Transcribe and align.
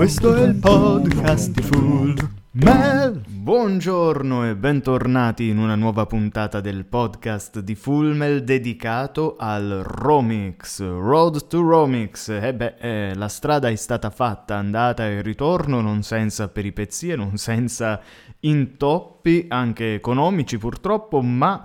Questo 0.00 0.34
è 0.34 0.44
il 0.44 0.54
podcast 0.54 1.50
di 1.50 1.60
Full 1.60 2.16
Mel. 2.52 3.22
Buongiorno 3.28 4.48
e 4.48 4.56
bentornati 4.56 5.48
in 5.48 5.58
una 5.58 5.74
nuova 5.74 6.06
puntata 6.06 6.62
del 6.62 6.86
podcast 6.86 7.58
di 7.58 7.74
Fullmel 7.74 8.42
dedicato 8.42 9.36
al 9.38 9.82
Romix, 9.84 10.80
Road 10.80 11.46
to 11.48 11.60
Romix. 11.60 12.30
E 12.30 12.54
beh, 12.54 12.76
eh, 12.78 13.14
la 13.14 13.28
strada 13.28 13.68
è 13.68 13.76
stata 13.76 14.08
fatta, 14.08 14.56
andata 14.56 15.06
e 15.06 15.20
ritorno, 15.20 15.82
non 15.82 16.02
senza 16.02 16.48
peripezie, 16.48 17.14
non 17.14 17.36
senza 17.36 18.00
intoppi, 18.40 19.44
anche 19.50 19.92
economici 19.92 20.56
purtroppo, 20.56 21.20
ma 21.20 21.62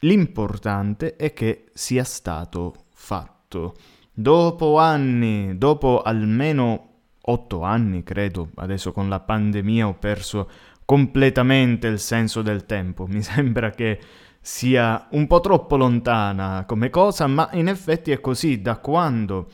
l'importante 0.00 1.14
è 1.14 1.32
che 1.32 1.66
sia 1.74 2.02
stato 2.02 2.74
fatto. 2.92 3.76
Dopo 4.12 4.78
anni, 4.80 5.56
dopo 5.56 6.02
almeno 6.02 6.94
otto 7.26 7.62
anni, 7.62 8.02
credo, 8.02 8.50
adesso 8.56 8.92
con 8.92 9.08
la 9.08 9.20
pandemia 9.20 9.88
ho 9.88 9.94
perso 9.94 10.48
completamente 10.84 11.86
il 11.86 11.98
senso 11.98 12.42
del 12.42 12.66
tempo. 12.66 13.06
Mi 13.06 13.20
sembra 13.22 13.70
che 13.70 14.00
sia 14.40 15.08
un 15.10 15.26
po' 15.26 15.40
troppo 15.40 15.76
lontana 15.76 16.64
come 16.66 16.90
cosa, 16.90 17.26
ma 17.26 17.48
in 17.52 17.68
effetti 17.68 18.12
è 18.12 18.20
così. 18.20 18.62
Da 18.62 18.76
quando 18.76 19.48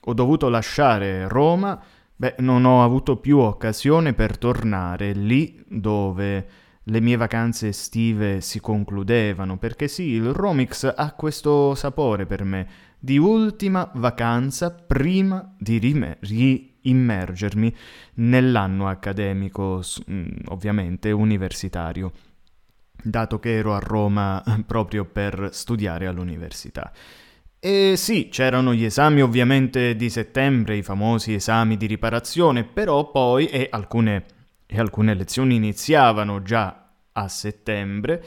ho 0.00 0.12
dovuto 0.12 0.48
lasciare 0.48 1.26
Roma, 1.28 1.80
beh, 2.14 2.36
non 2.38 2.64
ho 2.66 2.84
avuto 2.84 3.16
più 3.16 3.38
occasione 3.38 4.12
per 4.12 4.36
tornare 4.36 5.12
lì 5.12 5.64
dove 5.66 6.46
le 6.88 7.00
mie 7.00 7.16
vacanze 7.16 7.68
estive 7.68 8.42
si 8.42 8.60
concludevano, 8.60 9.56
perché 9.56 9.88
sì, 9.88 10.10
il 10.10 10.34
Romix 10.34 10.92
ha 10.94 11.12
questo 11.12 11.74
sapore 11.74 12.26
per 12.26 12.44
me 12.44 12.68
di 12.98 13.16
ultima 13.16 13.90
vacanza 13.94 14.70
prima 14.70 15.54
di 15.58 15.78
rime- 15.78 16.18
riimmergermi 16.84 17.74
nell'anno 18.14 18.86
accademico, 18.86 19.82
mm, 20.10 20.26
ovviamente 20.48 21.10
universitario, 21.10 22.12
dato 23.02 23.38
che 23.38 23.56
ero 23.56 23.74
a 23.74 23.78
Roma 23.78 24.42
proprio 24.66 25.04
per 25.04 25.48
studiare 25.52 26.06
all'università. 26.06 26.92
E 27.58 27.94
sì, 27.96 28.28
c'erano 28.30 28.74
gli 28.74 28.84
esami 28.84 29.22
ovviamente 29.22 29.96
di 29.96 30.10
settembre, 30.10 30.76
i 30.76 30.82
famosi 30.82 31.32
esami 31.32 31.78
di 31.78 31.86
riparazione, 31.86 32.64
però 32.64 33.10
poi, 33.10 33.46
e 33.46 33.68
alcune 33.70 34.26
e 34.66 34.80
alcune 34.80 35.14
lezioni 35.14 35.54
iniziavano 35.54 36.42
già 36.42 36.90
a 37.12 37.28
settembre, 37.28 38.24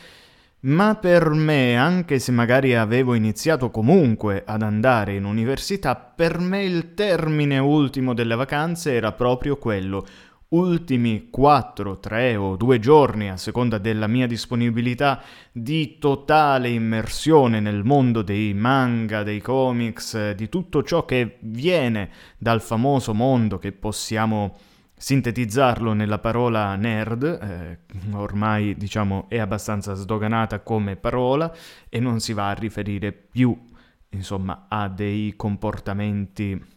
ma 0.62 0.96
per 0.96 1.30
me, 1.30 1.78
anche 1.78 2.18
se 2.18 2.32
magari 2.32 2.76
avevo 2.76 3.14
iniziato 3.14 3.70
comunque 3.70 4.44
ad 4.46 4.64
andare 4.64 5.16
in 5.16 5.24
università, 5.24 5.96
per 5.96 6.40
me 6.40 6.64
il 6.64 6.94
termine 6.96 7.60
ultimo 7.60 8.14
delle 8.14 8.36
vacanze 8.36 8.94
era 8.94 9.12
proprio 9.12 9.58
quello. 9.58 10.06
Ultimi 10.50 11.28
4, 11.30 12.00
3 12.00 12.36
o 12.38 12.56
2 12.56 12.80
giorni, 12.80 13.30
a 13.30 13.38
seconda 13.38 13.78
della 13.78 14.08
mia 14.08 14.28
disponibilità, 14.28 15.22
di 15.52 15.98
totale 16.00 16.70
immersione 16.70 17.60
nel 17.60 17.84
mondo 17.84 18.22
dei 18.22 18.54
manga, 18.54 19.24
dei 19.24 19.42
comics, 19.42 20.32
di 20.32 20.48
tutto 20.48 20.84
ciò 20.84 21.06
che 21.06 21.38
viene 21.42 22.10
dal 22.38 22.62
famoso 22.62 23.14
mondo 23.14 23.60
che 23.60 23.74
possiamo 23.74 24.58
sintetizzarlo 24.98 25.94
nella 25.94 26.18
parola 26.18 26.76
nerd, 26.76 27.24
eh, 27.24 27.80
ormai 28.14 28.76
diciamo 28.76 29.26
è 29.30 29.38
abbastanza 29.38 29.94
sdoganata 29.94 30.62
come 30.62 30.96
parola 30.96 31.54
e 31.88 32.00
non 32.00 32.20
si 32.20 32.34
va 32.34 32.50
a 32.50 32.54
riferire 32.54 33.12
più 33.12 33.56
insomma 34.10 34.66
a 34.68 34.90
dei 34.90 35.36
comportamenti 35.36 36.76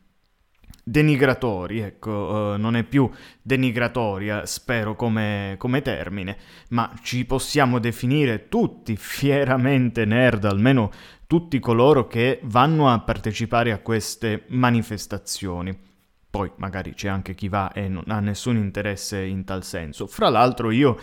denigratori, 0.82 1.80
ecco, 1.80 2.10
uh, 2.10 2.58
non 2.58 2.74
è 2.74 2.82
più 2.82 3.08
denigratoria, 3.41 4.44
spero 4.46 4.96
come, 4.96 5.54
come, 5.56 5.82
termine, 5.82 6.36
ma 6.70 6.92
ci 7.02 7.24
possiamo 7.24 7.78
definire 7.78 8.48
tutti 8.48 8.96
fieramente 8.96 10.04
nerd, 10.04 10.44
almeno 10.44 10.91
tutti 11.26 11.60
coloro 11.60 12.06
che 12.06 12.41
vanno 12.42 12.88
a 12.88 12.98
partecipare 13.00 13.70
a 13.72 13.78
queste 13.78 14.44
manifestazioni. 14.48 15.90
Poi 16.30 16.50
magari 16.56 16.94
c'è 16.94 17.08
anche 17.08 17.34
chi 17.34 17.48
va 17.48 17.72
e 17.72 17.88
non 17.88 18.04
ha 18.06 18.20
nessun 18.20 18.56
interesse 18.56 19.20
in 19.20 19.44
tal 19.44 19.64
senso. 19.64 20.06
Fra 20.06 20.28
l'altro 20.28 20.70
io 20.70 20.96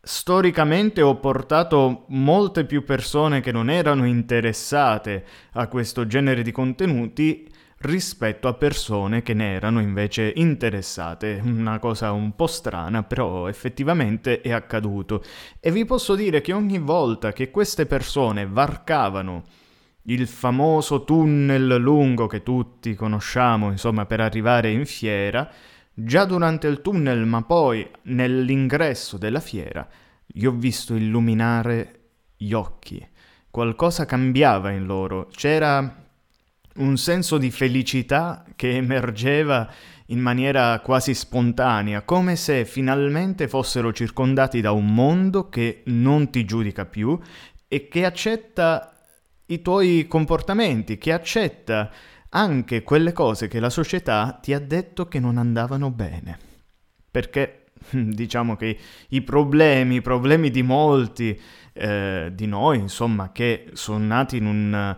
storicamente 0.00 1.02
ho 1.02 1.16
portato 1.16 2.04
molte 2.08 2.64
più 2.64 2.84
persone 2.84 3.40
che 3.40 3.52
non 3.52 3.68
erano 3.68 4.06
interessate 4.06 5.24
a 5.52 5.66
questo 5.66 6.06
genere 6.06 6.42
di 6.42 6.52
contenuti 6.52 7.48
rispetto 7.82 8.46
a 8.46 8.54
persone 8.54 9.22
che 9.22 9.34
ne 9.34 9.54
erano 9.54 9.80
invece 9.80 10.32
interessate. 10.36 11.40
Una 11.42 11.78
cosa 11.78 12.12
un 12.12 12.34
po' 12.36 12.46
strana, 12.46 13.02
però 13.02 13.48
effettivamente 13.48 14.40
è 14.40 14.52
accaduto. 14.52 15.22
E 15.58 15.70
vi 15.70 15.84
posso 15.84 16.14
dire 16.14 16.40
che 16.40 16.52
ogni 16.52 16.78
volta 16.78 17.32
che 17.32 17.50
queste 17.50 17.86
persone 17.86 18.46
varcavano 18.46 19.44
il 20.10 20.26
famoso 20.26 21.04
tunnel 21.04 21.76
lungo 21.76 22.26
che 22.26 22.42
tutti 22.42 22.94
conosciamo, 22.94 23.70
insomma, 23.70 24.06
per 24.06 24.20
arrivare 24.20 24.70
in 24.70 24.84
fiera, 24.84 25.48
già 25.94 26.24
durante 26.24 26.66
il 26.66 26.80
tunnel, 26.80 27.24
ma 27.26 27.42
poi 27.42 27.88
nell'ingresso 28.02 29.18
della 29.18 29.40
fiera, 29.40 29.86
gli 30.26 30.44
ho 30.46 30.52
visto 30.52 30.94
illuminare 30.94 32.00
gli 32.36 32.52
occhi. 32.52 33.06
Qualcosa 33.50 34.04
cambiava 34.04 34.70
in 34.70 34.84
loro, 34.84 35.28
c'era 35.30 35.96
un 36.76 36.96
senso 36.96 37.38
di 37.38 37.50
felicità 37.50 38.44
che 38.56 38.76
emergeva 38.76 39.68
in 40.06 40.18
maniera 40.18 40.80
quasi 40.80 41.14
spontanea, 41.14 42.02
come 42.02 42.34
se 42.34 42.64
finalmente 42.64 43.46
fossero 43.46 43.92
circondati 43.92 44.60
da 44.60 44.72
un 44.72 44.92
mondo 44.92 45.48
che 45.48 45.82
non 45.86 46.30
ti 46.30 46.44
giudica 46.44 46.84
più 46.84 47.18
e 47.68 47.86
che 47.86 48.04
accetta 48.04 48.89
i 49.50 49.62
tuoi 49.62 50.06
comportamenti, 50.08 50.98
che 50.98 51.12
accetta 51.12 51.90
anche 52.30 52.82
quelle 52.82 53.12
cose 53.12 53.48
che 53.48 53.60
la 53.60 53.70
società 53.70 54.38
ti 54.40 54.52
ha 54.52 54.60
detto 54.60 55.08
che 55.08 55.18
non 55.18 55.36
andavano 55.36 55.90
bene. 55.90 56.38
Perché 57.10 57.66
diciamo 57.90 58.56
che 58.56 58.78
i 59.08 59.22
problemi, 59.22 59.96
i 59.96 60.02
problemi 60.02 60.50
di 60.50 60.62
molti 60.62 61.38
eh, 61.72 62.30
di 62.32 62.46
noi, 62.46 62.78
insomma, 62.78 63.32
che 63.32 63.70
sono 63.72 64.04
nati 64.04 64.36
in 64.36 64.46
un 64.46 64.96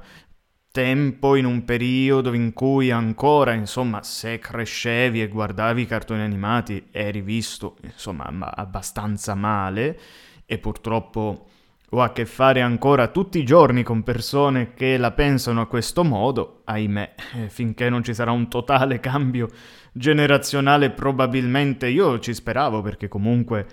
tempo, 0.70 1.36
in 1.36 1.44
un 1.44 1.64
periodo 1.64 2.32
in 2.32 2.52
cui 2.52 2.90
ancora, 2.90 3.52
insomma, 3.52 4.02
se 4.02 4.38
crescevi 4.38 5.22
e 5.22 5.28
guardavi 5.28 5.82
i 5.82 5.86
cartoni 5.86 6.22
animati 6.22 6.88
eri 6.90 7.22
visto, 7.22 7.76
insomma, 7.82 8.54
abbastanza 8.54 9.34
male 9.34 9.98
e 10.44 10.58
purtroppo 10.58 11.46
ho 11.94 12.00
a 12.00 12.12
che 12.12 12.24
fare 12.24 12.62
ancora 12.62 13.08
tutti 13.08 13.38
i 13.38 13.44
giorni 13.44 13.82
con 13.82 14.02
persone 14.02 14.72
che 14.72 14.96
la 14.96 15.10
pensano 15.10 15.60
a 15.60 15.66
questo 15.66 16.04
modo, 16.04 16.62
ahimè, 16.64 17.14
eh, 17.34 17.48
finché 17.50 17.90
non 17.90 18.02
ci 18.02 18.14
sarà 18.14 18.30
un 18.30 18.48
totale 18.48 18.98
cambio 18.98 19.48
generazionale 19.92 20.90
probabilmente 20.90 21.88
io 21.88 22.18
ci 22.18 22.32
speravo 22.32 22.80
perché 22.80 23.08
comunque 23.08 23.66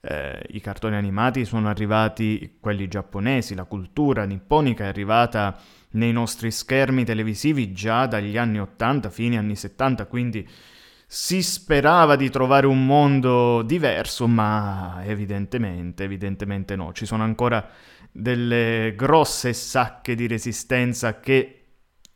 eh, 0.00 0.42
i 0.52 0.60
cartoni 0.60 0.96
animati 0.96 1.44
sono 1.44 1.68
arrivati, 1.68 2.56
quelli 2.60 2.88
giapponesi, 2.88 3.54
la 3.54 3.64
cultura 3.64 4.24
nipponica 4.24 4.84
è 4.84 4.88
arrivata 4.88 5.58
nei 5.90 6.12
nostri 6.12 6.50
schermi 6.50 7.04
televisivi 7.04 7.72
già 7.72 8.06
dagli 8.06 8.38
anni 8.38 8.58
80, 8.58 9.10
fine 9.10 9.36
anni 9.36 9.54
70, 9.54 10.06
quindi 10.06 10.48
si 11.06 11.40
sperava 11.42 12.16
di 12.16 12.28
trovare 12.30 12.66
un 12.66 12.84
mondo 12.84 13.62
diverso, 13.62 14.26
ma 14.26 15.02
evidentemente, 15.04 16.04
evidentemente 16.04 16.74
no. 16.74 16.92
Ci 16.92 17.06
sono 17.06 17.22
ancora 17.22 17.68
delle 18.10 18.94
grosse 18.96 19.52
sacche 19.52 20.14
di 20.14 20.26
resistenza 20.26 21.20
che 21.20 21.66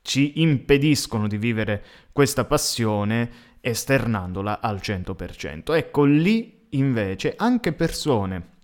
ci 0.03 0.41
impediscono 0.41 1.29
di 1.29 1.37
vivere 1.37 1.85
questa 2.13 2.45
passione 2.45 3.31
esternandola 3.61 4.61
al 4.61 4.81
100%. 4.83 5.75
Ecco 5.75 6.05
lì 6.05 6.67
invece 6.71 7.35
anche 7.37 7.73
persone 7.73 8.59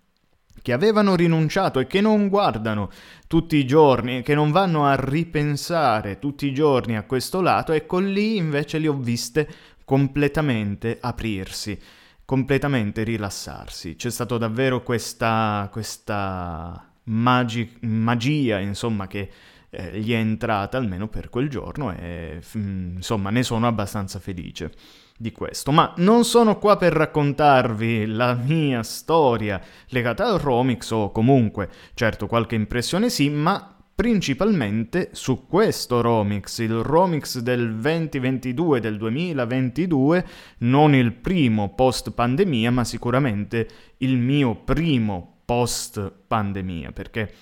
che 0.62 0.72
avevano 0.72 1.14
rinunciato 1.14 1.78
e 1.78 1.86
che 1.86 2.00
non 2.00 2.28
guardano 2.28 2.90
tutti 3.28 3.56
i 3.56 3.66
giorni, 3.66 4.22
che 4.22 4.34
non 4.34 4.50
vanno 4.50 4.84
a 4.84 4.96
ripensare 4.96 6.18
tutti 6.18 6.46
i 6.46 6.52
giorni 6.52 6.96
a 6.96 7.04
questo 7.04 7.40
lato, 7.40 7.72
ecco 7.72 7.98
lì 7.98 8.36
invece 8.36 8.78
li 8.78 8.88
ho 8.88 8.94
viste 8.94 9.48
completamente 9.86 10.98
aprirsi, 11.00 11.78
completamente 12.24 13.04
rilassarsi. 13.04 13.94
C'è 13.94 14.10
stata 14.10 14.36
davvero 14.36 14.82
questa, 14.82 15.68
questa 15.70 16.92
magi- 17.04 17.78
magia, 17.82 18.58
insomma, 18.58 19.06
che 19.06 19.30
eh, 19.70 20.00
gli 20.00 20.12
è 20.12 20.16
entrata 20.16 20.76
almeno 20.76 21.06
per 21.06 21.30
quel 21.30 21.48
giorno 21.48 21.92
e 21.92 22.42
mm, 22.58 22.96
insomma 22.96 23.30
ne 23.30 23.44
sono 23.44 23.68
abbastanza 23.68 24.18
felice 24.18 24.72
di 25.16 25.30
questo. 25.30 25.70
Ma 25.70 25.94
non 25.98 26.24
sono 26.24 26.58
qua 26.58 26.76
per 26.76 26.92
raccontarvi 26.92 28.06
la 28.06 28.34
mia 28.34 28.82
storia 28.82 29.62
legata 29.90 30.26
al 30.26 30.40
Romix 30.40 30.90
o 30.90 31.12
comunque, 31.12 31.70
certo, 31.94 32.26
qualche 32.26 32.56
impressione 32.56 33.08
sì, 33.08 33.30
ma 33.30 33.75
principalmente 33.96 35.08
su 35.12 35.46
questo 35.46 36.02
Romix, 36.02 36.58
il 36.58 36.74
Romix 36.74 37.38
del 37.38 37.76
2022, 37.76 38.78
del 38.78 38.98
2022, 38.98 40.26
non 40.58 40.94
il 40.94 41.12
primo 41.12 41.74
post 41.74 42.10
pandemia, 42.10 42.70
ma 42.70 42.84
sicuramente 42.84 43.66
il 43.98 44.18
mio 44.18 44.54
primo 44.54 45.38
post 45.46 46.12
pandemia, 46.26 46.92
perché 46.92 47.32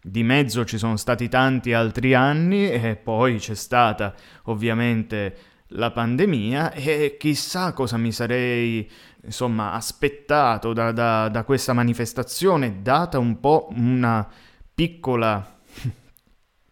di 0.00 0.22
mezzo 0.22 0.64
ci 0.64 0.78
sono 0.78 0.96
stati 0.96 1.28
tanti 1.28 1.72
altri 1.72 2.14
anni 2.14 2.70
e 2.70 2.94
poi 2.94 3.38
c'è 3.38 3.54
stata 3.54 4.14
ovviamente 4.44 5.36
la 5.68 5.90
pandemia 5.90 6.72
e 6.74 7.16
chissà 7.18 7.72
cosa 7.72 7.96
mi 7.96 8.12
sarei 8.12 8.88
insomma 9.24 9.72
aspettato 9.72 10.72
da, 10.72 10.92
da, 10.92 11.28
da 11.28 11.42
questa 11.42 11.72
manifestazione 11.72 12.82
data 12.82 13.18
un 13.18 13.40
po' 13.40 13.68
una 13.74 14.28
piccola 14.74 15.53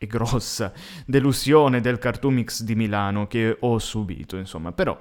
e 0.03 0.07
grossa 0.09 0.73
delusione 1.07 1.81
del 1.81 1.99
Cartoomix 1.99 2.63
di 2.63 2.75
Milano 2.75 3.29
che 3.29 3.57
ho 3.61 3.79
subito, 3.79 4.37
insomma, 4.37 4.73
però 4.73 4.99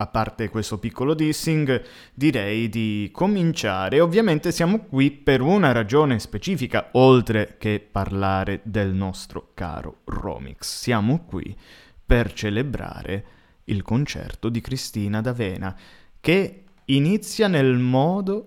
a 0.00 0.06
parte 0.06 0.50
questo 0.50 0.78
piccolo 0.78 1.14
dissing, 1.14 1.82
direi 2.12 2.68
di 2.68 3.08
cominciare. 3.12 3.98
Ovviamente 3.98 4.52
siamo 4.52 4.80
qui 4.80 5.10
per 5.10 5.40
una 5.40 5.72
ragione 5.72 6.20
specifica, 6.20 6.90
oltre 6.92 7.56
che 7.58 7.80
parlare 7.80 8.60
del 8.62 8.92
nostro 8.92 9.52
caro 9.54 10.02
Romix. 10.04 10.62
Siamo 10.62 11.24
qui 11.24 11.56
per 12.04 12.32
celebrare 12.32 13.26
il 13.64 13.82
concerto 13.82 14.50
di 14.50 14.60
Cristina 14.60 15.20
D'Avena, 15.20 15.76
che 16.20 16.64
inizia 16.84 17.48
nel 17.48 17.78
modo 17.78 18.46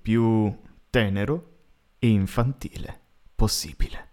più 0.00 0.56
tenero 0.88 1.56
e 1.98 2.08
infantile 2.08 3.00
possibile. 3.34 4.07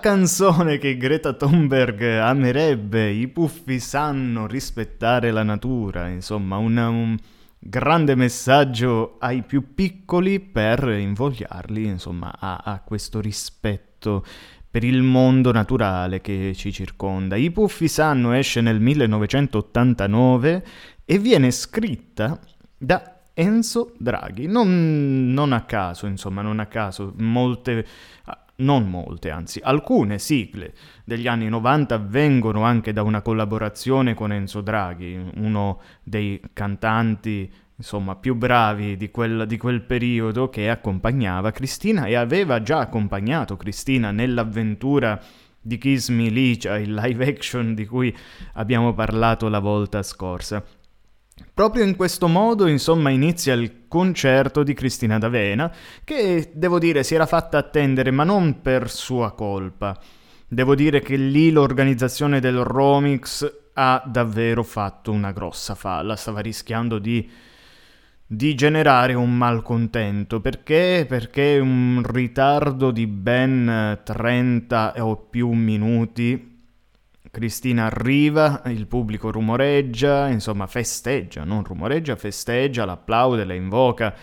Canzone 0.00 0.78
che 0.78 0.96
Greta 0.96 1.32
Thunberg 1.32 2.02
amerebbe, 2.02 3.10
i 3.10 3.28
puffi 3.28 3.78
sanno 3.80 4.46
rispettare 4.46 5.30
la 5.30 5.42
natura, 5.42 6.08
insomma 6.08 6.56
una, 6.56 6.88
un 6.88 7.16
grande 7.58 8.14
messaggio 8.14 9.16
ai 9.18 9.42
più 9.42 9.74
piccoli 9.74 10.40
per 10.40 10.88
invogliarli 10.88 11.84
insomma, 11.84 12.34
a, 12.38 12.62
a 12.64 12.80
questo 12.80 13.20
rispetto 13.20 14.24
per 14.70 14.84
il 14.84 15.02
mondo 15.02 15.52
naturale 15.52 16.20
che 16.20 16.52
ci 16.54 16.72
circonda. 16.72 17.36
I 17.36 17.50
puffi 17.50 17.88
sanno 17.88 18.32
esce 18.32 18.60
nel 18.60 18.80
1989 18.80 20.66
e 21.04 21.18
viene 21.18 21.50
scritta 21.50 22.38
da 22.76 23.20
Enzo 23.34 23.94
Draghi, 23.98 24.46
non, 24.46 25.32
non, 25.32 25.52
a 25.52 25.62
caso, 25.62 26.06
insomma, 26.06 26.42
non 26.42 26.58
a 26.58 26.66
caso, 26.66 27.12
molte 27.18 27.86
non 28.58 28.88
molte, 28.88 29.30
anzi 29.30 29.60
alcune 29.62 30.18
sigle 30.18 30.74
degli 31.04 31.26
anni 31.26 31.48
90 31.48 31.98
vengono 31.98 32.62
anche 32.62 32.92
da 32.92 33.02
una 33.02 33.22
collaborazione 33.22 34.14
con 34.14 34.32
Enzo 34.32 34.60
Draghi, 34.60 35.30
uno 35.36 35.80
dei 36.02 36.40
cantanti 36.52 37.50
insomma 37.76 38.16
più 38.16 38.34
bravi 38.34 38.96
di 38.96 39.10
quel, 39.10 39.46
di 39.46 39.56
quel 39.56 39.82
periodo 39.82 40.48
che 40.48 40.68
accompagnava 40.68 41.52
Cristina 41.52 42.06
e 42.06 42.16
aveva 42.16 42.60
già 42.60 42.80
accompagnato 42.80 43.56
Cristina 43.56 44.10
nell'avventura 44.10 45.20
di 45.60 45.78
Kiss 45.78 46.08
Me 46.08 46.28
Licia, 46.28 46.78
il 46.78 46.94
live 46.94 47.26
action 47.26 47.74
di 47.74 47.86
cui 47.86 48.14
abbiamo 48.54 48.94
parlato 48.94 49.48
la 49.48 49.60
volta 49.60 50.02
scorsa. 50.02 50.64
Proprio 51.54 51.84
in 51.84 51.96
questo 51.96 52.28
modo, 52.28 52.66
insomma, 52.66 53.10
inizia 53.10 53.54
il 53.54 53.86
concerto 53.88 54.62
di 54.62 54.74
Cristina 54.74 55.18
D'Avena, 55.18 55.72
che 56.04 56.50
devo 56.54 56.78
dire 56.78 57.02
si 57.02 57.14
era 57.14 57.26
fatta 57.26 57.58
attendere, 57.58 58.10
ma 58.10 58.24
non 58.24 58.60
per 58.60 58.90
sua 58.90 59.32
colpa. 59.32 59.98
Devo 60.46 60.74
dire 60.74 61.00
che 61.00 61.16
lì 61.16 61.50
l'organizzazione 61.50 62.40
del 62.40 62.62
Romix 62.62 63.50
ha 63.74 64.02
davvero 64.06 64.62
fatto 64.62 65.12
una 65.12 65.32
grossa 65.32 65.74
falla, 65.74 66.16
stava 66.16 66.40
rischiando 66.40 66.98
di, 66.98 67.28
di 68.26 68.54
generare 68.54 69.14
un 69.14 69.36
malcontento. 69.36 70.40
Perché? 70.40 71.06
Perché 71.08 71.58
un 71.58 72.02
ritardo 72.04 72.90
di 72.90 73.06
ben 73.06 74.00
30 74.04 74.94
o 74.98 75.16
più 75.16 75.50
minuti 75.50 76.57
Cristina 77.30 77.86
arriva, 77.86 78.62
il 78.66 78.86
pubblico 78.86 79.30
rumoreggia, 79.30 80.28
insomma 80.28 80.66
festeggia, 80.66 81.44
non 81.44 81.64
rumoreggia, 81.64 82.16
festeggia, 82.16 82.84
l'applaude, 82.84 83.44
la 83.44 83.54
invoca 83.54 84.14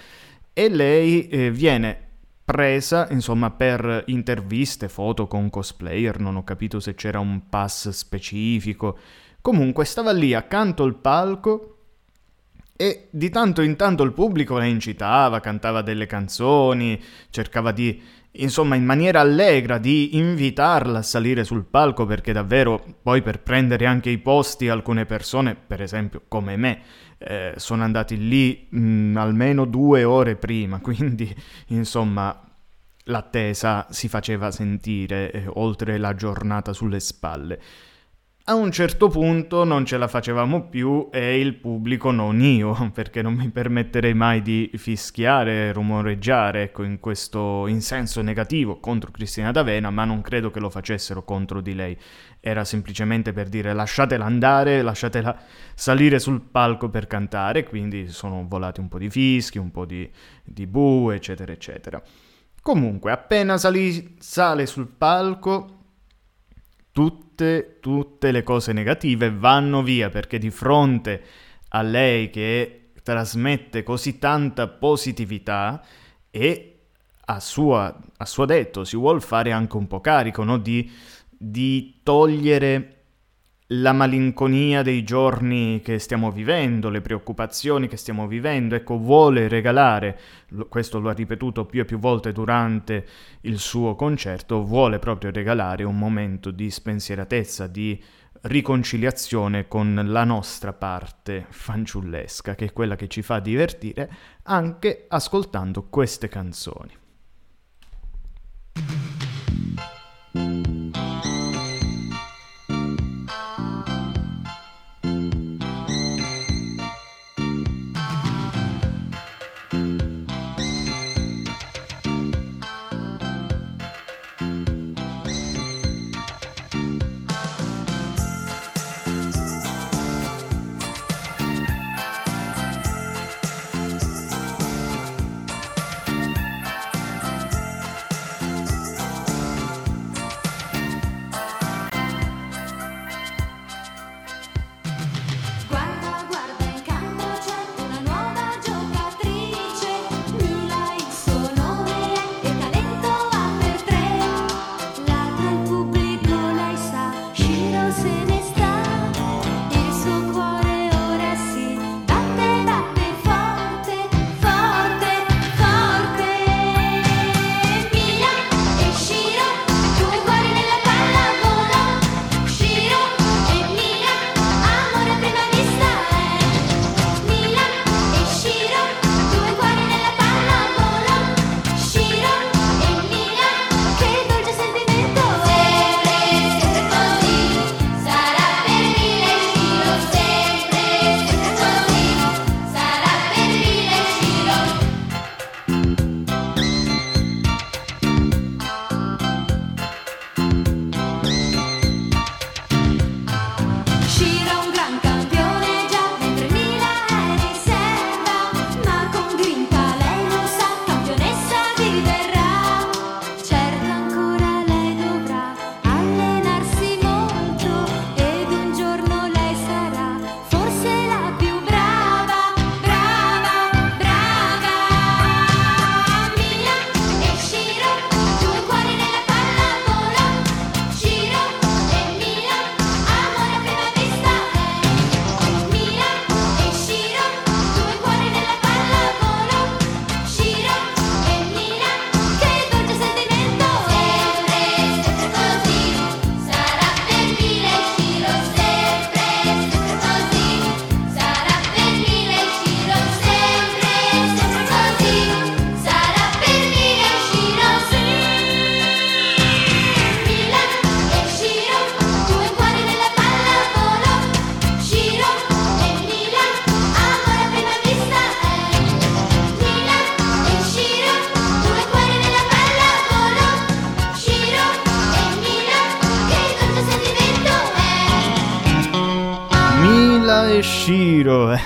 e 0.53 0.69
lei 0.69 1.27
eh, 1.27 1.51
viene 1.51 2.05
presa, 2.45 3.07
insomma, 3.09 3.49
per 3.51 4.03
interviste, 4.07 4.87
foto 4.87 5.27
con 5.27 5.49
cosplayer, 5.49 6.19
non 6.19 6.35
ho 6.35 6.43
capito 6.43 6.79
se 6.79 6.93
c'era 6.93 7.19
un 7.19 7.49
pass 7.49 7.89
specifico. 7.89 8.97
Comunque 9.41 9.83
stava 9.83 10.11
lì 10.11 10.33
accanto 10.33 10.83
al 10.83 10.95
palco 10.95 11.71
e 12.77 13.07
di 13.09 13.29
tanto 13.29 13.61
in 13.61 13.75
tanto 13.75 14.03
il 14.03 14.13
pubblico 14.13 14.57
la 14.57 14.65
incitava, 14.65 15.39
cantava 15.39 15.81
delle 15.81 16.05
canzoni, 16.05 17.01
cercava 17.31 17.71
di 17.71 18.01
insomma, 18.37 18.75
in 18.75 18.85
maniera 18.85 19.19
allegra 19.19 19.77
di 19.77 20.17
invitarla 20.17 20.99
a 20.99 21.03
salire 21.03 21.43
sul 21.43 21.65
palco 21.65 22.05
perché 22.05 22.33
davvero 22.33 22.83
poi 23.01 23.21
per 23.21 23.41
prendere 23.41 23.85
anche 23.85 24.09
i 24.09 24.17
posti 24.17 24.69
alcune 24.69 25.05
persone, 25.05 25.55
per 25.55 25.81
esempio 25.81 26.23
come 26.27 26.55
me, 26.57 26.81
eh, 27.17 27.53
sono 27.57 27.83
andati 27.83 28.17
lì 28.27 28.67
mh, 28.69 29.15
almeno 29.17 29.65
due 29.65 30.03
ore 30.03 30.35
prima, 30.35 30.79
quindi 30.81 31.33
insomma 31.67 32.39
l'attesa 33.05 33.87
si 33.89 34.07
faceva 34.07 34.51
sentire 34.51 35.31
eh, 35.31 35.43
oltre 35.47 35.97
la 35.97 36.13
giornata 36.13 36.73
sulle 36.73 36.99
spalle. 36.99 37.61
A 38.47 38.53
un 38.53 38.71
certo 38.71 39.07
punto 39.07 39.63
non 39.63 39.85
ce 39.85 39.97
la 39.97 40.07
facevamo 40.07 40.67
più 40.67 41.09
e 41.11 41.39
il 41.39 41.55
pubblico, 41.55 42.11
non 42.11 42.39
io, 42.39 42.75
perché 42.93 43.23
non 43.23 43.33
mi 43.33 43.49
permetterei 43.49 44.13
mai 44.13 44.43
di 44.43 44.69
fischiare, 44.75 45.73
rumoreggiare, 45.73 46.61
ecco, 46.61 46.83
in 46.83 46.99
questo 46.99 47.65
in 47.65 47.81
senso 47.81 48.21
negativo 48.21 48.79
contro 48.79 49.09
Cristina 49.09 49.49
D'Avena, 49.49 49.89
ma 49.89 50.05
non 50.05 50.21
credo 50.21 50.51
che 50.51 50.59
lo 50.59 50.69
facessero 50.69 51.23
contro 51.23 51.59
di 51.59 51.73
lei. 51.73 51.97
Era 52.39 52.63
semplicemente 52.65 53.33
per 53.33 53.49
dire 53.49 53.73
lasciatela 53.73 54.25
andare, 54.25 54.83
lasciatela 54.83 55.35
salire 55.73 56.19
sul 56.19 56.41
palco 56.41 56.87
per 56.87 57.07
cantare, 57.07 57.63
quindi 57.63 58.09
sono 58.09 58.45
volati 58.47 58.79
un 58.79 58.89
po' 58.89 58.99
di 58.99 59.09
fischi, 59.09 59.57
un 59.57 59.71
po' 59.71 59.85
di, 59.85 60.07
di 60.43 60.67
bu, 60.67 61.09
eccetera, 61.09 61.51
eccetera. 61.51 61.99
Comunque, 62.61 63.11
appena 63.11 63.57
sali, 63.57 64.17
sale 64.19 64.67
sul 64.67 64.87
palco, 64.87 65.74
tutte, 66.95 67.79
tutte 67.81 68.31
le 68.31 68.41
cose 68.41 68.71
negative 68.71 69.29
vanno 69.29 69.83
via 69.83 70.09
perché 70.09 70.37
di 70.37 70.49
fronte 70.49 71.21
a 71.67 71.81
lei 71.81 72.29
che 72.29 72.91
trasmette 73.03 73.83
così 73.83 74.17
tanta 74.17 74.69
positività 74.69 75.83
e 76.31 76.83
a, 77.25 77.39
sua, 77.41 77.93
a 78.15 78.25
suo 78.25 78.45
detto 78.45 78.85
si 78.85 78.95
vuole 78.95 79.19
fare 79.19 79.51
anche 79.51 79.75
un 79.75 79.87
po' 79.87 79.99
carico 79.99 80.45
no? 80.45 80.57
di, 80.57 80.89
di 81.27 81.99
togliere 82.01 83.04
la 83.69 83.93
malinconia 83.93 84.83
dei 84.83 85.03
giorni 85.03 85.81
che 85.83 85.97
stiamo 85.97 86.31
vivendo, 86.31 86.89
le 86.89 87.01
preoccupazioni 87.01 87.87
che 87.87 87.97
stiamo 87.97 88.27
vivendo, 88.27 88.75
ecco, 88.75 88.97
vuole 88.97 89.47
regalare, 89.47 90.19
questo 90.69 90.99
lo 90.99 91.09
ha 91.09 91.13
ripetuto 91.13 91.65
più 91.65 91.81
e 91.81 91.85
più 91.85 91.97
volte 91.97 92.31
durante 92.31 93.07
il 93.41 93.57
suo 93.57 93.95
concerto, 93.95 94.63
vuole 94.63 94.99
proprio 94.99 95.31
regalare 95.31 95.83
un 95.83 95.97
momento 95.97 96.51
di 96.51 96.69
spensieratezza, 96.69 97.65
di 97.65 97.99
riconciliazione 98.41 99.67
con 99.67 99.99
la 100.05 100.23
nostra 100.23 100.71
parte 100.71 101.47
fanciullesca, 101.49 102.53
che 102.53 102.65
è 102.65 102.73
quella 102.73 102.95
che 102.95 103.07
ci 103.07 103.23
fa 103.23 103.39
divertire 103.39 104.11
anche 104.43 105.05
ascoltando 105.07 105.87
queste 105.89 106.27
canzoni. 106.27 106.93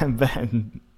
Beh, 0.09 0.49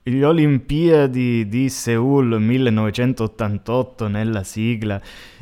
le 0.03 0.25
Olimpiadi 0.25 1.47
di 1.47 1.69
Seoul 1.69 2.41
1988 2.41 4.07
nella 4.07 4.43
sigla 4.43 4.99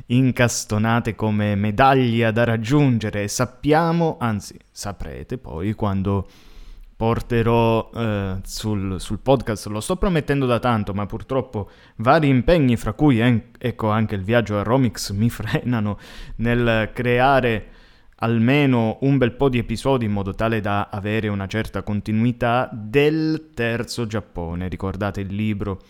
incastonate 0.07 1.15
come 1.15 1.55
medaglia 1.55 2.31
da 2.31 2.43
raggiungere 2.43 3.27
sappiamo, 3.27 4.17
anzi 4.19 4.57
saprete 4.71 5.38
poi 5.38 5.73
quando 5.73 6.27
porterò 6.95 7.89
eh, 7.95 8.35
sul, 8.43 8.99
sul, 8.99 9.19
podcast, 9.19 9.67
lo 9.67 9.79
sto 9.79 9.95
promettendo 9.95 10.45
da 10.45 10.59
tanto, 10.59 10.93
ma 10.93 11.05
purtroppo 11.05 11.69
vari 11.97 12.27
impegni, 12.27 12.75
fra 12.75 12.91
cui 12.91 13.21
eh, 13.21 13.51
ecco 13.57 13.89
anche 13.89 14.15
il 14.15 14.23
viaggio 14.23 14.59
a 14.59 14.63
Romix, 14.63 15.11
mi 15.11 15.29
frenano 15.31 15.97
nel 16.38 16.89
creare 16.91 17.67
almeno 18.19 18.97
un 19.01 19.17
bel 19.17 19.33
po' 19.33 19.49
di 19.49 19.57
episodi 19.57 20.05
in 20.05 20.11
modo 20.11 20.33
tale 20.33 20.61
da 20.61 20.89
avere 20.89 21.27
una 21.27 21.47
certa 21.47 21.83
continuità 21.83 22.69
del 22.71 23.51
terzo 23.53 24.07
Giappone. 24.07 24.67
Ricordate 24.67 25.21
il 25.21 25.33
libro 25.33 25.81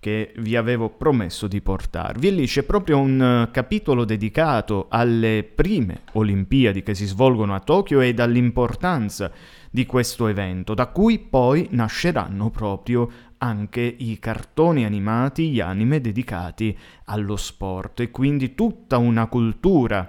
che 0.00 0.32
vi 0.38 0.56
avevo 0.56 0.88
promesso 0.88 1.46
di 1.46 1.60
portarvi. 1.60 2.28
E 2.28 2.30
lì 2.30 2.46
c'è 2.46 2.62
proprio 2.62 2.98
un 2.98 3.48
capitolo 3.52 4.04
dedicato 4.04 4.86
alle 4.88 5.48
prime 5.54 6.02
Olimpiadi 6.12 6.82
che 6.82 6.94
si 6.94 7.04
svolgono 7.04 7.54
a 7.54 7.60
Tokyo 7.60 8.00
e 8.00 8.14
all'importanza 8.16 9.30
di 9.70 9.86
questo 9.86 10.26
evento, 10.26 10.74
da 10.74 10.86
cui 10.86 11.18
poi 11.18 11.68
nasceranno 11.70 12.50
proprio 12.50 13.08
anche 13.38 13.80
i 13.80 14.18
cartoni 14.18 14.84
animati, 14.84 15.50
gli 15.50 15.60
anime 15.60 16.00
dedicati 16.00 16.76
allo 17.04 17.36
sport 17.36 18.00
e 18.00 18.10
quindi 18.10 18.54
tutta 18.54 18.98
una 18.98 19.26
cultura 19.26 20.08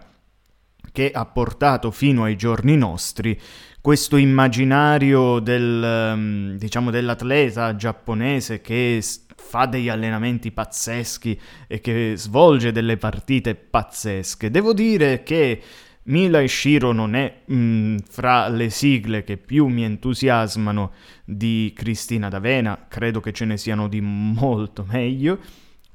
che 0.92 1.12
ha 1.12 1.26
portato 1.26 1.92
fino 1.92 2.24
ai 2.24 2.36
giorni 2.36 2.76
nostri 2.78 3.40
questo 3.82 4.16
immaginario 4.16 5.40
del, 5.40 6.14
mm, 6.16 6.56
diciamo, 6.58 6.92
dell'atleta 6.92 7.76
giapponese 7.76 8.62
che 8.62 9.04
fa 9.36 9.66
degli 9.66 9.90
allenamenti 9.90 10.52
pazzeschi 10.52 11.40
e 11.68 11.82
che 11.82 12.14
svolge 12.16 12.72
delle 12.72 12.98
partite 12.98 13.56
pazzesche. 13.56 14.52
Devo 14.52 14.74
dire 14.74 15.24
che 15.24 15.62
Mila 16.04 16.42
e 16.42 16.48
Shiro 16.48 16.92
non 16.92 17.16
è 17.16 17.42
mh, 17.46 17.56
mm, 17.56 17.98
fra 18.08 18.48
le 18.50 18.70
sigle 18.70 19.24
che 19.24 19.38
più 19.38 19.66
mi 19.66 19.84
entusiasmano 19.84 20.92
di 21.26 21.74
Cristina 21.76 22.30
D'Avena, 22.30 22.86
credo 22.88 23.20
che 23.20 23.34
ce 23.34 23.46
ne 23.46 23.58
siano 23.58 23.88
di 23.88 24.00
molto 24.00 24.86
meglio, 24.88 25.40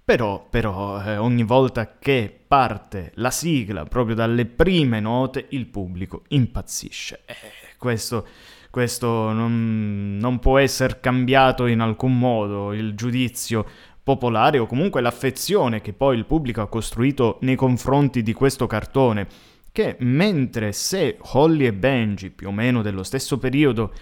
però, 0.06 0.46
però 0.48 1.02
eh, 1.02 1.16
ogni 1.16 1.42
volta 1.42 1.98
che 1.98 2.32
parte 2.46 3.10
la 3.16 3.32
sigla, 3.32 3.86
proprio 3.86 4.14
dalle 4.14 4.46
prime 4.46 5.00
note, 5.00 5.46
il 5.48 5.66
pubblico 5.66 6.22
impazzisce. 6.28 7.22
Eh, 7.26 7.34
questo, 7.76 8.24
questo 8.70 9.32
non, 9.32 10.16
non 10.16 10.38
può 10.38 10.58
essere 10.58 11.00
cambiato 11.00 11.66
in 11.66 11.80
alcun 11.80 12.16
modo, 12.16 12.72
il 12.72 12.94
giudizio 12.94 13.66
popolare 14.00 14.60
o 14.60 14.66
comunque 14.66 15.00
l'affezione 15.00 15.80
che 15.80 15.92
poi 15.92 16.16
il 16.16 16.24
pubblico 16.24 16.60
ha 16.60 16.68
costruito 16.68 17.38
nei 17.40 17.56
confronti 17.56 18.22
di 18.22 18.32
questo 18.32 18.68
cartone 18.68 19.26
che 19.72 19.96
mentre 19.98 20.70
se 20.70 21.18
Holly 21.20 21.66
e 21.66 21.72
Benji, 21.72 22.30
più 22.30 22.46
o 22.46 22.52
meno 22.52 22.80
dello 22.80 23.02
stesso 23.02 23.38
periodo, 23.38 23.92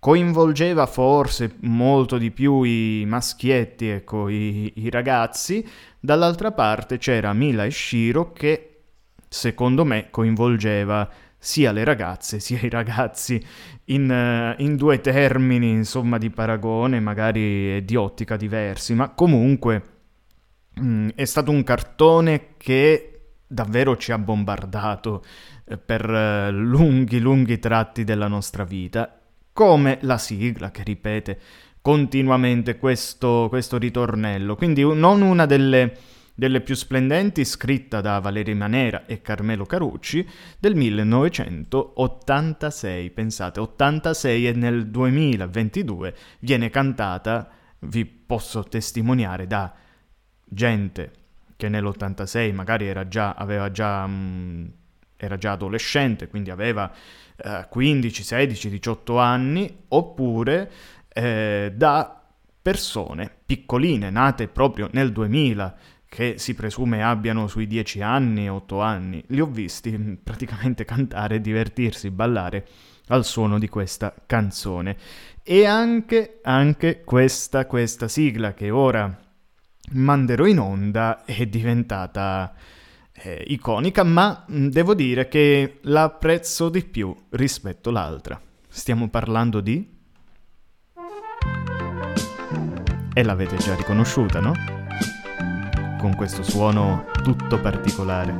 coinvolgeva 0.00 0.86
forse 0.86 1.56
molto 1.60 2.16
di 2.16 2.30
più 2.30 2.62
i 2.62 3.04
maschietti, 3.06 3.86
ecco, 3.88 4.28
i, 4.30 4.72
i 4.76 4.90
ragazzi, 4.90 5.64
dall'altra 6.00 6.52
parte 6.52 6.96
c'era 6.96 7.34
Mila 7.34 7.64
e 7.66 7.70
Shiro 7.70 8.32
che, 8.32 8.80
secondo 9.28 9.84
me, 9.84 10.08
coinvolgeva 10.10 11.08
sia 11.42 11.72
le 11.72 11.84
ragazze 11.84 12.38
sia 12.38 12.60
i 12.60 12.68
ragazzi 12.68 13.42
in, 13.86 14.54
uh, 14.58 14.60
in 14.62 14.76
due 14.76 15.00
termini, 15.00 15.70
insomma, 15.70 16.16
di 16.16 16.30
paragone, 16.30 16.98
magari 16.98 17.84
di 17.84 17.94
ottica 17.94 18.36
diversi, 18.36 18.94
ma 18.94 19.10
comunque 19.10 19.82
mh, 20.74 20.82
mm, 20.82 21.08
è 21.14 21.24
stato 21.26 21.50
un 21.50 21.62
cartone 21.62 22.54
che 22.56 23.10
davvero 23.46 23.96
ci 23.96 24.12
ha 24.12 24.18
bombardato 24.18 25.24
eh, 25.66 25.76
per 25.76 26.08
eh, 26.08 26.50
lunghi, 26.50 27.18
lunghi 27.18 27.58
tratti 27.58 28.04
della 28.04 28.28
nostra 28.28 28.64
vita, 28.64 29.19
come 29.60 29.98
la 30.04 30.16
sigla 30.16 30.70
che 30.70 30.82
ripete 30.82 31.38
continuamente 31.82 32.78
questo, 32.78 33.48
questo 33.50 33.76
ritornello. 33.76 34.56
Quindi 34.56 34.80
non 34.80 35.20
una 35.20 35.44
delle, 35.44 35.98
delle, 36.34 36.62
più 36.62 36.74
splendenti, 36.74 37.44
scritta 37.44 38.00
da 38.00 38.20
Valeria 38.20 38.56
Manera 38.56 39.04
e 39.04 39.20
Carmelo 39.20 39.66
Carucci, 39.66 40.26
del 40.58 40.74
1986. 40.76 43.10
Pensate, 43.10 43.60
86 43.60 44.48
e 44.48 44.52
nel 44.52 44.86
2022 44.86 46.14
viene 46.38 46.70
cantata, 46.70 47.50
vi 47.80 48.06
posso 48.06 48.64
testimoniare, 48.64 49.46
da 49.46 49.74
gente 50.42 51.12
che 51.56 51.68
nell'86 51.68 52.54
magari 52.54 52.86
era 52.86 53.06
già, 53.06 53.36
già, 53.72 54.06
mh, 54.06 54.10
mm, 54.10 54.66
era 55.18 55.36
già 55.36 55.52
adolescente, 55.52 56.28
quindi 56.28 56.48
aveva 56.48 56.90
eh, 57.42 57.66
15, 57.68 58.22
16, 58.22 58.68
18 58.68 59.18
anni, 59.18 59.84
oppure 59.88 60.70
eh, 61.12 61.72
da 61.74 62.20
persone 62.62 63.30
piccoline, 63.46 64.10
nate 64.10 64.48
proprio 64.48 64.88
nel 64.92 65.12
2000, 65.12 65.76
che 66.08 66.34
si 66.38 66.54
presume 66.54 67.04
abbiano 67.04 67.46
sui 67.46 67.66
10 67.66 68.02
anni, 68.02 68.48
8 68.48 68.80
anni. 68.80 69.22
Li 69.28 69.40
ho 69.40 69.46
visti 69.46 69.96
mm, 69.96 70.14
praticamente 70.24 70.84
cantare, 70.84 71.40
divertirsi, 71.40 72.10
ballare 72.10 72.66
al 73.08 73.24
suono 73.24 73.58
di 73.58 73.68
questa 73.68 74.14
canzone. 74.26 74.96
E 75.42 75.64
anche, 75.64 76.40
anche 76.42 77.02
questa, 77.04 77.66
questa 77.66 78.08
sigla 78.08 78.54
che 78.54 78.70
ora 78.70 79.16
manderò 79.92 80.46
in 80.46 80.58
onda 80.58 81.24
è 81.24 81.46
diventata 81.46 82.54
eh, 83.22 83.44
iconica, 83.48 84.02
ma 84.02 84.44
devo 84.48 84.94
dire 84.94 85.28
che 85.28 85.78
la 85.82 86.04
apprezzo 86.04 86.68
di 86.68 86.82
più 86.84 87.14
rispetto 87.30 87.90
all'altra. 87.90 88.40
Stiamo 88.68 89.08
parlando 89.08 89.60
di... 89.60 89.98
E 93.12 93.22
l'avete 93.22 93.56
già 93.56 93.74
riconosciuta, 93.74 94.40
no? 94.40 94.52
Con 95.98 96.14
questo 96.14 96.42
suono 96.42 97.06
tutto 97.22 97.60
particolare. 97.60 98.32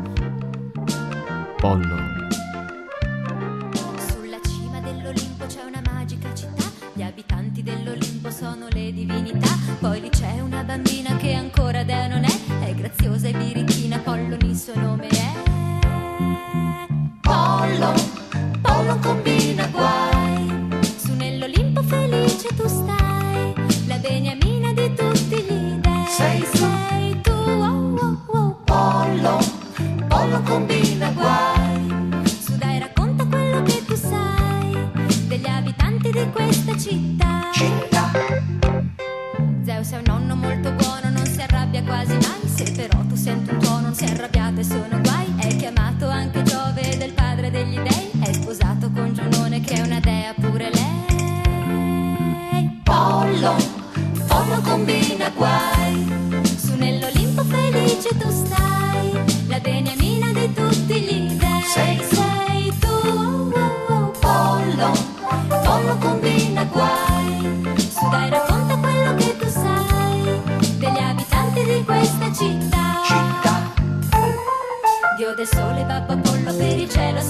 Pollo. 1.57 1.97
Sulla 3.99 4.41
cima 4.43 4.81
dell'Olimpo 4.81 5.45
c'è 5.47 5.65
una 5.65 5.83
magica 5.93 6.33
città, 6.33 6.65
gli 6.95 7.03
abitanti 7.03 7.63
dell'Olimpo 7.63 8.31
sono 8.31 8.69
le 8.71 8.93
divinità, 8.93 9.51
poi 9.81 10.01
lì 10.01 10.09
c'è 10.09 10.41
una 10.41 10.63
bambina 10.63 11.17
che 11.17 11.35
ancora 11.35 11.83
dea 11.83 12.07
non 12.07 12.25
è, 12.25 12.65
è 12.65 12.75
graziosa 12.75 13.29
e 13.29 13.31
il 13.33 13.39
suo 14.61 14.75
nome 14.79 15.09
è. 15.09 15.33
Pollo, 17.23 17.95
Pollo 18.61 18.99
combina 19.01 19.67
guai, 19.69 20.69
su 20.99 21.15
nell'Olimpo 21.15 21.83
felice 21.83 22.49
tu 22.55 22.67
stai, 22.69 23.55
la 23.87 23.97
beniamina 23.97 24.73
di 24.75 24.93
tutti 24.95 25.37
gli 25.37 25.79
dei. 25.81 26.07
Sei, 26.09 26.45
sei 26.53 27.21
tu, 27.23 27.31
oh, 27.31 27.95
oh, 27.97 28.23
oh. 28.27 28.61
Pollo, 28.65 29.39
Pollo 30.09 30.43
combina 30.43 31.11
guai, 31.13 32.23
su 32.27 32.55
dai 32.59 32.81
racconta 32.81 33.25
quello 33.25 33.63
che 33.63 33.83
tu 33.87 33.95
sai, 33.95 34.77
degli 35.27 35.47
abitanti 35.47 36.11
di 36.11 36.31
questa 36.33 36.77
città. 36.77 37.49
Città. 37.55 38.11
Zeus 39.65 39.91
è 39.93 39.97
un 39.97 40.03
nonno 40.05 40.37
molto 40.37 40.71
buono, 40.73 41.09
non 41.09 41.25
si 41.25 41.41
arrabbia 41.41 41.83
quasi 41.83 42.13
mai. 42.13 42.40
Se 42.63 42.73
però 42.73 42.99
tu 43.09 43.15
senti 43.15 43.55
un 43.55 43.59
tuono, 43.59 43.81
non 43.81 43.95
è 43.99 44.05
arrabbiato 44.05 44.61
e 44.61 44.65
sono 44.65 45.01
guai. 45.01 45.35
È 45.39 45.57
chiamato 45.57 46.07
anche 46.07 46.43
Giove 46.43 46.95
del 46.99 47.15
padre 47.15 47.51
degli 47.51 47.79
dei. 47.79 48.11
È 48.21 48.35
sposato 48.35 48.91
con 48.91 49.15
Giunone 49.15 49.63
che 49.63 49.77
è 49.77 49.81
una 49.81 49.99
dea 49.99 50.35
pure 50.39 50.71
lei. 50.71 52.03
Pollo, 52.83 53.57
Pollo 54.27 54.61
combina 54.61 55.31
guai. 55.31 56.43
Su 56.59 56.75
nell'Olimpo 56.77 57.43
felice 57.45 58.11
tu 58.19 58.29
stai. 58.31 59.47
La 59.47 59.59
beniamina 59.59 60.00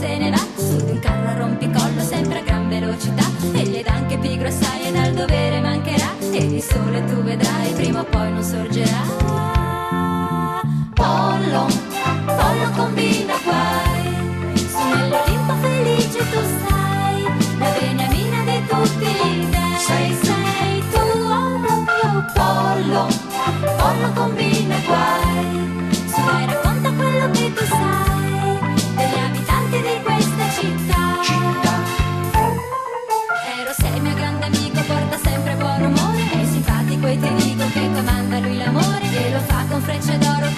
se 0.00 0.16
ne 0.16 0.30
va. 0.30 0.42
Su 0.56 0.76
di 0.84 0.92
un 0.92 0.98
carro 0.98 1.28
a 1.28 1.34
rompicollo 1.34 2.00
sempre 2.00 2.38
a 2.38 2.42
gran 2.42 2.68
velocità. 2.68 3.24
E 3.52 3.62
gli 3.62 3.70
glied 3.70 3.86
anche 3.86 4.16
pigro 4.18 4.48
assai 4.48 4.86
e 4.86 4.92
dal 4.92 5.12
dovere 5.12 5.60
mancherà. 5.60 6.10
E 6.32 6.46
di 6.46 6.60
sole 6.60 7.04
tu 7.04 7.22
vedrai 7.22 7.72
prima 7.74 8.00
o 8.00 8.04
poi 8.04 8.32
non 8.32 8.42
sorgerà. 8.42 9.02
Pollo 10.94 11.66
pollo 12.38 12.70
combina 12.76 13.34
guai. 13.44 14.08
Su 14.72 14.82
nell'Olimpo 14.88 15.54
felice 15.60 16.18
tu 16.32 16.40
sei 16.64 17.22
la 17.58 17.68
beniamina 17.78 18.40
di 18.48 18.66
tutti 18.66 19.04
gli 19.04 19.44
dei. 19.54 19.76
Sei, 19.86 20.16
sei 20.22 20.82
tu 20.92 21.04
oh, 21.38 21.60
proprio 21.64 22.24
pollo 22.34 23.06
pollo 23.76 24.12
combina 24.14 24.76
guai. 24.86 25.48
Su 26.06 26.20
dai 26.24 26.46
racconta 26.46 26.90
quello 26.90 27.30
che 27.32 27.52
tu 27.52 27.64
sai. 27.66 28.29
Lo 39.92 40.00
fa 40.02 40.18
con 40.20 40.49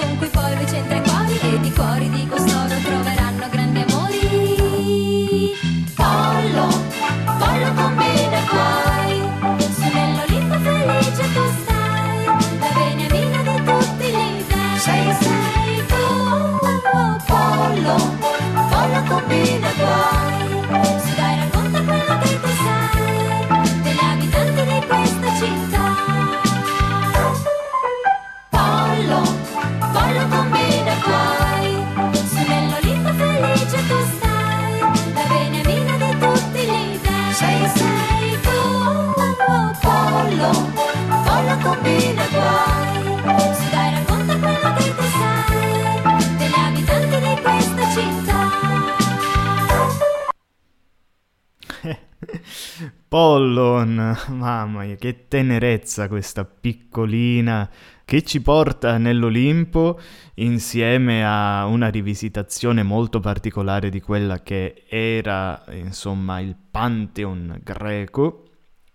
Pollon, 53.53 54.17
mamma 54.33 54.85
mia, 54.85 54.97
che 54.97 55.29
tenerezza 55.29 56.09
questa 56.09 56.45
piccolina 56.47 57.69
che 58.05 58.23
ci 58.23 58.41
porta 58.41 58.97
nell'Olimpo 58.97 60.01
insieme 60.37 61.25
a 61.25 61.67
una 61.67 61.89
rivisitazione 61.89 62.83
molto 62.83 63.21
particolare 63.21 63.91
di 63.91 64.01
quella 64.01 64.43
che 64.43 64.85
era, 64.89 65.65
insomma, 65.73 66.41
il 66.41 66.57
Pantheon 66.71 67.61
greco, 67.63 68.45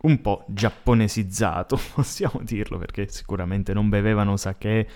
un 0.02 0.22
po' 0.22 0.44
giapponesizzato, 0.48 1.80
possiamo 1.94 2.42
dirlo, 2.44 2.80
perché 2.80 3.08
sicuramente 3.10 3.74
non 3.74 3.90
bevevano 3.90 4.38
sake 4.38 4.88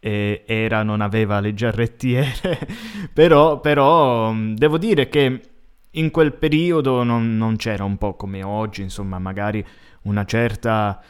e 0.00 0.44
era 0.46 0.84
non 0.84 1.00
aveva 1.00 1.40
le 1.40 1.54
giarrettiere, 1.54 2.68
però, 3.12 3.58
però 3.58 4.32
devo 4.32 4.78
dire 4.78 5.08
che 5.08 5.47
in 5.92 6.10
quel 6.10 6.34
periodo 6.34 7.02
non, 7.02 7.36
non 7.36 7.56
c'era 7.56 7.84
un 7.84 7.96
po' 7.96 8.14
come 8.14 8.42
oggi, 8.42 8.82
insomma, 8.82 9.18
magari 9.18 9.64
una 10.02 10.24
certa 10.24 11.00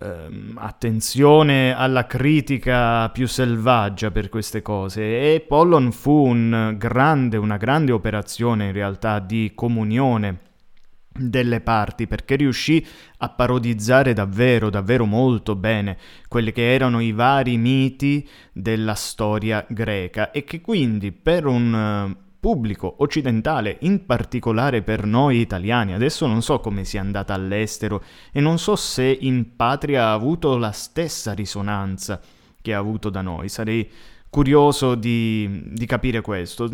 ehm, 0.00 0.58
attenzione 0.60 1.74
alla 1.74 2.06
critica 2.06 3.08
più 3.10 3.26
selvaggia 3.26 4.10
per 4.10 4.28
queste 4.28 4.62
cose. 4.62 5.34
E 5.34 5.40
Pollon 5.40 5.92
fu 5.92 6.26
un 6.26 6.74
grande, 6.76 7.36
una 7.36 7.56
grande 7.56 7.92
operazione 7.92 8.66
in 8.66 8.72
realtà 8.72 9.18
di 9.18 9.52
comunione 9.54 10.40
delle 11.18 11.62
parti 11.62 12.06
perché 12.06 12.36
riuscì 12.36 12.84
a 13.18 13.30
parodizzare 13.30 14.12
davvero, 14.12 14.68
davvero 14.68 15.06
molto 15.06 15.56
bene 15.56 15.96
quelli 16.28 16.52
che 16.52 16.74
erano 16.74 17.00
i 17.00 17.12
vari 17.12 17.56
miti 17.56 18.28
della 18.52 18.94
storia 18.94 19.64
greca 19.66 20.30
e 20.30 20.44
che 20.44 20.60
quindi 20.60 21.12
per 21.12 21.46
un 21.46 22.24
pubblico 22.46 22.94
occidentale, 22.98 23.78
in 23.80 24.06
particolare 24.06 24.82
per 24.82 25.04
noi 25.04 25.40
italiani, 25.40 25.94
adesso 25.94 26.28
non 26.28 26.42
so 26.42 26.60
come 26.60 26.84
sia 26.84 27.00
andata 27.00 27.34
all'estero 27.34 28.04
e 28.30 28.38
non 28.38 28.60
so 28.60 28.76
se 28.76 29.18
in 29.22 29.56
patria 29.56 30.04
ha 30.04 30.12
avuto 30.12 30.56
la 30.56 30.70
stessa 30.70 31.32
risonanza 31.32 32.20
che 32.62 32.72
ha 32.72 32.78
avuto 32.78 33.10
da 33.10 33.20
noi, 33.20 33.48
sarei 33.48 33.90
curioso 34.30 34.94
di, 34.94 35.64
di 35.72 35.86
capire 35.86 36.20
questo. 36.20 36.70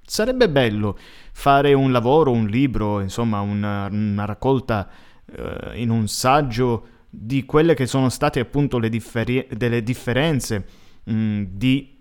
Sarebbe 0.00 0.48
bello 0.48 0.96
fare 1.32 1.72
un 1.72 1.90
lavoro, 1.90 2.30
un 2.30 2.46
libro, 2.46 3.00
insomma 3.00 3.40
una, 3.40 3.88
una 3.90 4.26
raccolta 4.26 4.88
eh, 5.24 5.72
in 5.74 5.90
un 5.90 6.06
saggio 6.06 6.86
di 7.10 7.44
quelle 7.44 7.74
che 7.74 7.86
sono 7.86 8.10
state 8.10 8.38
appunto 8.38 8.78
le 8.78 8.88
differi- 8.88 9.48
delle 9.50 9.82
differenze 9.82 10.64
mh, 11.02 11.42
di, 11.48 11.95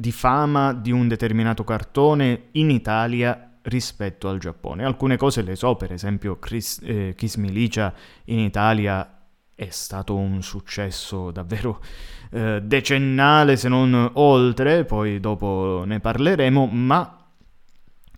di 0.00 0.12
fama 0.12 0.72
di 0.72 0.90
un 0.90 1.08
determinato 1.08 1.62
cartone 1.62 2.48
in 2.52 2.70
Italia 2.70 3.58
rispetto 3.62 4.28
al 4.30 4.38
Giappone. 4.38 4.82
Alcune 4.82 5.18
cose 5.18 5.42
le 5.42 5.54
so, 5.54 5.76
per 5.76 5.92
esempio 5.92 6.38
Chris, 6.38 6.80
eh, 6.82 7.12
Kiss 7.14 7.36
Milicia 7.36 7.92
in 8.24 8.38
Italia 8.38 9.18
è 9.54 9.68
stato 9.68 10.16
un 10.16 10.42
successo 10.42 11.30
davvero 11.30 11.82
eh, 12.30 12.62
decennale 12.62 13.56
se 13.56 13.68
non 13.68 14.10
oltre, 14.14 14.86
poi 14.86 15.20
dopo 15.20 15.82
ne 15.84 16.00
parleremo, 16.00 16.66
ma 16.66 17.26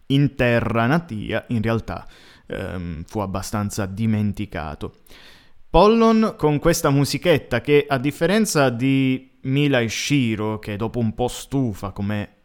in 0.06 0.36
terra 0.36 0.86
natia 0.86 1.44
in 1.48 1.62
realtà 1.62 2.06
ehm, 2.46 3.02
fu 3.04 3.18
abbastanza 3.18 3.86
dimenticato. 3.86 4.98
Pollon 5.68 6.34
con 6.36 6.60
questa 6.60 6.90
musichetta 6.90 7.60
che 7.60 7.86
a 7.88 7.98
differenza 7.98 8.68
di 8.68 9.31
Mila 9.42 9.86
Shiro, 9.88 10.58
che 10.58 10.76
dopo 10.76 10.98
un 10.98 11.14
po' 11.14 11.28
stufa 11.28 11.90
come 11.90 12.36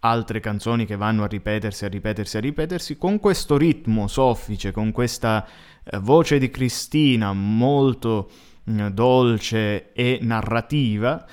altre 0.00 0.40
canzoni 0.40 0.84
che 0.84 0.96
vanno 0.96 1.24
a 1.24 1.26
ripetersi, 1.26 1.84
a 1.84 1.88
ripetersi, 1.88 2.36
a 2.36 2.40
ripetersi, 2.40 2.96
con 2.98 3.18
questo 3.18 3.56
ritmo 3.56 4.06
soffice, 4.06 4.70
con 4.70 4.92
questa 4.92 5.46
eh, 5.82 5.98
voce 5.98 6.38
di 6.38 6.50
Cristina 6.50 7.32
molto 7.32 8.30
eh, 8.64 8.90
dolce 8.90 9.92
e 9.92 10.18
narrativa, 10.20 11.26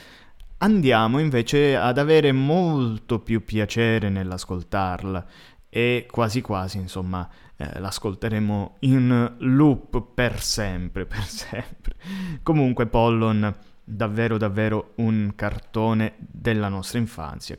andiamo 0.59 1.19
invece 1.19 1.75
ad 1.75 1.97
avere 1.97 2.31
molto 2.31 3.19
più 3.19 3.43
piacere 3.43 4.09
nell'ascoltarla 4.09 5.25
e 5.69 6.07
quasi 6.09 6.41
quasi, 6.41 6.77
insomma, 6.77 7.27
eh, 7.55 7.79
l'ascolteremo 7.79 8.77
in 8.79 9.35
loop 9.39 10.01
per 10.13 10.41
sempre, 10.41 11.05
per 11.05 11.23
sempre. 11.23 11.95
Comunque 12.41 12.87
Pollon, 12.87 13.55
davvero 13.91 14.37
davvero 14.37 14.93
un 14.95 15.33
cartone 15.35 16.15
della 16.17 16.69
nostra 16.69 16.99
infanzia 16.99 17.57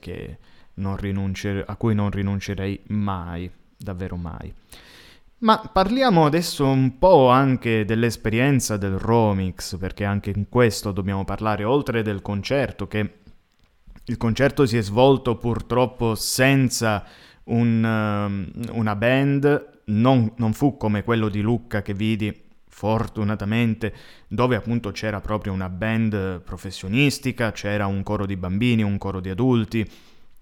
rinuncer- 0.97 1.69
a 1.69 1.77
cui 1.77 1.95
non 1.95 2.11
rinuncerei 2.11 2.81
mai, 2.89 3.51
davvero 3.77 4.17
mai. 4.17 4.53
Ma 5.39 5.59
parliamo 5.59 6.25
adesso 6.25 6.65
un 6.65 6.99
po' 6.99 7.29
anche 7.29 7.85
dell'esperienza 7.85 8.77
del 8.77 8.97
Romix, 8.97 9.77
perché 9.77 10.05
anche 10.05 10.33
in 10.35 10.49
questo 10.49 10.93
dobbiamo 10.93 11.25
parlare, 11.25 11.65
oltre 11.65 12.03
del 12.03 12.23
concerto, 12.23 12.87
che 12.87 13.15
il 14.05 14.17
concerto 14.17 14.67
si 14.67 14.77
è 14.77 14.83
svolto 14.83 15.37
purtroppo 15.37 16.15
senza 16.15 17.05
un, 17.45 17.83
um, 17.83 18.51
una 18.73 18.95
band, 18.95 19.81
non, 19.87 20.33
non 20.37 20.53
fu 20.53 20.77
come 20.77 21.03
quello 21.03 21.29
di 21.29 21.41
Lucca 21.41 21.83
che 21.83 21.93
vidi 21.93 22.51
fortunatamente, 22.75 23.95
dove 24.27 24.57
appunto 24.57 24.91
c'era 24.93 25.21
proprio 25.21 25.53
una 25.53 25.69
band 25.69 26.41
professionistica, 26.41 27.53
c'era 27.53 27.87
un 27.87 28.03
coro 28.03 28.25
di 28.25 28.37
bambini, 28.37 28.83
un 28.83 28.97
coro 28.97 29.21
di 29.21 29.29
adulti 29.29 29.89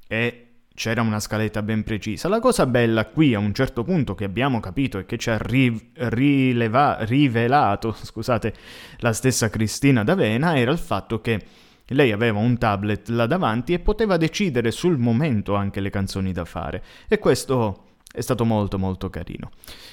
e 0.07 0.47
c'era 0.73 1.03
una 1.03 1.19
scaletta 1.19 1.61
ben 1.61 1.83
precisa. 1.83 2.29
La 2.29 2.39
cosa 2.39 2.67
bella 2.67 3.07
qui 3.07 3.35
a 3.35 3.39
un 3.41 3.53
certo 3.53 3.83
punto 3.83 4.15
che 4.15 4.25
abbiamo 4.25 4.61
capito 4.61 4.99
e 4.99 5.07
che 5.07 5.19
ci 5.19 5.29
ha 5.29 5.37
ri- 5.39 5.91
rileva- 5.95 6.99
rivelato, 7.01 7.93
scusate, 8.01 8.55
la 8.99 9.13
stessa 9.13 9.51
Cristina 9.51 10.05
D'Avena 10.05 10.57
era 10.57 10.71
il 10.71 10.79
fatto 10.79 11.21
che 11.21 11.45
lei 11.89 12.13
aveva 12.13 12.39
un 12.39 12.57
tablet 12.57 13.09
là 13.09 13.27
davanti 13.27 13.73
e 13.73 13.81
poteva 13.81 14.17
decidere 14.17 14.71
sul 14.71 14.97
momento 14.97 15.57
anche 15.57 15.81
le 15.81 15.91
canzoni 15.91 16.31
da 16.31 16.45
fare 16.45 16.83
e 17.09 17.19
questo 17.19 17.87
è 18.11 18.21
stato 18.21 18.45
molto 18.45 18.79
molto 18.79 19.11
carino. 19.11 19.51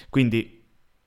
Quindi 0.09 0.56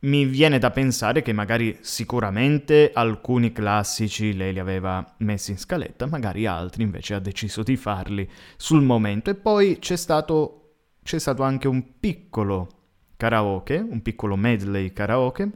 mi 0.01 0.25
viene 0.25 0.59
da 0.59 0.71
pensare 0.71 1.23
che 1.23 1.33
magari 1.33 1.77
sicuramente 1.81 2.91
alcuni 2.95 3.53
classici 3.53 4.35
lei 4.35 4.53
li 4.53 4.59
aveva 4.59 5.15
messi 5.19 5.51
in 5.51 5.59
scaletta, 5.59 6.07
magari 6.07 6.47
altri 6.47 6.83
invece 6.83 7.15
ha 7.15 7.19
deciso 7.19 7.63
di 7.63 7.77
farli 7.77 8.29
sul 8.57 8.83
momento. 8.83 9.31
E 9.31 9.35
poi 9.35 9.79
c'è 9.79 9.97
stato, 9.97 10.75
c'è 11.03 11.19
stato 11.19 11.43
anche 11.43 11.69
un 11.69 11.99
piccolo 11.99 12.69
karaoke, 13.17 13.77
un 13.77 14.01
piccolo 14.01 14.37
medley 14.37 14.93
karaoke, 14.93 15.51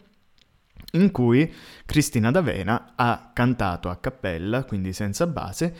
in 0.93 1.11
cui 1.11 1.51
Cristina 1.87 2.31
D'Avena 2.31 2.93
ha 2.97 3.31
cantato 3.33 3.89
a 3.89 3.97
cappella, 3.97 4.65
quindi 4.65 4.93
senza 4.93 5.27
base, 5.27 5.75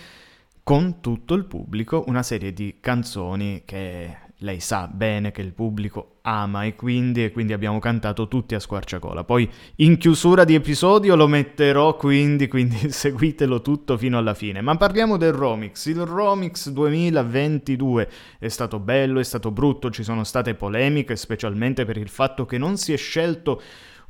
con 0.63 1.03
tutto 1.03 1.35
il 1.35 1.45
pubblico 1.45 2.05
una 2.07 2.23
serie 2.23 2.55
di 2.55 2.79
canzoni 2.81 3.63
che 3.67 4.17
lei 4.45 4.61
sa 4.61 4.87
bene 4.87 5.33
che 5.33 5.41
il 5.41 5.55
pubblico 5.55 6.19
ama 6.21 6.65
e 6.65 6.77
quindi, 6.77 7.25
e 7.25 7.33
quindi 7.33 7.55
abbiamo 7.55 7.79
cantato 7.79 8.29
tutti 8.29 8.55
a 8.55 8.61
squarciagola. 8.61 9.25
Poi 9.25 9.51
in 9.77 9.97
chiusura 9.97 10.45
di 10.45 10.55
episodio 10.55 11.17
lo 11.17 11.27
metterò 11.27 11.97
quindi, 11.97 12.47
quindi 12.47 12.91
seguitelo 12.93 13.63
tutto 13.63 13.97
fino 13.97 14.19
alla 14.19 14.35
fine. 14.35 14.61
Ma 14.61 14.77
parliamo 14.77 15.17
del 15.17 15.33
Romix. 15.33 15.87
Il 15.87 16.05
Romix 16.05 16.69
2022 16.69 18.09
è 18.39 18.49
stato 18.49 18.79
bello, 18.79 19.19
è 19.19 19.25
stato 19.25 19.51
brutto, 19.51 19.91
ci 19.91 20.03
sono 20.03 20.25
state 20.25 20.55
polemiche, 20.55 21.17
specialmente 21.17 21.87
per 21.87 21.97
il 21.97 22.09
fatto 22.09 22.45
che 22.45 22.59
non 22.59 22.77
si 22.77 22.93
è 22.93 22.97
scelto 22.99 23.63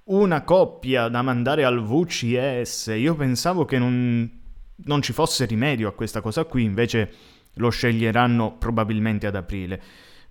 una 0.07 0.43
coppia 0.43 1.07
da 1.07 1.23
mandare 1.23 1.65
al 1.65 1.81
VCS. 1.81 2.93
Io 2.97 3.15
pensavo 3.15 3.65
che 3.65 3.79
non, 3.79 4.29
non 4.75 5.01
ci 5.01 5.13
fosse 5.13 5.45
rimedio 5.45 5.87
a 5.89 5.93
questa 5.93 6.21
cosa 6.21 6.45
qui, 6.45 6.65
invece 6.65 7.13
lo 7.55 7.71
sceglieranno 7.71 8.57
probabilmente 8.59 9.29
ad 9.29 9.37
aprile. 9.37 9.81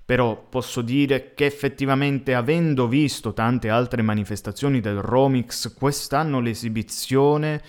Però 0.06 0.48
posso 0.50 0.82
dire 0.82 1.34
che 1.34 1.46
effettivamente 1.46 2.34
avendo 2.34 2.88
visto 2.88 3.34
tante 3.34 3.70
altre 3.70 4.02
manifestazioni 4.02 4.82
del 4.82 5.02
Romix, 5.02 5.74
quest'anno 5.74 6.40
l'esibizione 6.40 7.62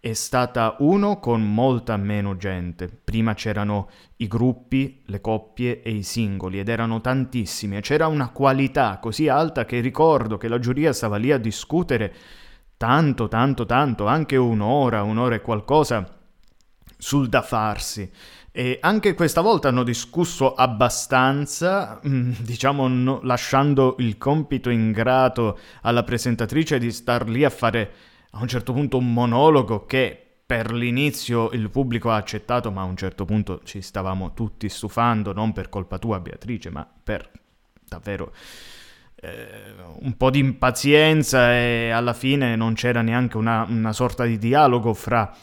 è 0.00 0.14
stata 0.14 0.74
uno 0.80 1.20
con 1.20 1.42
molta 1.42 1.96
meno 1.96 2.36
gente. 2.36 2.88
Prima 2.88 3.34
c'erano 3.34 3.88
i 4.16 4.26
gruppi, 4.26 5.02
le 5.06 5.20
coppie 5.20 5.80
e 5.80 5.92
i 5.92 6.02
singoli 6.02 6.58
ed 6.58 6.68
erano 6.68 7.00
tantissimi 7.00 7.76
e 7.76 7.82
c'era 7.82 8.08
una 8.08 8.30
qualità 8.30 8.98
così 8.98 9.28
alta 9.28 9.64
che 9.64 9.78
ricordo 9.78 10.38
che 10.38 10.48
la 10.48 10.58
giuria 10.58 10.92
stava 10.92 11.18
lì 11.18 11.30
a 11.30 11.38
discutere 11.38 12.12
tanto, 12.76 13.28
tanto, 13.28 13.64
tanto, 13.64 14.06
anche 14.08 14.34
un'ora, 14.34 15.04
un'ora 15.04 15.36
e 15.36 15.40
qualcosa 15.40 16.18
sul 16.98 17.28
da 17.28 17.42
farsi. 17.42 18.10
E 18.54 18.76
anche 18.82 19.14
questa 19.14 19.40
volta 19.40 19.68
hanno 19.68 19.82
discusso 19.82 20.52
abbastanza, 20.52 21.98
mm, 22.06 22.32
diciamo 22.40 22.86
no, 22.86 23.20
lasciando 23.22 23.96
il 24.00 24.18
compito 24.18 24.68
ingrato 24.68 25.58
alla 25.80 26.02
presentatrice 26.02 26.78
di 26.78 26.92
star 26.92 27.26
lì 27.30 27.44
a 27.44 27.50
fare 27.50 27.92
a 28.32 28.42
un 28.42 28.48
certo 28.48 28.74
punto 28.74 28.98
un 28.98 29.10
monologo 29.10 29.86
che 29.86 30.18
per 30.44 30.70
l'inizio 30.70 31.50
il 31.52 31.70
pubblico 31.70 32.10
ha 32.10 32.16
accettato, 32.16 32.70
ma 32.70 32.82
a 32.82 32.84
un 32.84 32.96
certo 32.96 33.24
punto 33.24 33.62
ci 33.64 33.80
stavamo 33.80 34.34
tutti 34.34 34.68
stufando, 34.68 35.32
non 35.32 35.54
per 35.54 35.70
colpa 35.70 35.98
tua 35.98 36.20
Beatrice, 36.20 36.68
ma 36.68 36.86
per 37.02 37.30
davvero 37.88 38.34
eh, 39.14 39.74
un 40.00 40.14
po' 40.18 40.28
di 40.28 40.40
impazienza 40.40 41.54
e 41.54 41.88
alla 41.88 42.12
fine 42.12 42.54
non 42.56 42.74
c'era 42.74 43.00
neanche 43.00 43.38
una, 43.38 43.64
una 43.66 43.94
sorta 43.94 44.24
di 44.24 44.36
dialogo 44.36 44.92
fra 44.92 45.34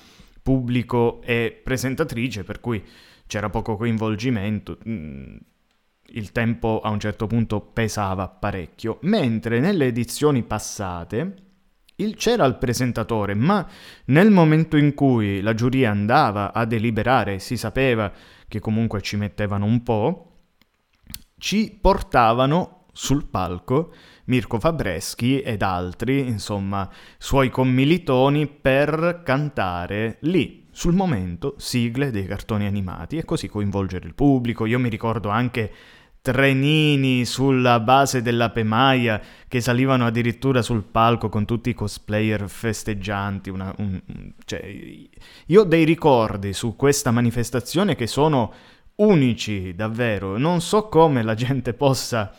pubblico 0.50 1.22
e 1.22 1.62
presentatrice, 1.64 2.44
per 2.44 2.60
cui 2.60 2.84
c'era 3.28 3.52
poco 3.52 3.78
coinvolgimento. 3.78 4.80
Mm, 4.90 5.36
il 6.14 6.32
tempo 6.32 6.82
a 6.82 6.90
un 6.90 7.00
certo 7.00 7.28
punto 7.28 7.62
pesava 7.62 8.28
parecchio, 8.28 8.98
mentre 9.04 9.60
nelle 9.60 9.86
edizioni 9.86 10.42
passate 10.42 11.36
il, 11.98 12.16
c'era 12.16 12.46
il 12.46 12.56
presentatore, 12.56 13.36
ma 13.36 13.64
nel 14.06 14.32
momento 14.32 14.76
in 14.76 14.96
cui 14.96 15.40
la 15.42 15.54
giuria 15.54 15.92
andava 15.92 16.52
a 16.52 16.66
deliberare, 16.66 17.38
si 17.38 17.56
sapeva 17.56 18.12
che 18.48 18.60
comunque 18.60 19.02
ci 19.02 19.18
mettevano 19.18 19.66
un 19.66 19.84
po', 19.84 20.32
ci 21.38 21.78
portavano 21.80 22.86
sul 22.92 23.28
palco 23.28 23.94
Mirko 24.30 24.60
Fabreschi 24.60 25.42
ed 25.42 25.63
altri, 25.63 26.20
insomma, 26.20 26.88
suoi 27.18 27.50
commilitoni 27.50 28.48
per 28.48 29.22
cantare 29.26 30.18
lì, 30.22 30.68
sul 30.72 30.94
momento, 30.94 31.56
sigle 31.58 32.12
dei 32.12 32.28
cartoni 32.28 32.68
animati 32.68 33.18
e 33.18 33.26
così 33.26 33.50
coinvolgere 33.50 34.06
il 34.06 34.13
pubblico. 34.13 34.68
Io 34.68 34.80
mi 34.80 34.88
ricordo 34.88 35.30
anche 35.30 35.72
trenini 36.22 37.26
sulla 37.26 37.80
base 37.80 38.22
della 38.22 38.52
Pemaia 38.52 39.20
che 39.48 39.62
salivano 39.62 40.06
addirittura 40.06 40.62
sul 40.62 40.84
palco 40.84 41.28
con 41.28 41.46
tutti 41.46 41.72
i 41.72 41.74
cosplayer 41.74 42.48
festeggianti. 42.48 43.50
Una, 43.50 43.74
un, 43.80 44.00
cioè, 44.46 44.63
io 45.48 45.62
ho 45.62 45.65
dei 45.65 45.86
ricordi 45.86 46.54
su 46.54 46.76
questa 46.76 47.10
manifestazione 47.10 47.96
che 47.96 48.06
sono 48.06 48.54
unici, 48.98 49.74
davvero. 49.74 50.38
Non 50.38 50.62
so 50.62 50.88
come 50.88 51.24
la 51.24 51.34
gente 51.34 51.74
possa 51.74 52.32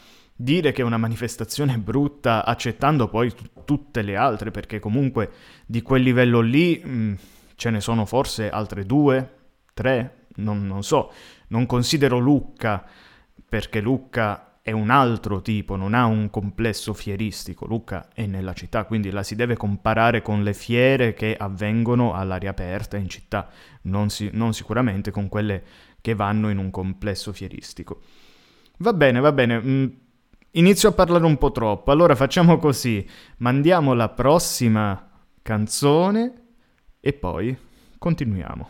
dire 0.42 0.72
che 0.72 0.81
è 0.81 0.85
una 0.85 0.96
manifestazione 0.96 1.76
brutta 1.76 2.46
accettando 2.46 3.09
poi 3.09 3.31
t- 3.31 3.50
tutte 3.66 4.00
le 4.00 4.16
altre, 4.16 4.50
perché 4.50 4.79
comunque 4.79 5.31
di 5.66 5.83
quel 5.83 6.03
livello 6.03 6.40
lì 6.40 6.81
mh, 6.83 6.90
mm, 6.90 7.14
ce 7.57 7.68
ne 7.70 7.81
sono 7.81 8.07
forse 8.07 8.48
altre 8.48 8.87
due, 8.87 9.35
tre, 9.74 10.26
non, 10.37 10.66
non 10.66 10.83
so. 10.83 11.12
Non 11.48 11.66
considero 11.66 12.18
Lucca, 12.18 12.83
perché 13.46 13.81
Lucca 13.81 14.61
è 14.62 14.72
un 14.72 14.88
altro 14.88 15.42
tipo, 15.42 15.76
non 15.76 15.92
ha 15.92 16.07
un 16.07 16.31
complesso 16.31 16.94
fieristico. 16.94 17.66
Lucca 17.66 18.09
è 18.14 18.24
nella 18.24 18.55
città, 18.55 18.85
quindi 18.85 19.11
la 19.11 19.22
si 19.22 19.35
deve 19.35 19.57
comparare 19.57 20.22
con 20.22 20.42
le 20.42 20.55
fiere 20.55 21.12
che 21.12 21.37
avvengono 21.38 22.14
all'aria 22.14 22.50
aperta 22.50 22.96
in 22.96 23.11
città, 23.11 23.50
non, 23.83 24.09
si, 24.09 24.31
non 24.33 24.55
sicuramente 24.55 25.11
con 25.11 25.29
quelle 25.29 25.62
che 26.00 26.14
vanno 26.14 26.48
in 26.48 26.57
un 26.57 26.70
complesso 26.70 27.31
fieristico. 27.35 28.00
Va 28.79 28.94
bene, 28.94 29.20
va 29.20 29.33
bene. 29.33 30.09
Inizio 30.54 30.88
a 30.88 30.92
parlare 30.92 31.24
un 31.26 31.38
po' 31.38 31.52
troppo, 31.52 31.92
allora 31.92 32.16
facciamo 32.16 32.58
così, 32.58 33.08
mandiamo 33.36 33.94
la 33.94 34.08
prossima 34.08 35.08
canzone 35.42 36.32
e 36.98 37.12
poi 37.12 37.56
continuiamo. 37.96 38.68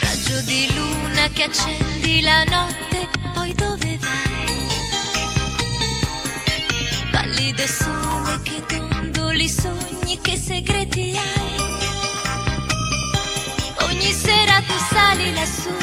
Raggio 0.00 0.42
di 0.44 0.68
luna 0.74 1.28
che 1.32 1.42
accendi 1.44 2.20
la 2.20 2.44
notte, 2.44 3.08
poi 3.32 3.54
dove 3.54 3.91
che 10.22 10.36
segreti 10.36 11.16
hai? 11.16 11.60
Ogni 13.86 14.12
sera 14.12 14.62
tu 14.66 14.74
sali 14.90 15.34
lassù, 15.34 15.76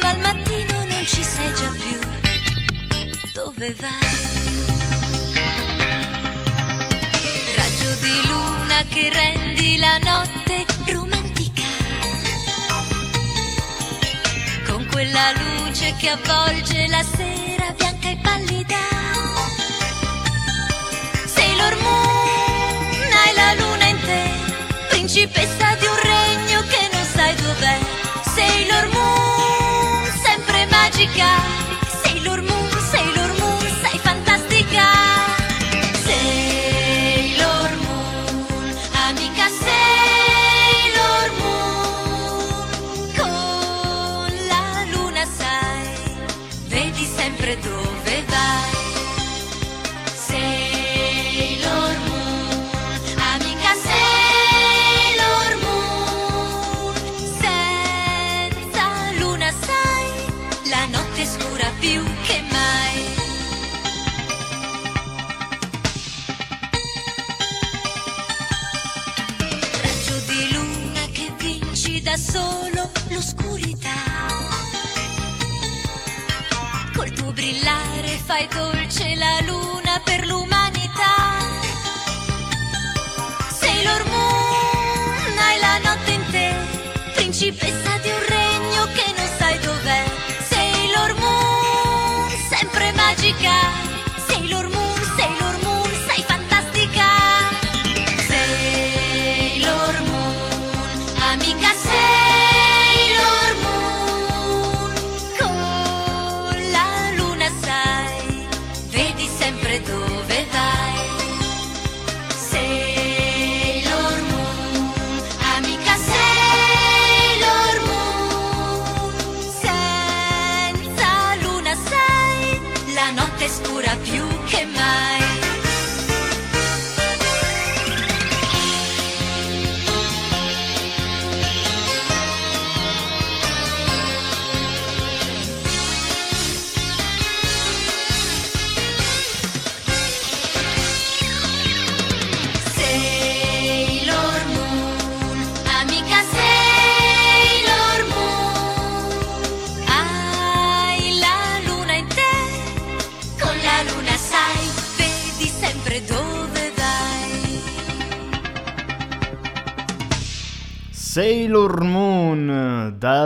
ma 0.00 0.08
al 0.08 0.18
mattino 0.20 0.84
non 0.84 1.04
ci 1.06 1.22
sei 1.22 1.54
già 1.54 1.70
più. 1.70 1.98
Dove 3.34 3.74
vai? 3.78 4.16
Raggio 7.56 7.94
di 8.00 8.26
luna 8.26 8.84
che 8.88 9.10
rendi 9.12 9.76
la 9.78 9.98
notte 9.98 10.64
romantica. 10.92 11.62
Con 14.66 14.86
quella 14.90 15.32
luce 15.32 15.94
che 15.98 16.08
avvolge 16.08 16.86
la 16.88 17.02
sera 17.02 17.72
bianca 17.76 18.08
e 18.08 18.18
pallida. 18.22 18.76
Sailor 21.26 21.76
Moon, 21.82 22.17
luna 23.54 23.86
in 23.86 24.00
te, 24.00 24.22
principessa 24.88 25.74
di 25.78 25.86
un 25.86 25.98
regno 26.02 26.60
che 26.68 26.88
non 26.92 27.04
sai 27.04 27.34
dov'è. 27.34 27.97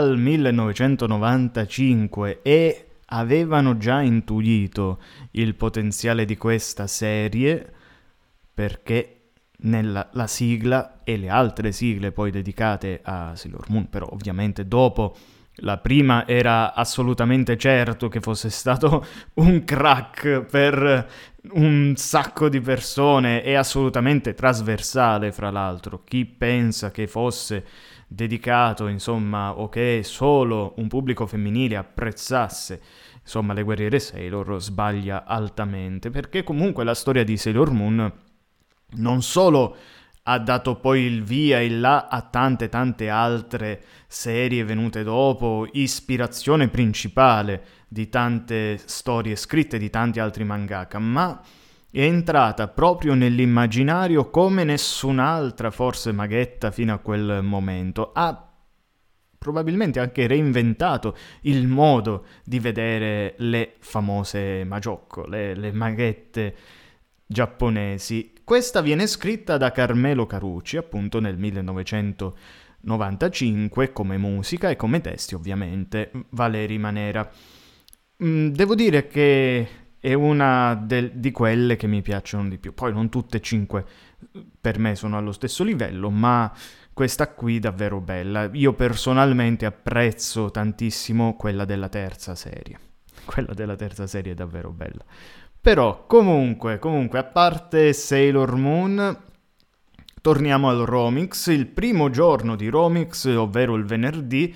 Dal 0.03 0.17
1995 0.17 2.41
e 2.41 2.87
avevano 3.05 3.77
già 3.77 4.01
intuito 4.01 4.99
il 5.31 5.55
potenziale 5.55 6.25
di 6.25 6.35
questa 6.35 6.87
serie 6.87 7.71
perché 8.53 9.19
nella 9.63 10.09
la 10.11 10.27
sigla 10.27 10.99
e 11.05 11.15
le 11.15 11.29
altre 11.29 11.71
sigle 11.71 12.11
poi 12.11 12.31
dedicate 12.31 12.99
a 13.01 13.33
Sailor 13.35 13.69
Moon, 13.69 13.89
però 13.89 14.09
ovviamente 14.11 14.67
dopo 14.67 15.15
la 15.57 15.77
prima 15.77 16.27
era 16.27 16.73
assolutamente 16.73 17.55
certo 17.57 18.09
che 18.09 18.19
fosse 18.19 18.49
stato 18.49 19.05
un 19.35 19.63
crack 19.63 20.41
per 20.41 21.07
un 21.51 21.93
sacco 21.95 22.49
di 22.49 22.59
persone 22.59 23.41
e 23.43 23.53
assolutamente 23.53 24.33
trasversale, 24.33 25.31
fra 25.31 25.51
l'altro. 25.51 26.03
Chi 26.03 26.25
pensa 26.25 26.91
che 26.91 27.07
fosse 27.07 27.65
dedicato, 28.13 28.87
insomma, 28.87 29.57
o 29.57 29.69
che 29.69 30.01
solo 30.03 30.73
un 30.77 30.87
pubblico 30.87 31.25
femminile 31.25 31.75
apprezzasse, 31.75 32.81
insomma, 33.21 33.53
le 33.53 33.63
guerriere 33.63 33.99
Sailor 33.99 34.61
sbaglia 34.61 35.25
altamente, 35.25 36.09
perché 36.09 36.43
comunque 36.43 36.83
la 36.83 36.93
storia 36.93 37.23
di 37.23 37.37
Sailor 37.37 37.71
Moon 37.71 38.13
non 38.95 39.21
solo 39.23 39.75
ha 40.25 40.37
dato 40.37 40.75
poi 40.75 41.01
il 41.01 41.23
via 41.23 41.59
e 41.59 41.69
là 41.69 42.07
a 42.07 42.21
tante 42.21 42.69
tante 42.69 43.09
altre 43.09 43.83
serie 44.07 44.63
venute 44.63 45.03
dopo, 45.03 45.67
ispirazione 45.71 46.69
principale 46.69 47.65
di 47.87 48.07
tante 48.09 48.77
storie 48.85 49.35
scritte 49.35 49.77
di 49.77 49.89
tanti 49.89 50.19
altri 50.19 50.43
mangaka, 50.43 50.99
ma 50.99 51.41
è 51.93 52.01
entrata 52.01 52.67
proprio 52.69 53.13
nell'immaginario 53.13 54.31
come 54.31 54.63
nessun'altra 54.63 55.69
forse 55.69 56.11
maghetta 56.11 56.71
fino 56.71 56.91
a 56.91 56.97
quel 56.97 57.43
momento. 57.43 58.11
Ha 58.13 58.51
probabilmente 59.37 59.99
anche 59.99 60.25
reinventato 60.25 61.15
il 61.41 61.67
modo 61.67 62.25
di 62.43 62.57
vedere 62.57 63.35
le 63.37 63.75
famose 63.77 64.63
Majocco, 64.63 65.27
le, 65.27 65.53
le 65.53 65.71
maghette 65.71 66.55
giapponesi. 67.27 68.33
Questa 68.43 68.81
viene 68.81 69.05
scritta 69.05 69.57
da 69.57 69.71
Carmelo 69.71 70.25
Carucci 70.25 70.77
appunto 70.77 71.19
nel 71.19 71.37
1995 71.37 73.91
come 73.91 74.17
musica 74.17 74.71
e 74.71 74.75
come 74.75 74.99
testi 74.99 75.35
ovviamente 75.35 76.09
Valeri 76.29 76.79
Manera. 76.79 77.29
Mm, 78.23 78.47
devo 78.47 78.73
dire 78.73 79.05
che 79.07 79.67
è 80.03 80.11
una 80.11 80.75
del, 80.75 81.11
di 81.13 81.31
quelle 81.31 81.77
che 81.77 81.87
mi 81.87 82.01
piacciono 82.01 82.49
di 82.49 82.57
più. 82.57 82.73
Poi 82.73 82.91
non 82.91 83.07
tutte 83.07 83.37
e 83.37 83.39
cinque 83.39 83.85
per 84.59 84.77
me 84.77 84.95
sono 84.95 85.17
allo 85.17 85.31
stesso 85.31 85.63
livello, 85.63 86.09
ma 86.09 86.51
questa 86.91 87.29
qui 87.29 87.59
davvero 87.59 88.01
bella. 88.01 88.49
Io 88.51 88.73
personalmente 88.73 89.65
apprezzo 89.65 90.51
tantissimo 90.51 91.37
quella 91.37 91.63
della 91.63 91.87
terza 91.87 92.35
serie. 92.35 92.77
Quella 93.23 93.53
della 93.53 93.77
terza 93.77 94.05
serie 94.05 94.33
è 94.33 94.35
davvero 94.35 94.71
bella. 94.71 95.05
Però 95.61 96.05
comunque, 96.05 96.79
comunque, 96.79 97.19
a 97.19 97.23
parte 97.23 97.93
Sailor 97.93 98.57
Moon, 98.57 99.17
torniamo 100.19 100.67
al 100.67 100.79
Romix. 100.79 101.47
Il 101.47 101.67
primo 101.67 102.09
giorno 102.09 102.57
di 102.57 102.67
Romix, 102.67 103.25
ovvero 103.33 103.75
il 103.75 103.85
venerdì, 103.85 104.53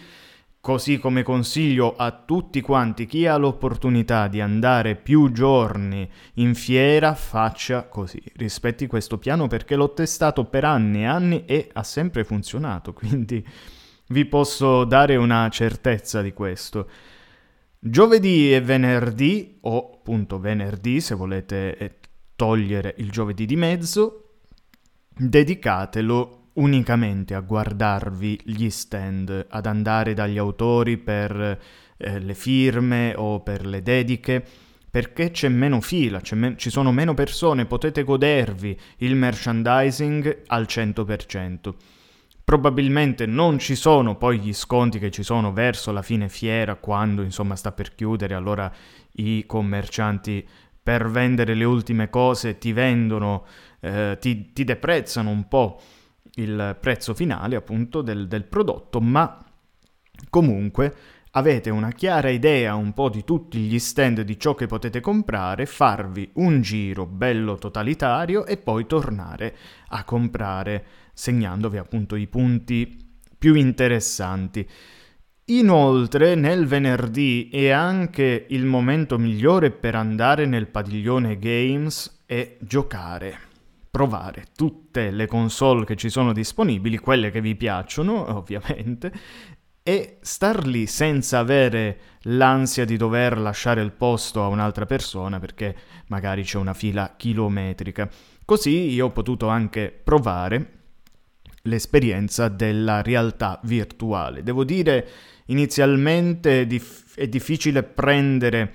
così 0.67 0.97
come 0.97 1.23
consiglio 1.23 1.95
a 1.95 2.11
tutti 2.11 2.59
quanti 2.59 3.05
chi 3.05 3.25
ha 3.25 3.37
l'opportunità 3.37 4.27
di 4.27 4.41
andare 4.41 4.97
più 4.97 5.31
giorni 5.31 6.05
in 6.33 6.55
fiera, 6.55 7.15
faccia 7.15 7.83
così. 7.83 8.21
Rispetti 8.35 8.85
questo 8.85 9.17
piano 9.17 9.47
perché 9.47 9.77
l'ho 9.77 9.93
testato 9.93 10.43
per 10.43 10.65
anni 10.65 11.03
e 11.03 11.05
anni 11.05 11.45
e 11.45 11.69
ha 11.71 11.83
sempre 11.83 12.25
funzionato, 12.25 12.91
quindi 12.91 13.47
vi 14.07 14.25
posso 14.25 14.83
dare 14.83 15.15
una 15.15 15.47
certezza 15.47 16.21
di 16.21 16.33
questo. 16.33 16.89
Giovedì 17.79 18.53
e 18.53 18.59
venerdì, 18.59 19.59
o 19.61 19.91
appunto 19.93 20.37
venerdì 20.37 20.99
se 20.99 21.15
volete 21.15 21.77
eh, 21.77 21.95
togliere 22.35 22.93
il 22.97 23.09
giovedì 23.09 23.45
di 23.45 23.55
mezzo, 23.55 24.39
dedicatelo 25.15 26.46
unicamente 26.57 27.33
a 27.33 27.39
guardarvi 27.39 28.41
gli 28.43 28.69
stand, 28.69 29.47
ad 29.49 29.65
andare 29.65 30.13
dagli 30.13 30.37
autori 30.37 30.97
per 30.97 31.59
eh, 31.97 32.19
le 32.19 32.33
firme 32.33 33.13
o 33.15 33.41
per 33.41 33.65
le 33.65 33.81
dediche, 33.81 34.43
perché 34.89 35.31
c'è 35.31 35.49
meno 35.49 35.81
fila, 35.81 36.21
me- 36.33 36.55
ci 36.57 36.69
sono 36.69 36.91
meno 36.91 37.13
persone, 37.13 37.65
potete 37.65 38.03
godervi 38.03 38.79
il 38.97 39.15
merchandising 39.15 40.43
al 40.47 40.63
100%. 40.63 41.73
Probabilmente 42.43 43.25
non 43.25 43.59
ci 43.59 43.75
sono 43.75 44.15
poi 44.15 44.39
gli 44.39 44.53
sconti 44.53 44.99
che 44.99 45.11
ci 45.11 45.21
sono 45.21 45.51
verso 45.51 45.91
la 45.91 46.01
fine 46.01 46.29
fiera, 46.29 46.75
quando 46.75 47.21
insomma 47.21 47.55
sta 47.57 47.73
per 47.73 47.93
chiudere, 47.93 48.35
allora 48.35 48.71
i 49.17 49.43
commercianti 49.45 50.47
per 50.81 51.09
vendere 51.09 51.53
le 51.53 51.65
ultime 51.65 52.09
cose 52.09 52.57
ti 52.57 52.71
vendono, 52.71 53.45
eh, 53.81 54.17
ti, 54.21 54.53
ti, 54.53 54.63
deprezzano 54.63 55.29
un 55.29 55.49
po' 55.49 55.81
il 56.37 56.77
prezzo 56.79 57.13
finale 57.13 57.55
appunto 57.55 58.01
del, 58.01 58.27
del 58.27 58.45
prodotto, 58.45 58.99
ma 58.99 59.43
comunque 60.29 60.95
avete 61.31 61.69
una 61.69 61.91
chiara 61.91 62.29
idea 62.29 62.75
un 62.75 62.93
po' 62.93 63.09
di 63.09 63.23
tutti 63.23 63.59
gli 63.59 63.77
stand 63.77 64.21
di 64.21 64.39
ciò 64.39 64.55
che 64.55 64.65
potete 64.65 64.99
comprare, 64.99 65.65
farvi 65.65 66.29
un 66.35 66.61
giro 66.61 67.05
bello 67.05 67.55
totalitario 67.55 68.45
e 68.45 68.57
poi 68.57 68.87
tornare 68.87 69.55
a 69.89 70.03
comprare 70.03 70.85
segnandovi 71.13 71.77
appunto 71.77 72.15
i 72.15 72.27
punti 72.27 72.97
più 73.37 73.53
interessanti. 73.53 74.67
Inoltre 75.49 76.35
nel 76.35 76.65
venerdì 76.65 77.49
è 77.49 77.69
anche 77.69 78.47
il 78.49 78.65
momento 78.65 79.17
migliore 79.17 79.71
per 79.71 79.95
andare 79.95 80.45
nel 80.45 80.67
padiglione 80.67 81.39
games 81.39 82.23
e 82.25 82.57
giocare, 82.59 83.39
provare 83.97 84.45
tutte 84.55 85.09
le 85.09 85.25
console 85.25 85.83
che 85.83 85.95
ci 85.95 86.09
sono 86.09 86.31
disponibili, 86.31 86.99
quelle 86.99 87.31
che 87.31 87.41
vi 87.41 87.55
piacciono 87.55 88.29
ovviamente, 88.37 89.11
e 89.81 90.19
star 90.21 90.67
lì 90.67 90.85
senza 90.85 91.39
avere 91.39 91.99
l'ansia 92.23 92.85
di 92.85 92.95
dover 92.95 93.39
lasciare 93.39 93.81
il 93.81 93.91
posto 93.91 94.43
a 94.43 94.49
un'altra 94.49 94.85
persona 94.85 95.39
perché 95.39 95.75
magari 96.09 96.43
c'è 96.43 96.59
una 96.59 96.75
fila 96.75 97.15
chilometrica. 97.17 98.07
Così 98.45 98.91
io 98.91 99.07
ho 99.07 99.11
potuto 99.11 99.47
anche 99.47 99.89
provare 100.03 100.73
l'esperienza 101.63 102.49
della 102.49 103.01
realtà 103.01 103.59
virtuale. 103.63 104.43
Devo 104.43 104.63
dire, 104.63 105.07
inizialmente 105.47 106.61
è, 106.61 106.67
dif- 106.67 107.15
è 107.15 107.27
difficile 107.27 107.81
prendere 107.81 108.73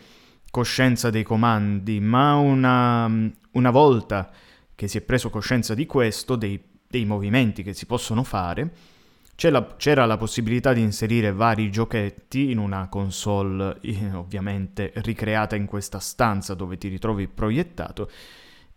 coscienza 0.50 1.10
dei 1.10 1.22
comandi, 1.22 2.00
ma 2.00 2.34
una, 2.34 3.08
una, 3.52 3.70
volta 3.70 4.30
che 4.82 4.88
si 4.88 4.98
è 4.98 5.00
preso 5.02 5.30
coscienza 5.30 5.76
di 5.76 5.86
questo, 5.86 6.34
dei, 6.34 6.60
dei 6.88 7.04
movimenti 7.04 7.62
che 7.62 7.72
si 7.72 7.86
possono 7.86 8.24
fare, 8.24 8.72
la, 9.36 9.76
c'era 9.76 10.06
la 10.06 10.16
possibilità 10.16 10.72
di 10.72 10.80
inserire 10.80 11.32
vari 11.32 11.70
giochetti 11.70 12.50
in 12.50 12.58
una 12.58 12.88
console 12.88 13.78
eh, 13.80 14.12
ovviamente 14.12 14.90
ricreata 14.96 15.54
in 15.54 15.66
questa 15.66 16.00
stanza 16.00 16.54
dove 16.54 16.78
ti 16.78 16.88
ritrovi 16.88 17.28
proiettato 17.28 18.10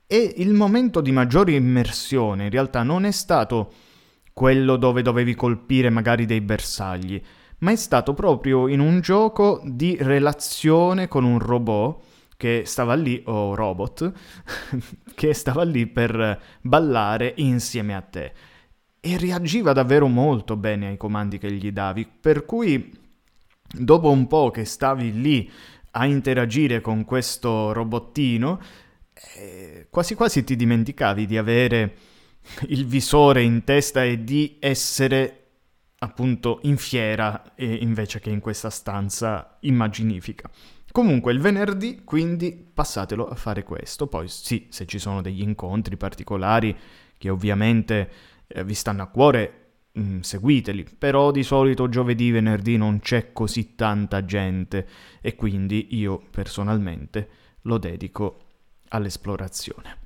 e 0.05 0.35
il 0.37 0.53
momento 0.53 1.01
di 1.01 1.11
maggiore 1.11 1.53
immersione 1.53 2.43
in 2.43 2.51
realtà 2.51 2.83
non 2.83 3.05
è 3.05 3.11
stato 3.11 3.73
quello 4.31 4.75
dove 4.75 5.01
dovevi 5.01 5.33
colpire 5.33 5.89
magari 5.89 6.27
dei 6.27 6.41
bersagli, 6.41 7.19
ma 7.59 7.71
è 7.71 7.75
stato 7.75 8.13
proprio 8.13 8.67
in 8.67 8.79
un 8.79 8.99
gioco 9.01 9.59
di 9.65 9.97
relazione 9.99 11.07
con 11.07 11.23
un 11.23 11.39
robot 11.39 12.03
che 12.37 12.63
stava 12.65 12.93
lì, 12.95 13.21
o 13.25 13.55
robot, 13.55 14.11
che 15.15 15.33
stava 15.33 15.63
lì 15.63 15.87
per 15.87 16.41
ballare 16.61 17.33
insieme 17.37 17.95
a 17.95 18.01
te. 18.01 18.33
E 18.99 19.17
reagiva 19.17 19.71
davvero 19.73 20.07
molto 20.07 20.57
bene 20.57 20.87
ai 20.87 20.97
comandi 20.97 21.37
che 21.37 21.51
gli 21.51 21.71
davi, 21.71 22.07
per 22.07 22.45
cui 22.45 22.91
dopo 23.67 24.09
un 24.09 24.27
po' 24.27 24.51
che 24.51 24.65
stavi 24.65 25.19
lì 25.19 25.51
a 25.91 26.05
interagire 26.05 26.81
con 26.81 27.05
questo 27.05 27.71
robottino, 27.71 28.59
eh, 29.37 29.87
quasi 29.89 30.15
quasi 30.15 30.43
ti 30.43 30.55
dimenticavi 30.55 31.25
di 31.25 31.37
avere 31.37 31.97
il 32.67 32.85
visore 32.85 33.41
in 33.43 33.63
testa 33.63 34.03
e 34.03 34.23
di 34.23 34.57
essere 34.59 35.41
appunto 35.99 36.59
in 36.63 36.77
fiera 36.77 37.53
invece 37.55 38.19
che 38.19 38.29
in 38.29 38.39
questa 38.39 38.69
stanza 38.69 39.57
immaginifica. 39.61 40.49
Comunque 40.95 41.33
il 41.33 41.41
venerdì, 41.41 42.05
quindi 42.05 42.53
passatelo 42.53 43.27
a 43.27 43.35
fare 43.35 43.63
questo. 43.63 44.07
Poi 44.07 44.29
sì, 44.29 44.67
se 44.69 44.85
ci 44.85 44.97
sono 44.97 45.21
degli 45.21 45.41
incontri 45.41 45.97
particolari 45.97 46.73
che 47.17 47.29
ovviamente 47.29 48.11
eh, 48.47 48.63
vi 48.63 48.73
stanno 48.73 49.03
a 49.03 49.07
cuore, 49.07 49.71
mh, 49.91 50.21
seguiteli. 50.21 50.85
Però 50.97 51.31
di 51.31 51.43
solito 51.43 51.89
giovedì, 51.89 52.31
venerdì 52.31 52.77
non 52.77 53.01
c'è 53.01 53.33
così 53.33 53.75
tanta 53.75 54.23
gente 54.23 54.87
e 55.19 55.35
quindi 55.35 55.97
io 55.97 56.17
personalmente 56.31 57.29
lo 57.63 57.77
dedico 57.77 58.43
all'esplorazione. 58.87 59.97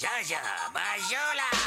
Yaya, 0.00 0.40
Bayola! 0.72 1.57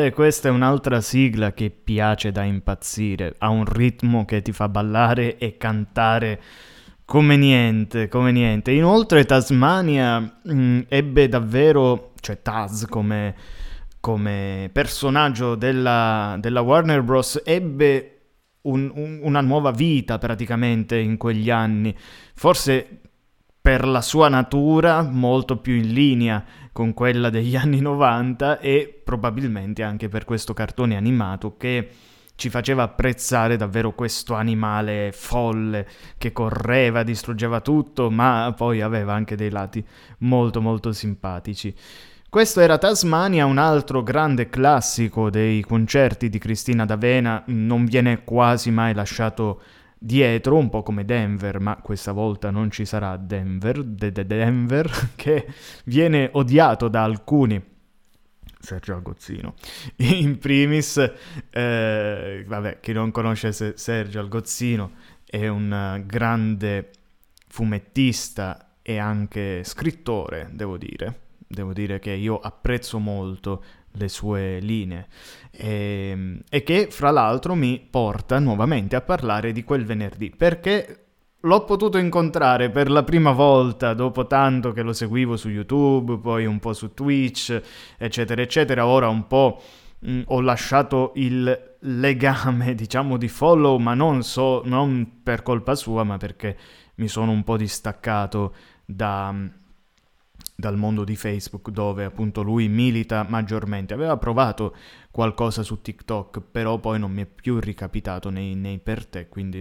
Beh, 0.00 0.12
questa 0.12 0.48
è 0.48 0.50
un'altra 0.50 1.02
sigla 1.02 1.52
che 1.52 1.68
piace 1.68 2.32
da 2.32 2.42
impazzire. 2.42 3.34
Ha 3.36 3.50
un 3.50 3.66
ritmo 3.66 4.24
che 4.24 4.40
ti 4.40 4.50
fa 4.50 4.66
ballare 4.66 5.36
e 5.36 5.58
cantare 5.58 6.40
come 7.04 7.36
niente, 7.36 8.08
come 8.08 8.32
niente. 8.32 8.70
Inoltre 8.70 9.26
Tasmania 9.26 10.18
mh, 10.18 10.52
mm, 10.54 10.80
ebbe 10.88 11.28
davvero, 11.28 12.12
cioè 12.20 12.40
Taz 12.40 12.86
come, 12.88 13.34
come 14.00 14.70
personaggio 14.72 15.54
della, 15.54 16.38
della, 16.40 16.62
Warner 16.62 17.02
Bros. 17.02 17.42
ebbe 17.44 18.20
un, 18.62 18.90
un, 18.94 19.20
una 19.22 19.42
nuova 19.42 19.70
vita 19.70 20.16
praticamente 20.16 20.96
in 20.96 21.18
quegli 21.18 21.50
anni. 21.50 21.94
Forse 22.32 23.00
per 23.60 23.86
la 23.86 24.00
sua 24.00 24.30
natura 24.30 25.02
molto 25.02 25.58
più 25.58 25.74
in 25.74 25.92
linea 25.92 26.42
con 26.72 26.94
quella 26.94 27.30
degli 27.30 27.56
anni 27.56 27.80
90 27.80 28.60
e 28.60 29.00
probabilmente 29.02 29.82
anche 29.82 30.08
per 30.08 30.24
questo 30.24 30.54
cartone 30.54 30.96
animato 30.96 31.56
che 31.56 31.88
ci 32.40 32.48
faceva 32.48 32.84
apprezzare 32.84 33.58
davvero 33.58 33.92
questo 33.92 34.32
animale 34.32 35.10
folle 35.12 35.86
che 36.16 36.32
correva, 36.32 37.02
distruggeva 37.02 37.60
tutto, 37.60 38.10
ma 38.10 38.54
poi 38.56 38.80
aveva 38.80 39.12
anche 39.12 39.36
dei 39.36 39.50
lati 39.50 39.84
molto 40.20 40.62
molto 40.62 40.90
simpatici. 40.92 41.74
Questo 42.30 42.60
era 42.60 42.78
Tasmania, 42.78 43.44
un 43.44 43.58
altro 43.58 44.02
grande 44.02 44.48
classico 44.48 45.28
dei 45.30 45.62
concerti 45.62 46.30
di 46.30 46.38
Cristina 46.38 46.86
D'Avena, 46.86 47.42
non 47.48 47.84
viene 47.84 48.24
quasi 48.24 48.70
mai 48.70 48.94
lasciato 48.94 49.60
dietro, 50.02 50.56
un 50.56 50.70
po' 50.70 50.82
come 50.82 51.04
Denver, 51.04 51.60
ma 51.60 51.76
questa 51.76 52.12
volta 52.12 52.50
non 52.50 52.70
ci 52.70 52.86
sarà 52.86 53.16
Denver, 53.18 53.84
de- 53.84 54.10
de- 54.10 54.26
Denver, 54.26 54.90
che 55.14 55.46
viene 55.84 56.30
odiato 56.32 56.88
da 56.88 57.04
alcuni. 57.04 57.62
Sergio 58.58 58.94
Algozzino. 58.94 59.54
In 59.96 60.38
primis, 60.38 60.96
eh, 61.50 62.44
vabbè, 62.46 62.80
chi 62.80 62.92
non 62.92 63.10
conosce 63.10 63.52
Sergio 63.52 64.18
Algozzino 64.18 64.92
è 65.24 65.46
un 65.48 66.02
grande 66.04 66.90
fumettista 67.48 68.74
e 68.82 68.98
anche 68.98 69.64
scrittore, 69.64 70.48
devo 70.52 70.76
dire. 70.76 71.28
Devo 71.46 71.72
dire 71.72 71.98
che 71.98 72.12
io 72.12 72.38
apprezzo 72.38 72.98
molto 72.98 73.64
le 73.92 74.08
sue 74.08 74.60
linee 74.60 75.08
e, 75.50 76.10
ehm, 76.10 76.40
e 76.48 76.62
che 76.62 76.88
fra 76.90 77.10
l'altro 77.10 77.54
mi 77.54 77.80
porta 77.80 78.38
nuovamente 78.38 78.96
a 78.96 79.00
parlare 79.00 79.52
di 79.52 79.64
quel 79.64 79.84
venerdì 79.84 80.30
perché 80.30 81.04
l'ho 81.40 81.64
potuto 81.64 81.98
incontrare 81.98 82.70
per 82.70 82.90
la 82.90 83.02
prima 83.02 83.32
volta 83.32 83.94
dopo 83.94 84.26
tanto 84.26 84.72
che 84.72 84.82
lo 84.82 84.92
seguivo 84.92 85.36
su 85.36 85.48
YouTube, 85.48 86.18
poi 86.18 86.44
un 86.44 86.58
po' 86.58 86.72
su 86.72 86.92
Twitch, 86.92 87.60
eccetera, 87.96 88.42
eccetera. 88.42 88.86
Ora 88.86 89.08
un 89.08 89.26
po' 89.26 89.60
mm, 90.06 90.22
ho 90.26 90.40
lasciato 90.40 91.12
il 91.14 91.76
legame, 91.80 92.74
diciamo, 92.76 93.16
di 93.16 93.28
follow, 93.28 93.78
ma 93.78 93.94
non, 93.94 94.22
so, 94.22 94.62
non 94.64 95.20
per 95.22 95.42
colpa 95.42 95.74
sua, 95.74 96.04
ma 96.04 96.16
perché 96.18 96.56
mi 96.96 97.08
sono 97.08 97.30
un 97.30 97.42
po' 97.42 97.56
distaccato 97.56 98.54
da, 98.84 99.34
dal 100.60 100.76
mondo 100.76 101.02
di 101.02 101.16
Facebook 101.16 101.70
dove 101.70 102.04
appunto 102.04 102.42
lui 102.42 102.68
milita 102.68 103.26
maggiormente. 103.28 103.94
Aveva 103.94 104.16
provato 104.16 104.76
qualcosa 105.10 105.62
su 105.62 105.80
TikTok, 105.80 106.40
però 106.52 106.78
poi 106.78 106.98
non 106.98 107.10
mi 107.10 107.22
è 107.22 107.26
più 107.26 107.58
ricapitato 107.58 108.30
nei, 108.30 108.54
nei 108.54 108.78
per 108.78 109.06
te, 109.06 109.28
quindi 109.28 109.60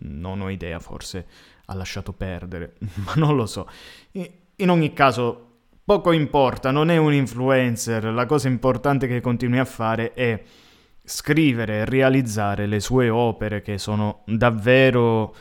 non 0.00 0.40
ho 0.40 0.50
idea, 0.50 0.80
forse 0.80 1.26
ha 1.66 1.74
lasciato 1.74 2.12
perdere, 2.12 2.74
ma 3.04 3.12
non 3.14 3.36
lo 3.36 3.46
so. 3.46 3.68
In 4.12 4.70
ogni 4.70 4.92
caso, 4.92 5.44
poco 5.84 6.10
importa, 6.10 6.70
non 6.70 6.90
è 6.90 6.96
un 6.96 7.12
influencer, 7.12 8.04
la 8.06 8.26
cosa 8.26 8.48
importante 8.48 9.06
che 9.06 9.20
continui 9.20 9.58
a 9.58 9.64
fare 9.64 10.14
è 10.14 10.42
scrivere 11.04 11.78
e 11.78 11.84
realizzare 11.84 12.66
le 12.66 12.80
sue 12.80 13.08
opere 13.08 13.62
che 13.62 13.78
sono 13.78 14.22
davvero 14.26 15.34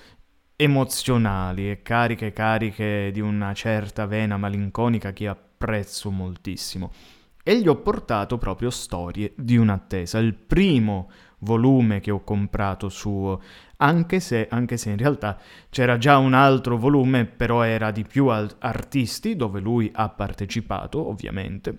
emozionali 0.59 1.69
e 1.69 1.83
cariche 1.83 2.33
cariche 2.33 3.11
di 3.13 3.21
una 3.21 3.53
certa 3.53 4.07
vena 4.07 4.37
malinconica 4.37 5.13
che 5.13 5.27
apprezzo 5.27 6.09
moltissimo. 6.09 6.91
E 7.43 7.61
gli 7.61 7.67
ho 7.67 7.75
portato 7.77 8.37
proprio 8.37 8.69
Storie 8.71 9.33
di 9.37 9.55
un'attesa, 9.55 10.17
il 10.17 10.33
primo 10.33 11.09
volume 11.39 11.99
che 11.99 12.11
ho 12.11 12.23
comprato 12.23 12.89
suo, 12.89 13.41
anche 13.77 14.19
se, 14.19 14.47
anche 14.49 14.75
se 14.77 14.89
in 14.89 14.97
realtà 14.97 15.39
c'era 15.69 15.97
già 15.97 16.17
un 16.17 16.33
altro 16.33 16.77
volume, 16.77 17.25
però 17.25 17.61
era 17.61 17.91
di 17.91 18.03
più 18.03 18.27
artisti, 18.27 19.35
dove 19.35 19.59
lui 19.59 19.89
ha 19.93 20.09
partecipato, 20.09 21.07
ovviamente. 21.07 21.77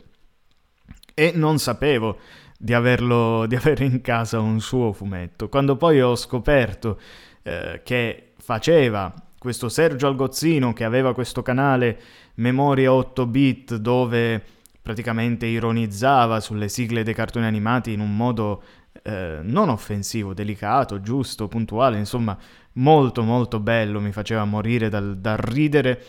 E 1.12 1.32
non 1.34 1.58
sapevo 1.58 2.18
di, 2.56 2.72
averlo, 2.72 3.44
di 3.46 3.56
avere 3.56 3.84
in 3.84 4.00
casa 4.00 4.38
un 4.38 4.60
suo 4.60 4.92
fumetto. 4.92 5.48
Quando 5.48 5.76
poi 5.76 6.00
ho 6.00 6.14
scoperto 6.14 6.98
eh, 7.42 7.82
che 7.84 8.27
faceva. 8.48 9.12
Questo 9.38 9.68
Sergio 9.68 10.06
Algozzino, 10.06 10.72
che 10.72 10.84
aveva 10.84 11.12
questo 11.12 11.42
canale 11.42 12.00
Memoria 12.36 12.90
8 12.94 13.26
bit, 13.26 13.76
dove 13.76 14.42
praticamente 14.80 15.44
ironizzava 15.44 16.40
sulle 16.40 16.70
sigle 16.70 17.02
dei 17.02 17.12
cartoni 17.12 17.44
animati 17.44 17.92
in 17.92 18.00
un 18.00 18.16
modo 18.16 18.62
eh, 19.02 19.40
non 19.42 19.68
offensivo, 19.68 20.32
delicato, 20.32 21.02
giusto, 21.02 21.46
puntuale, 21.46 21.98
insomma 21.98 22.38
molto 22.74 23.22
molto 23.22 23.60
bello, 23.60 24.00
mi 24.00 24.12
faceva 24.12 24.46
morire 24.46 24.88
dal, 24.88 25.18
dal 25.18 25.36
ridere, 25.36 26.02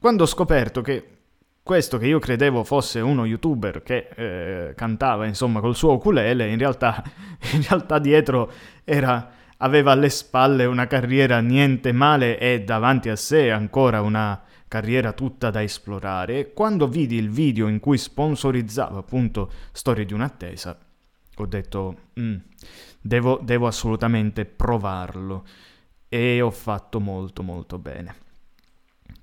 quando 0.00 0.22
ho 0.22 0.26
scoperto 0.26 0.80
che 0.80 1.08
questo 1.62 1.98
che 1.98 2.06
io 2.06 2.18
credevo 2.18 2.64
fosse 2.64 3.00
uno 3.00 3.26
youtuber 3.26 3.82
che 3.82 4.08
eh, 4.16 4.74
cantava 4.74 5.26
insomma 5.26 5.60
col 5.60 5.76
suo 5.76 5.92
ukulele, 5.92 6.48
in 6.48 6.56
realtà, 6.56 7.02
in 7.52 7.62
realtà 7.68 7.98
dietro 7.98 8.50
era, 8.82 9.40
aveva 9.62 9.92
alle 9.92 10.10
spalle 10.10 10.64
una 10.64 10.86
carriera 10.86 11.40
niente 11.40 11.92
male 11.92 12.38
e 12.38 12.62
davanti 12.62 13.08
a 13.08 13.16
sé 13.16 13.50
ancora 13.50 14.00
una 14.02 14.40
carriera 14.68 15.12
tutta 15.12 15.50
da 15.50 15.62
esplorare. 15.62 16.52
Quando 16.52 16.88
vidi 16.88 17.16
il 17.16 17.30
video 17.30 17.68
in 17.68 17.78
cui 17.78 17.98
sponsorizzava 17.98 18.98
appunto 18.98 19.50
Storie 19.70 20.04
di 20.04 20.14
un'attesa, 20.14 20.76
ho 21.36 21.46
detto 21.46 21.96
mm, 22.18 22.36
devo, 23.00 23.40
devo 23.42 23.66
assolutamente 23.66 24.44
provarlo 24.44 25.46
e 26.08 26.40
ho 26.40 26.50
fatto 26.50 27.00
molto 27.00 27.42
molto 27.42 27.78
bene. 27.78 28.14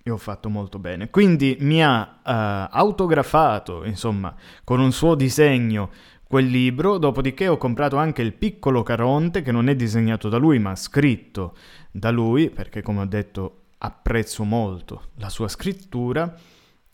E 0.01 0.11
ho 0.11 0.17
fatto 0.17 0.49
molto 0.49 0.79
bene. 0.79 1.09
Quindi 1.09 1.57
mi 1.59 1.83
ha 1.83 2.01
uh, 2.01 2.75
autografato, 2.75 3.83
insomma, 3.83 4.33
con 4.63 4.79
un 4.79 4.93
suo 4.93 5.15
disegno 5.15 5.89
quel 6.29 6.45
libro, 6.45 6.99
dopodiché 6.99 7.47
ho 7.47 7.57
comprato 7.57 7.97
anche 7.97 8.21
il 8.21 8.33
piccolo 8.33 8.83
Caronte, 8.83 9.41
che 9.41 9.51
non 9.51 9.67
è 9.67 9.75
disegnato 9.75 10.29
da 10.29 10.37
lui, 10.37 10.59
ma 10.59 10.75
scritto 10.75 11.57
da 11.89 12.11
lui, 12.11 12.51
perché 12.51 12.83
come 12.83 13.01
ho 13.01 13.05
detto 13.05 13.61
apprezzo 13.79 14.43
molto 14.43 15.07
la 15.15 15.29
sua 15.29 15.47
scrittura. 15.47 16.31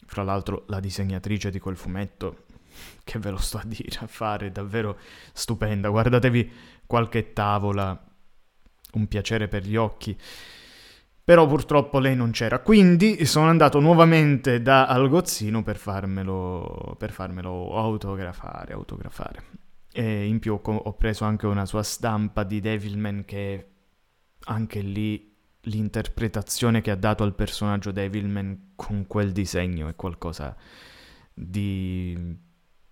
Fra 0.06 0.24
l'altro 0.24 0.64
la 0.68 0.80
disegnatrice 0.80 1.52
di 1.52 1.60
quel 1.60 1.76
fumetto 1.76 2.46
che 3.04 3.20
ve 3.20 3.30
lo 3.32 3.38
sto 3.38 3.58
a 3.58 3.64
dire, 3.66 3.98
a 4.00 4.08
fare, 4.08 4.54
davvero 4.54 4.98
stupenda. 5.34 5.90
Guardatevi 5.90 6.52
qualche 6.86 7.34
tavola, 7.34 8.06
un 8.94 9.08
piacere 9.10 9.50
per 9.50 9.64
gli 9.64 9.76
occhi. 9.76 10.18
Però 11.26 11.48
purtroppo 11.48 11.98
lei 11.98 12.16
non 12.16 12.30
c'era, 12.30 12.60
quindi 12.60 13.26
sono 13.26 13.50
andato 13.50 13.80
nuovamente 13.80 14.62
da 14.62 14.86
Algozzino 14.86 15.64
per 15.64 15.78
farmelo, 15.78 16.96
per 17.00 17.12
farmelo 17.12 17.76
autografare, 17.76 18.74
autografare. 18.74 19.44
E 19.92 20.28
in 20.28 20.38
più 20.38 20.60
ho 20.62 20.94
preso 20.94 21.24
anche 21.26 21.48
una 21.48 21.66
sua 21.66 21.82
stampa 21.82 22.44
di 22.44 22.60
Devilman 22.62 23.24
che 23.26 23.70
anche 24.44 24.82
lì 24.82 25.34
l'interpretazione 25.62 26.82
che 26.82 26.92
ha 26.92 26.96
dato 26.96 27.24
al 27.24 27.34
personaggio 27.34 27.92
Devilman 27.92 28.74
con 28.76 29.08
quel 29.08 29.32
disegno 29.32 29.88
è 29.88 29.96
qualcosa 29.96 30.56
di 31.34 32.38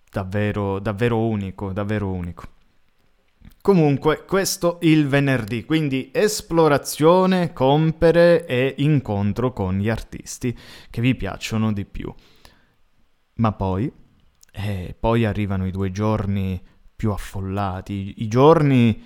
davvero, 0.10 0.80
davvero 0.80 1.20
unico, 1.20 1.72
davvero 1.72 2.12
unico. 2.12 2.48
Comunque, 3.64 4.26
questo 4.26 4.80
il 4.82 5.08
venerdì, 5.08 5.64
quindi 5.64 6.10
esplorazione, 6.12 7.54
compere 7.54 8.46
e 8.46 8.76
incontro 8.80 9.54
con 9.54 9.78
gli 9.78 9.88
artisti 9.88 10.54
che 10.90 11.00
vi 11.00 11.16
piacciono 11.16 11.72
di 11.72 11.86
più. 11.86 12.14
Ma 13.36 13.54
poi, 13.54 13.90
eh, 14.52 14.94
poi 15.00 15.24
arrivano 15.24 15.66
i 15.66 15.72
due 15.72 15.92
giorni 15.92 16.62
più 16.94 17.12
affollati, 17.12 18.16
i 18.18 18.28
giorni 18.28 19.02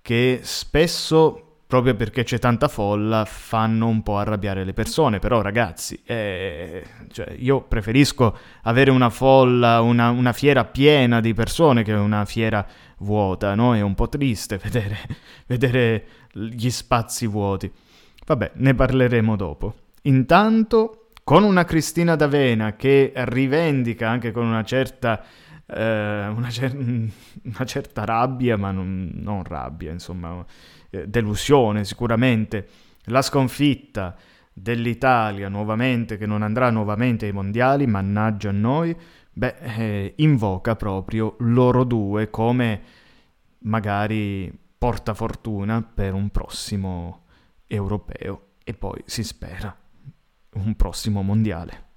che 0.00 0.40
spesso 0.44 1.50
proprio 1.70 1.94
perché 1.94 2.24
c'è 2.24 2.40
tanta 2.40 2.66
folla, 2.66 3.24
fanno 3.24 3.86
un 3.86 4.02
po' 4.02 4.18
arrabbiare 4.18 4.64
le 4.64 4.72
persone. 4.72 5.20
Però, 5.20 5.40
ragazzi, 5.40 6.02
eh, 6.04 6.84
cioè, 7.12 7.32
io 7.38 7.60
preferisco 7.60 8.36
avere 8.62 8.90
una 8.90 9.08
folla, 9.08 9.80
una, 9.80 10.10
una, 10.10 10.32
fiera 10.32 10.64
piena 10.64 11.20
di 11.20 11.32
persone 11.32 11.84
che 11.84 11.92
una 11.92 12.24
fiera 12.24 12.66
vuota, 13.00 13.54
no? 13.54 13.74
È 13.74 13.80
un 13.80 13.94
po' 13.94 14.08
triste 14.08 14.58
vedere, 14.62 14.98
vedere 15.46 16.04
gli 16.32 16.70
spazi 16.70 17.26
vuoti. 17.26 17.70
Vabbè, 18.26 18.52
ne 18.54 18.74
parleremo 18.74 19.36
dopo. 19.36 19.74
Intanto, 20.02 21.08
con 21.24 21.42
una 21.42 21.64
Cristina 21.64 22.16
D'Avena 22.16 22.76
che 22.76 23.12
rivendica 23.14 24.08
anche 24.08 24.32
con 24.32 24.46
una 24.46 24.64
certa. 24.64 25.22
Eh, 25.66 26.26
una, 26.26 26.50
cer- 26.50 26.74
una, 27.44 27.64
certa 27.64 28.04
rabbia, 28.04 28.56
ma 28.56 28.70
non, 28.70 29.10
non 29.14 29.44
rabbia, 29.44 29.92
insomma, 29.92 30.44
eh, 30.90 31.06
delusione 31.06 31.84
sicuramente, 31.84 32.66
la 33.04 33.22
sconfitta 33.22 34.16
dell'Italia 34.52 35.48
nuovamente, 35.48 36.16
che 36.18 36.26
non 36.26 36.42
andrà 36.42 36.70
nuovamente 36.70 37.26
ai 37.26 37.32
mondiali, 37.32 37.86
mannaggia 37.86 38.48
a 38.48 38.52
noi, 38.52 38.96
beh, 39.32 39.56
eh, 39.58 40.14
invoca 40.16 40.76
proprio 40.76 41.36
loro 41.40 41.84
due 41.84 42.30
come 42.30 42.82
magari 43.60 44.56
portafortuna 44.78 45.82
per 45.82 46.14
un 46.14 46.30
prossimo 46.30 47.24
europeo 47.66 48.52
e 48.64 48.74
poi 48.74 49.02
si 49.04 49.22
spera 49.22 49.76
un 50.54 50.74
prossimo 50.74 51.22
mondiale. 51.22 51.88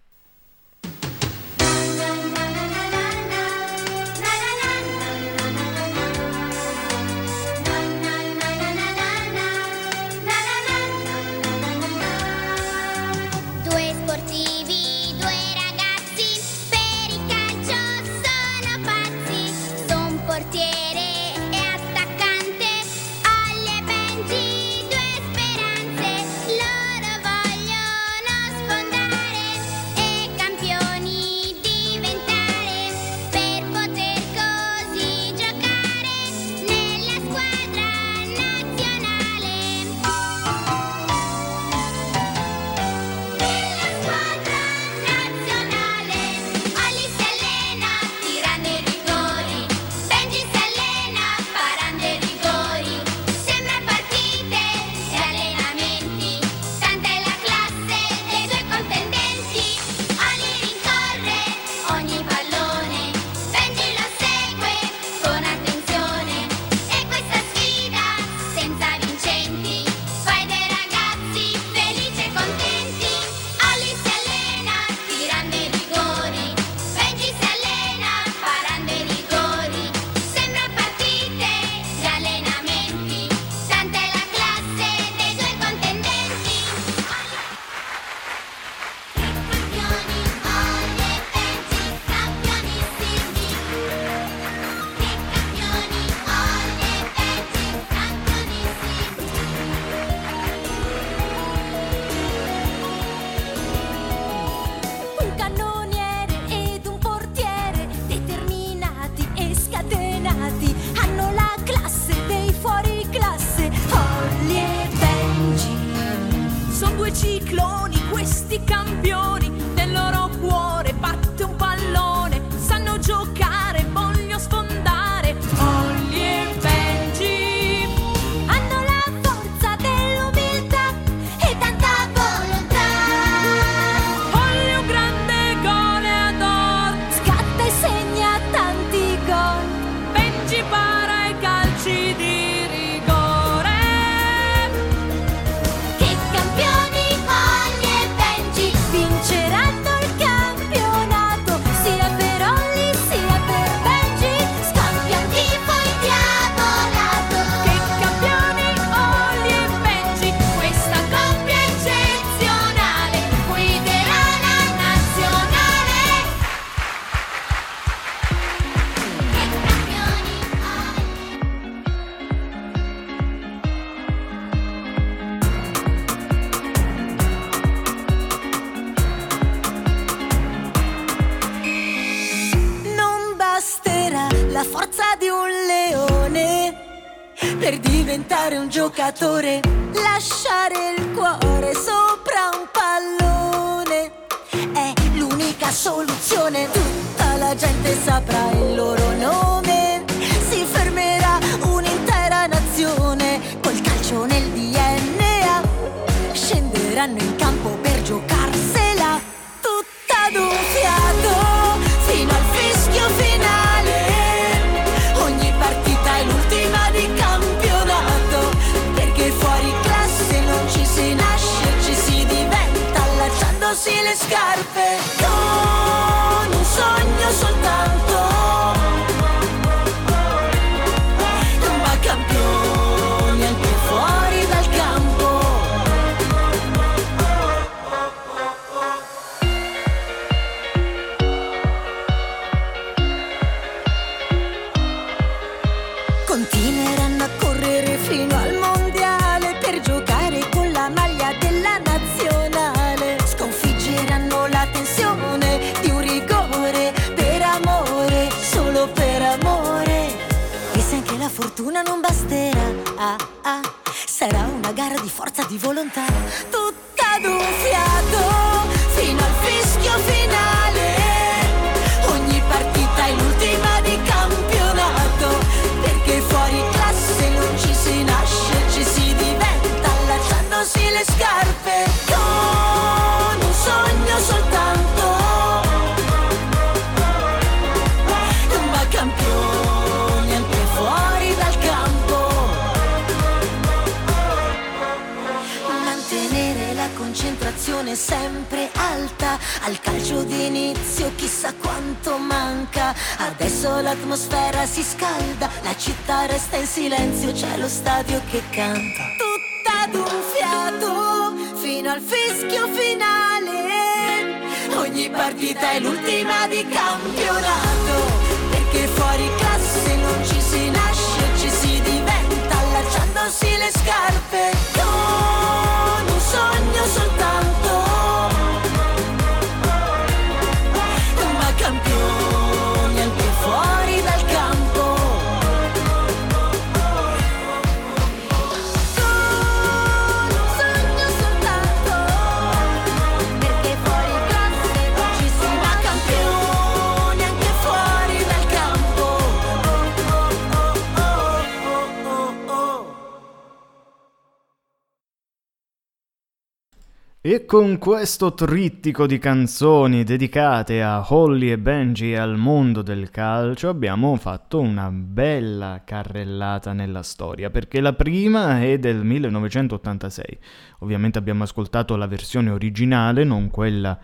Con 357.54 357.78
questo 357.78 358.34
trittico 358.34 359.06
di 359.06 359.20
canzoni 359.20 360.04
dedicate 360.04 360.82
a 360.82 361.06
Holly 361.08 361.52
e 361.52 361.60
Benji 361.60 362.14
e 362.14 362.18
al 362.18 362.36
mondo 362.36 362.82
del 362.82 363.12
calcio 363.12 363.70
abbiamo 363.70 364.16
fatto 364.16 364.60
una 364.60 364.90
bella 364.90 365.84
carrellata 365.86 366.74
nella 366.74 367.04
storia, 367.04 367.52
perché 367.52 367.80
la 367.80 367.94
prima 367.94 368.60
è 368.64 368.80
del 368.80 369.04
1986. 369.04 370.40
Ovviamente 370.80 371.20
abbiamo 371.20 371.44
ascoltato 371.44 371.96
la 371.96 372.08
versione 372.08 372.50
originale, 372.50 373.24
non 373.24 373.52
quella 373.52 374.00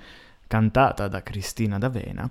cantata 0.46 1.08
da 1.08 1.24
Cristina 1.24 1.80
D'Avena, 1.80 2.30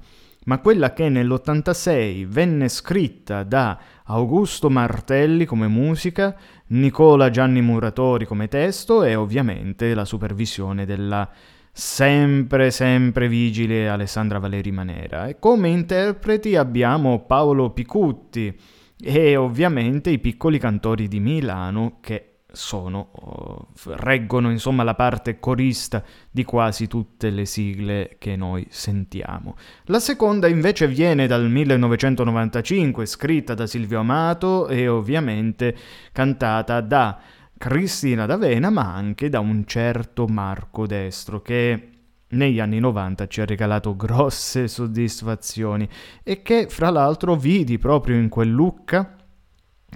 ma 0.49 0.61
quella 0.61 0.95
che 0.95 1.11
nell'86 1.11 2.27
venne 2.27 2.69
scritta 2.71 3.43
da 3.43 3.79
Augusto 4.05 4.71
Martelli 4.71 5.45
come 5.45 5.69
musica, 5.69 6.35
Nicola 6.69 7.29
Gianni 7.29 7.61
Muratori 7.61 8.25
come 8.25 8.49
testo 8.49 9.05
e 9.05 9.15
ovviamente 9.15 9.93
la 9.93 10.07
supervisione 10.07 10.87
della 10.87 11.31
sempre 11.71 12.71
sempre 12.71 13.29
vigile 13.29 13.91
Alessandra 13.91 14.39
Valeri 14.39 14.73
Manera. 14.73 15.29
E 15.29 15.39
come 15.39 15.69
interpreti 15.69 16.57
abbiamo 16.57 17.27
Paolo 17.27 17.69
Picutti 17.71 18.59
e 18.99 19.37
ovviamente 19.37 20.09
i 20.09 20.19
piccoli 20.19 20.59
cantori 20.59 21.09
di 21.09 21.21
Milano 21.21 21.99
che 22.01 22.28
sono, 22.59 23.11
oh, 23.13 23.69
reggono 23.85 24.51
insomma 24.51 24.83
la 24.83 24.97
parte 24.97 25.39
corista 25.39 26.03
di 26.29 26.45
quasi 26.45 26.89
tutte 26.89 27.31
le 27.31 27.47
sigle 27.47 28.17
che 28.19 28.35
noi 28.35 28.67
sentiamo. 28.69 29.57
La 29.85 30.01
seconda 30.01 30.49
invece 30.49 30.89
viene 30.89 31.29
dal 31.29 31.49
1995, 31.49 33.07
scritta 33.07 33.55
da 33.55 33.67
Silvio 33.69 34.01
Amato 34.01 34.67
e 34.67 34.89
ovviamente 34.89 35.77
cantata 36.11 36.81
da 36.81 37.21
Cristina 37.57 38.27
D'Avena, 38.27 38.71
ma 38.71 38.93
anche 38.93 39.29
da 39.29 39.39
un 39.39 39.65
certo 39.65 40.27
Marco 40.27 40.85
Destro 40.85 41.41
che 41.41 41.91
negli 42.31 42.59
anni 42.59 42.81
90 42.81 43.27
ci 43.29 43.41
ha 43.41 43.45
regalato 43.45 43.95
grosse 43.95 44.67
soddisfazioni 44.67 45.89
e 46.25 46.43
che 46.43 46.67
fra 46.69 46.91
l'altro 46.91 47.37
vidi 47.37 47.79
proprio 47.79 48.17
in 48.17 48.29
quel 48.29 48.51
Lucca 48.51 49.18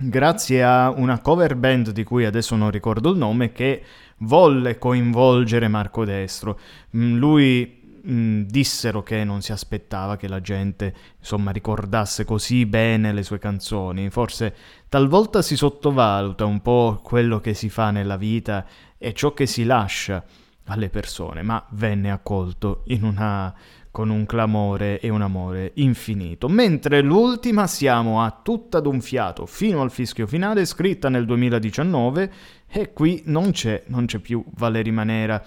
grazie 0.00 0.62
a 0.62 0.90
una 0.90 1.20
cover 1.20 1.54
band 1.54 1.90
di 1.90 2.04
cui 2.04 2.24
adesso 2.24 2.56
non 2.56 2.70
ricordo 2.70 3.10
il 3.10 3.18
nome 3.18 3.52
che 3.52 3.82
volle 4.18 4.78
coinvolgere 4.78 5.68
Marco 5.68 6.04
Destro. 6.04 6.58
Mm, 6.96 7.16
Lui 7.16 8.00
mm, 8.06 8.42
dissero 8.42 9.02
che 9.02 9.24
non 9.24 9.42
si 9.42 9.52
aspettava 9.52 10.16
che 10.16 10.28
la 10.28 10.40
gente 10.40 10.94
insomma 11.18 11.50
ricordasse 11.50 12.24
così 12.24 12.66
bene 12.66 13.12
le 13.12 13.22
sue 13.22 13.38
canzoni. 13.38 14.10
Forse 14.10 14.54
talvolta 14.88 15.42
si 15.42 15.56
sottovaluta 15.56 16.44
un 16.44 16.60
po' 16.62 17.00
quello 17.02 17.40
che 17.40 17.54
si 17.54 17.68
fa 17.68 17.90
nella 17.90 18.16
vita 18.16 18.64
e 18.98 19.12
ciò 19.12 19.34
che 19.34 19.46
si 19.46 19.64
lascia 19.64 20.24
alle 20.66 20.88
persone, 20.88 21.42
ma 21.42 21.64
venne 21.70 22.10
accolto 22.10 22.82
in 22.86 23.02
una 23.02 23.52
con 23.92 24.08
un 24.08 24.24
clamore 24.24 24.98
e 25.00 25.10
un 25.10 25.20
amore 25.20 25.72
infinito. 25.74 26.48
Mentre 26.48 27.02
l'ultima 27.02 27.66
siamo 27.66 28.22
a 28.22 28.40
tutta 28.42 28.80
d'un 28.80 29.02
fiato 29.02 29.44
fino 29.44 29.82
al 29.82 29.90
fischio 29.90 30.26
finale, 30.26 30.64
scritta 30.64 31.10
nel 31.10 31.26
2019, 31.26 32.32
e 32.68 32.92
qui 32.94 33.22
non 33.26 33.50
c'è, 33.52 33.84
non 33.88 34.06
c'è 34.06 34.18
più 34.18 34.42
Valeri 34.56 34.90
Manera, 34.90 35.40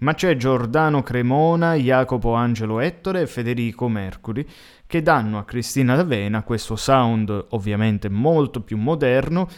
ma 0.00 0.14
c'è 0.14 0.36
Giordano 0.36 1.04
Cremona, 1.04 1.74
Jacopo 1.74 2.34
Angelo 2.34 2.80
Ettore 2.80 3.20
e 3.22 3.26
Federico 3.28 3.88
Mercuri, 3.88 4.44
che 4.84 5.00
danno 5.00 5.38
a 5.38 5.44
Cristina 5.44 5.94
D'Avena 5.94 6.42
questo 6.42 6.74
sound 6.74 7.46
ovviamente 7.50 8.08
molto 8.08 8.62
più 8.62 8.78
moderno, 8.78 9.48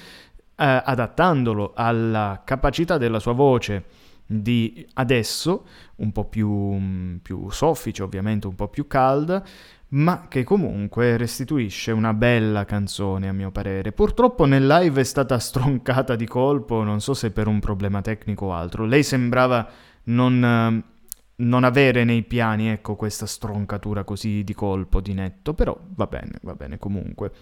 eh, 0.56 0.82
adattandolo 0.84 1.72
alla 1.74 2.42
capacità 2.44 2.98
della 2.98 3.18
sua 3.20 3.32
voce 3.32 4.03
di 4.26 4.86
adesso, 4.94 5.66
un 5.96 6.12
po' 6.12 6.24
più, 6.24 7.18
più 7.20 7.50
soffice 7.50 8.02
ovviamente, 8.02 8.46
un 8.46 8.54
po' 8.54 8.68
più 8.68 8.86
calda, 8.86 9.44
ma 9.94 10.26
che 10.28 10.42
comunque 10.42 11.16
restituisce 11.16 11.92
una 11.92 12.12
bella 12.14 12.64
canzone 12.64 13.28
a 13.28 13.32
mio 13.32 13.50
parere. 13.50 13.92
Purtroppo 13.92 14.44
nel 14.44 14.66
live 14.66 15.00
è 15.00 15.04
stata 15.04 15.38
stroncata 15.38 16.16
di 16.16 16.26
colpo, 16.26 16.82
non 16.82 17.00
so 17.00 17.14
se 17.14 17.30
per 17.30 17.46
un 17.46 17.60
problema 17.60 18.00
tecnico 18.00 18.46
o 18.46 18.52
altro. 18.54 18.86
Lei 18.86 19.02
sembrava 19.02 19.68
non, 20.04 20.82
non 21.36 21.64
avere 21.64 22.04
nei 22.04 22.22
piani, 22.22 22.70
ecco, 22.70 22.96
questa 22.96 23.26
stroncatura 23.26 24.02
così 24.04 24.42
di 24.42 24.54
colpo, 24.54 25.00
di 25.00 25.14
netto, 25.14 25.54
però 25.54 25.78
va 25.94 26.06
bene, 26.06 26.38
va 26.42 26.54
bene 26.54 26.78
comunque. 26.78 27.32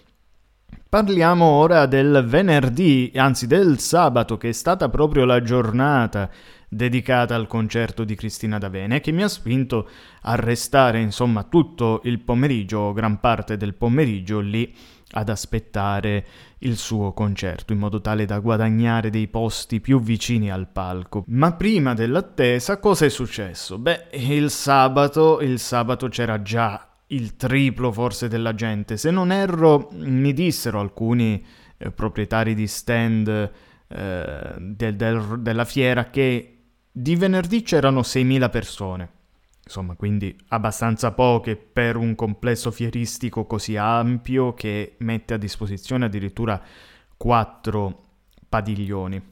Parliamo 0.89 1.45
ora 1.45 1.85
del 1.85 2.23
venerdì, 2.27 3.11
anzi 3.15 3.47
del 3.47 3.79
sabato, 3.79 4.37
che 4.37 4.49
è 4.49 4.53
stata 4.53 4.89
proprio 4.89 5.25
la 5.25 5.41
giornata 5.41 6.29
dedicata 6.75 7.35
al 7.35 7.47
concerto 7.47 8.03
di 8.03 8.15
Cristina 8.15 8.57
D'Avena 8.57 8.95
e 8.95 9.01
che 9.01 9.11
mi 9.11 9.23
ha 9.23 9.27
spinto 9.27 9.87
a 10.21 10.35
restare 10.35 10.99
insomma 10.99 11.43
tutto 11.43 12.01
il 12.03 12.19
pomeriggio, 12.19 12.93
gran 12.93 13.19
parte 13.19 13.57
del 13.57 13.73
pomeriggio 13.73 14.39
lì 14.39 14.73
ad 15.15 15.29
aspettare 15.29 16.25
il 16.59 16.77
suo 16.77 17.13
concerto 17.13 17.73
in 17.73 17.79
modo 17.79 18.01
tale 18.01 18.25
da 18.25 18.39
guadagnare 18.39 19.09
dei 19.09 19.27
posti 19.27 19.79
più 19.79 20.01
vicini 20.01 20.51
al 20.51 20.67
palco. 20.67 21.23
Ma 21.27 21.53
prima 21.53 21.93
dell'attesa 21.93 22.79
cosa 22.79 23.05
è 23.05 23.09
successo? 23.09 23.77
Beh, 23.77 24.07
il 24.13 24.49
sabato, 24.49 25.39
il 25.41 25.59
sabato 25.59 26.07
c'era 26.07 26.41
già 26.41 26.87
il 27.07 27.35
triplo 27.35 27.91
forse 27.91 28.27
della 28.27 28.55
gente. 28.55 28.97
Se 28.97 29.11
non 29.11 29.31
erro, 29.31 29.89
mi 29.93 30.33
dissero 30.33 30.79
alcuni 30.79 31.43
eh, 31.77 31.91
proprietari 31.91 32.55
di 32.55 32.65
stand 32.65 33.51
eh, 33.87 34.55
del, 34.57 34.95
del, 34.95 35.39
della 35.39 35.65
fiera 35.65 36.09
che 36.09 36.52
di 36.95 37.15
venerdì 37.15 37.63
c'erano 37.63 38.01
6.000 38.01 38.49
persone. 38.51 39.09
Insomma, 39.65 39.95
quindi 39.95 40.37
abbastanza 40.49 41.13
poche 41.13 41.55
per 41.55 41.95
un 41.95 42.13
complesso 42.15 42.69
fieristico 42.69 43.45
così 43.45 43.75
ampio 43.75 44.53
che 44.53 44.95
mette 44.99 45.33
a 45.33 45.37
disposizione 45.37 46.05
addirittura 46.05 46.61
quattro 47.17 48.03
padiglioni. 48.47 49.31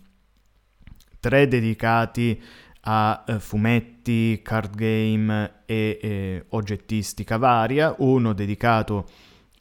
Tre 1.20 1.47
dedicati 1.47 2.41
a 2.84 3.24
eh, 3.28 3.39
fumetti, 3.39 4.41
card 4.41 4.76
game 4.76 5.62
e 5.66 5.99
eh, 6.01 6.45
oggettistica 6.49 7.38
varia, 7.38 7.93
uno 7.99 8.34
dedicato 8.34 9.07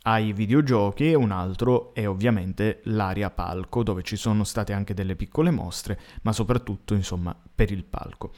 ai 0.03 0.33
videogiochi 0.33 1.11
e 1.11 1.15
un 1.15 1.31
altro 1.31 1.93
è 1.95 2.09
ovviamente 2.09 2.81
l'area 2.85 3.31
palco 3.31 3.83
dove 3.83 4.03
ci 4.03 4.17
sono 4.17 4.45
state 4.45 4.73
anche 4.73 4.95
delle 4.95 5.17
piccole 5.17 5.51
mostre, 5.51 5.99
ma 6.23 6.33
soprattutto 6.33 6.95
insomma 6.95 7.37
per 7.55 7.71
il 7.71 7.85
palco. 7.85 8.33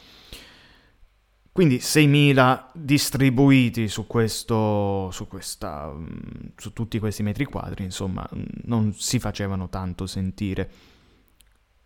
Quindi 1.53 1.77
6.000 1.77 2.71
distribuiti 2.73 3.87
su, 3.87 4.07
questo, 4.07 5.11
su, 5.11 5.29
questa, 5.29 5.93
mm, 5.93 6.07
su 6.57 6.73
tutti 6.73 6.99
questi 6.99 7.23
metri 7.23 7.45
quadri, 7.45 7.85
insomma, 7.85 8.27
non 8.65 8.95
si 8.95 9.19
facevano 9.19 9.69
tanto 9.69 10.07
sentire. 10.07 10.71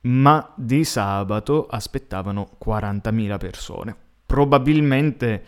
Ma 0.03 0.53
di 0.55 0.85
sabato 0.85 1.67
aspettavano 1.67 2.57
40.000 2.65 3.39
persone. 3.39 3.97
Probabilmente 4.25 5.45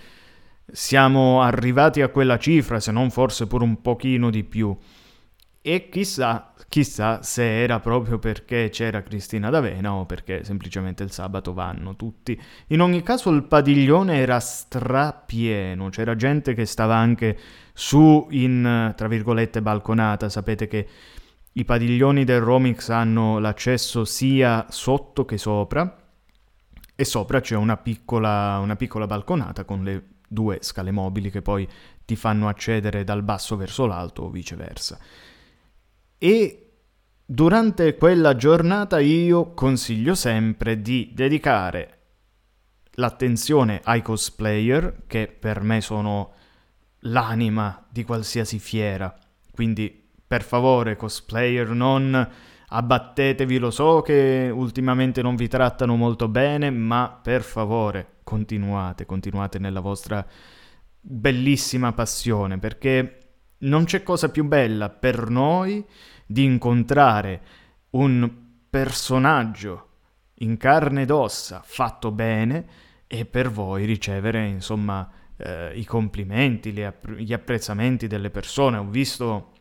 siamo 0.71 1.43
arrivati 1.43 2.03
a 2.03 2.09
quella 2.09 2.39
cifra, 2.39 2.81
se 2.81 2.93
non 2.93 3.11
forse 3.11 3.47
pure 3.47 3.64
un 3.64 3.81
pochino 3.81 4.31
di 4.31 4.45
più. 4.45 4.77
E 5.61 5.89
chissà, 5.91 6.53
chissà 6.69 7.23
se 7.23 7.62
era 7.62 7.81
proprio 7.81 8.19
perché 8.19 8.69
c'era 8.71 9.03
Cristina 9.03 9.51
D'Avena 9.51 9.93
o 9.93 10.07
perché 10.07 10.45
semplicemente 10.45 11.03
il 11.03 11.11
sabato 11.11 11.53
vanno 11.53 11.97
tutti. 11.97 12.41
In 12.69 12.81
ogni 12.81 13.03
caso 13.03 13.31
il 13.31 13.45
padiglione 13.45 14.19
era 14.19 14.39
strapieno, 14.41 15.91
c'era 15.91 16.16
gente 16.16 16.55
che 16.55 16.64
stava 16.64 16.97
anche 16.97 17.37
su 17.75 18.29
in, 18.31 18.95
tra 18.97 19.09
virgolette, 19.09 19.61
balconata. 19.61 20.29
Sapete 20.29 20.69
che 20.69 20.89
i 21.53 21.64
padiglioni 21.64 22.25
del 22.25 22.41
Romix 22.41 22.89
hanno 22.89 23.39
l'accesso 23.39 24.05
sia 24.05 24.66
sotto 24.71 25.25
che 25.25 25.39
sopra 25.39 25.97
e 26.95 27.05
sopra 27.05 27.41
c'è 27.41 27.57
una 27.57 27.77
piccola, 27.77 28.59
una 28.61 28.77
piccola 28.77 29.07
balconata 29.07 29.64
con 29.64 29.83
le 29.83 30.05
due 30.29 30.59
scale 30.61 30.91
mobili 30.91 31.31
che 31.31 31.43
poi 31.43 31.68
ti 32.05 32.14
fanno 32.14 32.49
accedere 32.49 33.03
dal 33.03 33.22
basso 33.22 33.57
verso 33.57 33.87
l'alto 33.87 34.22
o 34.22 34.31
viceversa. 34.31 34.99
E 36.18 36.70
durante 37.24 37.97
quella 37.97 38.37
giornata 38.37 39.01
io 39.01 39.53
consiglio 39.55 40.14
sempre 40.14 40.81
di 40.81 41.11
dedicare 41.14 41.99
l'attenzione 42.93 43.81
ai 43.85 44.03
cosplayer, 44.03 45.03
che 45.07 45.29
per 45.29 45.62
me 45.62 45.81
sono 45.81 46.33
l'anima 47.01 47.87
di 47.89 48.05
qualsiasi 48.05 48.59
fiera. 48.59 49.16
Quindi, 49.53 50.07
per 50.26 50.43
favore, 50.43 50.97
cosplayer, 50.97 51.68
non 51.68 52.29
abbattetevi, 52.69 53.59
lo 53.59 53.71
so 53.71 54.03
che 54.03 54.51
ultimamente 54.53 55.23
non 55.23 55.37
vi 55.37 55.49
trattano 55.49 55.97
molto 55.97 56.29
bene, 56.29 56.71
ma 56.71 57.19
per 57.23 57.43
favore, 57.43 58.19
continuate, 58.23 59.07
continuate 59.07 59.59
nella 59.59 59.81
vostra 59.81 60.25
bellissima 61.01 61.93
passione, 61.93 62.59
perché 62.59 63.19
non 63.59 63.85
c'è 63.85 64.03
cosa 64.03 64.31
più 64.31 64.45
bella 64.45 64.91
per 64.91 65.29
noi 65.31 65.85
di 66.27 66.45
incontrare 66.45 67.41
un 67.91 68.31
personaggio 68.69 69.87
in 70.41 70.57
carne 70.57 71.03
ed 71.03 71.11
ossa 71.11 71.62
fatto 71.64 72.12
bene 72.12 72.66
e 73.07 73.25
per 73.25 73.51
voi 73.51 73.87
ricevere 73.87 74.47
insomma 74.47 75.11
eh, 75.39 75.73
i 75.75 75.85
complimenti, 75.85 76.81
app- 76.83 77.09
gli, 77.09 77.33
apprezzamenti 77.33 78.07
delle 78.07 78.31
persone. 78.31 78.77
Ho 78.77 78.85
visto 78.85 79.53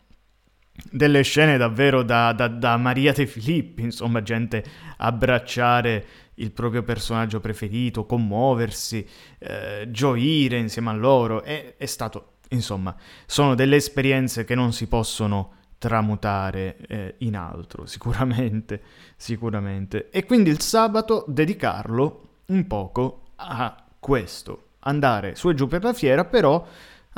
delle 0.91 1.21
scene 1.23 1.57
davvero 1.57 2.03
da, 2.03 2.33
da, 2.33 2.47
da 2.47 2.77
Maria 2.77 3.13
De 3.13 3.25
Filippi, 3.25 3.81
insomma 3.81 4.21
gente 4.21 4.63
abbracciare 4.97 6.05
il 6.35 6.51
proprio 6.51 6.83
personaggio 6.83 7.39
preferito, 7.39 8.05
commuoversi, 8.05 9.07
eh, 9.39 9.87
gioire 9.89 10.57
insieme 10.57 10.89
a 10.89 10.93
loro. 10.93 11.43
È, 11.43 11.75
è 11.77 11.85
stato 11.85 12.33
Insomma, 12.49 12.95
sono 13.25 13.55
delle 13.55 13.75
esperienze 13.75 14.45
che 14.45 14.55
non 14.55 14.71
si 14.71 14.87
possono 14.87 15.53
tramutare 15.77 16.77
eh, 16.87 17.15
in 17.19 17.35
altro, 17.35 17.85
sicuramente, 17.87 18.81
sicuramente. 19.15 20.09
E 20.09 20.25
quindi 20.25 20.49
il 20.49 20.61
sabato 20.61 21.25
dedicarlo 21.27 22.21
un 22.47 22.65
poco 22.67 23.23
a 23.35 23.75
questo, 23.99 24.69
andare 24.79 25.35
su 25.35 25.49
e 25.49 25.53
giù 25.53 25.67
per 25.67 25.83
la 25.83 25.93
fiera, 25.93 26.23
però 26.23 26.65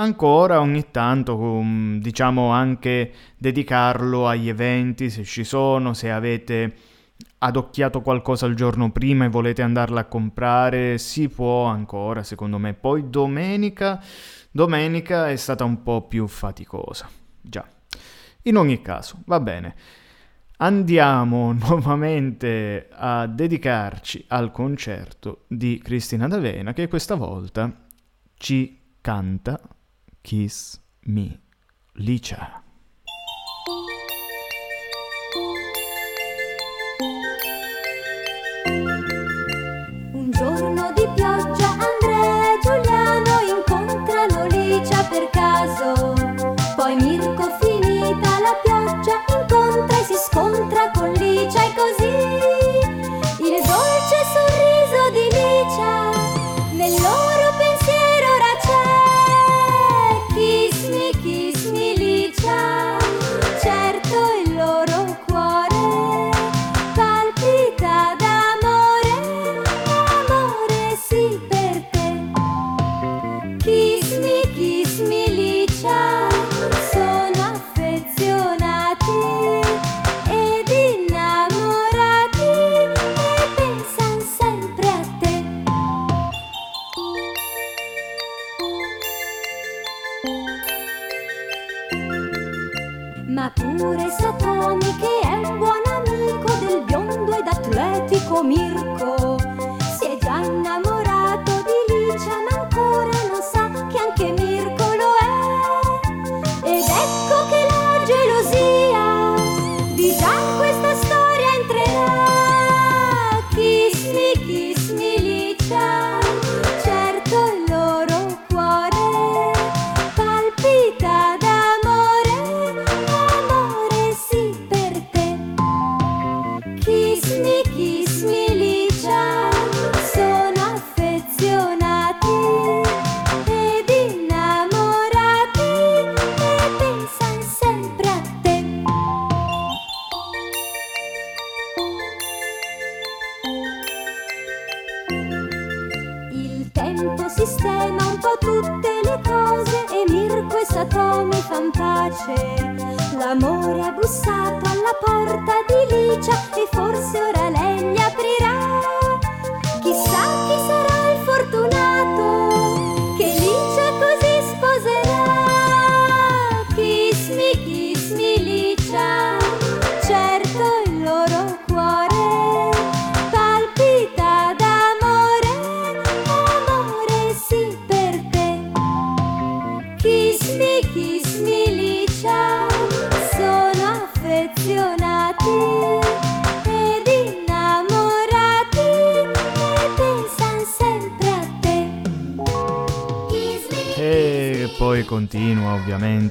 ancora 0.02 0.60
ogni 0.60 0.92
tanto, 0.92 1.38
um, 1.38 2.00
diciamo 2.00 2.50
anche 2.50 3.12
dedicarlo 3.38 4.28
agli 4.28 4.50
eventi, 4.50 5.10
se 5.10 5.24
ci 5.24 5.44
sono, 5.44 5.94
se 5.94 6.12
avete 6.12 6.74
adocchiato 7.40 8.02
qualcosa 8.02 8.46
il 8.46 8.56
giorno 8.56 8.92
prima 8.92 9.26
e 9.26 9.30
volete 9.30 9.62
andarla 9.62 10.02
a 10.02 10.06
comprare, 10.06 10.98
si 10.98 11.30
può 11.30 11.66
ancora, 11.66 12.24
secondo 12.24 12.58
me. 12.58 12.74
Poi 12.74 13.10
domenica 13.10 14.02
Domenica 14.52 15.30
è 15.30 15.36
stata 15.36 15.64
un 15.64 15.84
po' 15.84 16.08
più 16.08 16.26
faticosa. 16.28 17.08
Già. 17.40 17.68
In 18.44 18.58
ogni 18.58 18.82
caso, 18.82 19.22
va 19.26 19.40
bene. 19.40 19.76
Andiamo 20.58 21.54
nuovamente 21.54 22.90
a 22.92 23.28
dedicarci 23.28 24.26
al 24.30 24.52
concerto 24.52 25.46
di 25.48 25.80
Cristina 25.84 26.28
D'Avena 26.28 26.74
che 26.74 26.88
questa 26.88 27.14
volta 27.14 27.72
ci 28.36 28.96
canta 29.02 29.60
Kiss 30.30 30.80
Me 31.08 31.40
Licia. 31.96 32.62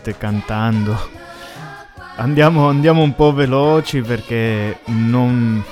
Ovviamente 0.08 0.16
cantando. 0.16 0.96
Andiamo, 2.16 2.68
andiamo 2.68 3.02
un 3.02 3.14
po' 3.14 3.32
veloci 3.32 4.00
perché 4.00 4.80
non, 4.86 5.62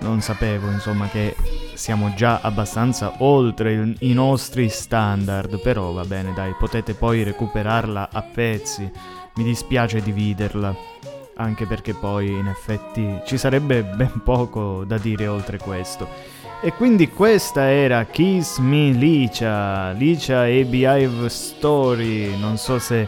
non 0.00 0.20
sapevo 0.20 0.70
insomma 0.70 1.08
che 1.08 1.36
siamo 1.74 2.12
già 2.14 2.40
abbastanza 2.42 3.14
oltre 3.18 3.72
il, 3.72 3.96
i 4.00 4.12
nostri 4.12 4.68
standard, 4.68 5.60
però 5.60 5.92
va 5.92 6.04
bene 6.04 6.32
dai, 6.34 6.54
potete 6.58 6.94
poi 6.94 7.22
recuperarla 7.22 8.08
a 8.10 8.22
pezzi, 8.22 8.90
mi 9.36 9.44
dispiace 9.44 10.00
dividerla, 10.02 10.74
anche 11.36 11.66
perché 11.66 11.94
poi 11.94 12.30
in 12.30 12.48
effetti 12.48 13.20
ci 13.24 13.38
sarebbe 13.38 13.84
ben 13.84 14.22
poco 14.24 14.82
da 14.84 14.98
dire 14.98 15.28
oltre 15.28 15.58
questo. 15.58 16.08
E 16.62 16.72
quindi 16.72 17.10
questa 17.10 17.70
era 17.70 18.04
Kiss 18.06 18.58
Me 18.58 18.90
Licia, 18.90 19.92
Licia 19.92 20.48
e 20.48 20.64
Behive 20.64 21.28
Story, 21.28 22.36
non 22.36 22.56
so 22.56 22.80
se 22.80 23.06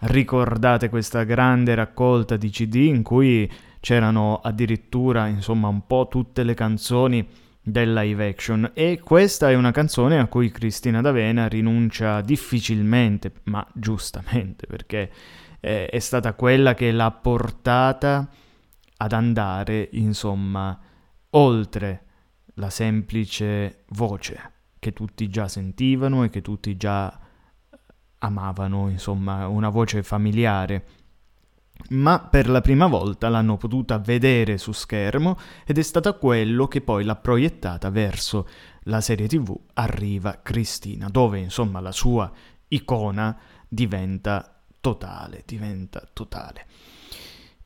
ricordate 0.00 0.88
questa 0.88 1.24
grande 1.24 1.74
raccolta 1.74 2.36
di 2.36 2.50
CD 2.50 2.76
in 2.76 3.02
cui 3.02 3.50
c'erano 3.80 4.40
addirittura 4.42 5.26
insomma 5.26 5.68
un 5.68 5.86
po' 5.86 6.06
tutte 6.10 6.42
le 6.42 6.54
canzoni 6.54 7.26
del 7.62 7.92
live 7.92 8.28
action. 8.28 8.70
E 8.74 9.00
questa 9.02 9.50
è 9.50 9.54
una 9.54 9.70
canzone 9.70 10.18
a 10.18 10.26
cui 10.26 10.50
Cristina 10.50 11.00
D'Avena 11.00 11.46
rinuncia 11.48 12.20
difficilmente, 12.20 13.32
ma 13.44 13.66
giustamente 13.74 14.66
perché 14.66 15.10
è, 15.60 15.88
è 15.90 15.98
stata 15.98 16.34
quella 16.34 16.74
che 16.74 16.90
l'ha 16.90 17.10
portata 17.10 18.28
ad 18.96 19.12
andare 19.12 19.88
insomma 19.92 20.78
oltre 21.30 22.04
la 22.54 22.70
semplice 22.70 23.84
voce 23.90 24.52
che 24.78 24.92
tutti 24.92 25.28
già 25.28 25.46
sentivano 25.46 26.24
e 26.24 26.30
che 26.30 26.42
tutti 26.42 26.76
già 26.76 27.18
amavano, 28.20 28.88
insomma, 28.88 29.46
una 29.46 29.68
voce 29.68 30.02
familiare. 30.02 30.84
Ma 31.90 32.20
per 32.20 32.48
la 32.48 32.60
prima 32.60 32.86
volta 32.86 33.28
l'hanno 33.28 33.56
potuta 33.56 33.98
vedere 33.98 34.58
su 34.58 34.72
schermo 34.72 35.38
ed 35.64 35.78
è 35.78 35.82
stata 35.82 36.12
quello 36.12 36.68
che 36.68 36.82
poi 36.82 37.04
l'ha 37.04 37.16
proiettata 37.16 37.90
verso 37.90 38.46
la 38.84 39.00
serie 39.00 39.26
tv 39.26 39.58
Arriva 39.74 40.40
Cristina, 40.42 41.08
dove 41.08 41.38
insomma 41.38 41.80
la 41.80 41.92
sua 41.92 42.30
icona 42.68 43.36
diventa 43.66 44.60
totale, 44.80 45.42
diventa 45.46 46.06
totale. 46.12 46.66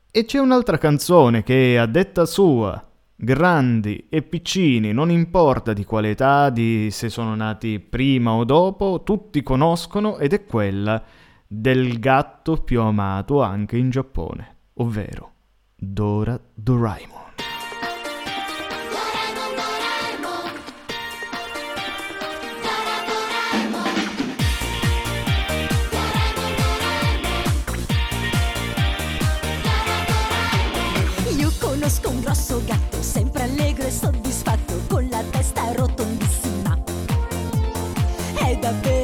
E 0.09 0.23
c'è 0.23 0.39
un'altra 0.39 0.77
canzone 0.77 1.43
che 1.43 1.77
a 1.77 1.85
detta 1.85 2.25
sua 2.25 2.81
grandi 3.15 4.07
e 4.09 4.21
piccini, 4.21 4.91
non 4.91 5.09
importa 5.09 5.73
di 5.73 5.85
quale 5.85 6.11
età, 6.11 6.49
di 6.49 6.89
se 6.91 7.09
sono 7.09 7.35
nati 7.35 7.79
prima 7.79 8.33
o 8.33 8.43
dopo, 8.43 9.03
tutti 9.03 9.41
conoscono 9.41 10.17
ed 10.17 10.33
è 10.33 10.45
quella 10.45 11.01
del 11.47 11.99
gatto 11.99 12.57
più 12.57 12.81
amato 12.81 13.41
anche 13.41 13.77
in 13.77 13.89
Giappone, 13.89 14.57
ovvero 14.75 15.31
Dora 15.75 16.39
Doraemon. 16.53 17.24
Giù 31.87 32.09
vola 32.09 32.33
su 32.33 32.61
là 35.09 35.21
nel 35.31 35.45
cielo 35.53 35.85
più 35.95 36.05
blu 38.81 38.94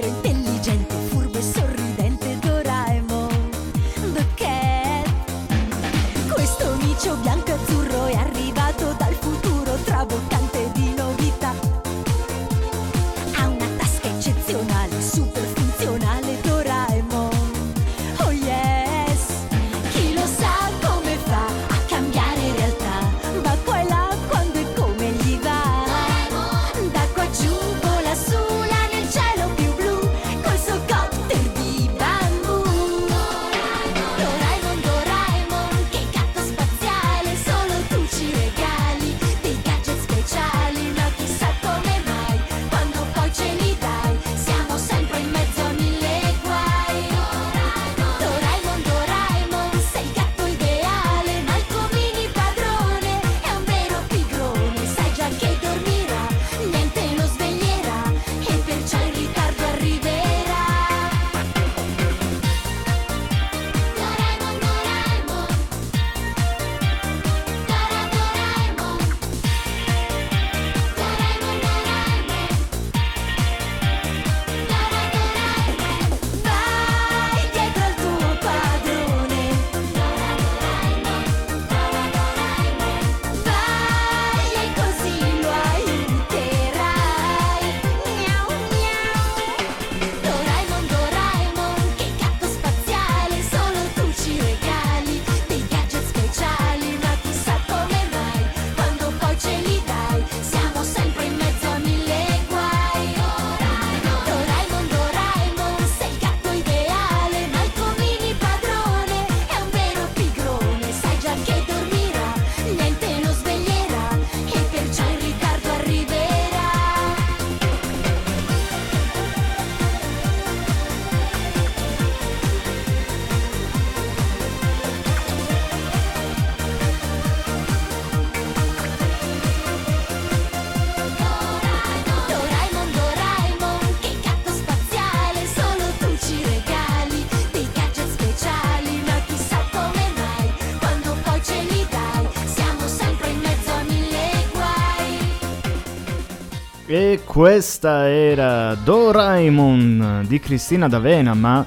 questa 147.31 148.09
era 148.09 148.75
Doraemon 148.75 150.25
di 150.27 150.37
Cristina 150.41 150.89
D'Avena, 150.89 151.33
ma 151.33 151.65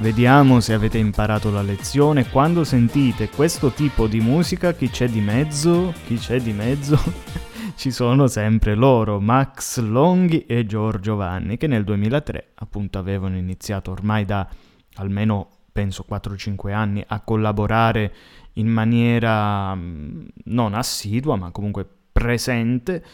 vediamo 0.00 0.58
se 0.58 0.74
avete 0.74 0.98
imparato 0.98 1.52
la 1.52 1.62
lezione. 1.62 2.28
Quando 2.28 2.64
sentite 2.64 3.30
questo 3.30 3.70
tipo 3.70 4.08
di 4.08 4.18
musica, 4.18 4.72
chi 4.72 4.90
c'è 4.90 5.06
di 5.06 5.20
mezzo? 5.20 5.94
Chi 6.06 6.16
c'è 6.16 6.40
di 6.40 6.52
mezzo? 6.52 6.98
Ci 7.76 7.92
sono 7.92 8.26
sempre 8.26 8.74
loro, 8.74 9.20
Max 9.20 9.78
Longhi 9.78 10.46
e 10.46 10.66
Giorgio 10.66 11.14
Vanni, 11.14 11.58
che 11.58 11.68
nel 11.68 11.84
2003 11.84 12.48
appunto 12.56 12.98
avevano 12.98 13.36
iniziato 13.36 13.92
ormai 13.92 14.24
da 14.24 14.48
almeno 14.96 15.48
penso 15.70 16.04
4-5 16.10 16.72
anni 16.72 17.04
a 17.06 17.20
collaborare 17.20 18.12
in 18.54 18.66
maniera 18.66 19.76
mm, 19.76 20.24
non 20.46 20.74
assidua, 20.74 21.36
ma 21.36 21.52
comunque 21.52 21.86
presente 22.10 23.04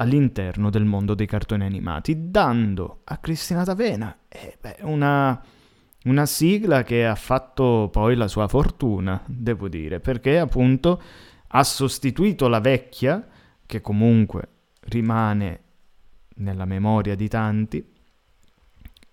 all'interno 0.00 0.70
del 0.70 0.84
mondo 0.84 1.14
dei 1.14 1.26
cartoni 1.26 1.64
animati, 1.64 2.30
dando 2.30 3.00
a 3.04 3.18
Cristina 3.18 3.64
D'Avena 3.64 4.16
eh, 4.28 4.56
beh, 4.60 4.76
una, 4.82 5.40
una 6.04 6.26
sigla 6.26 6.82
che 6.82 7.06
ha 7.06 7.14
fatto 7.14 7.88
poi 7.90 8.14
la 8.14 8.28
sua 8.28 8.48
fortuna, 8.48 9.20
devo 9.26 9.68
dire, 9.68 10.00
perché 10.00 10.38
appunto 10.38 11.00
ha 11.48 11.64
sostituito 11.64 12.48
la 12.48 12.60
vecchia, 12.60 13.26
che 13.66 13.80
comunque 13.80 14.48
rimane 14.82 15.60
nella 16.36 16.64
memoria 16.64 17.14
di 17.14 17.28
tanti, 17.28 17.96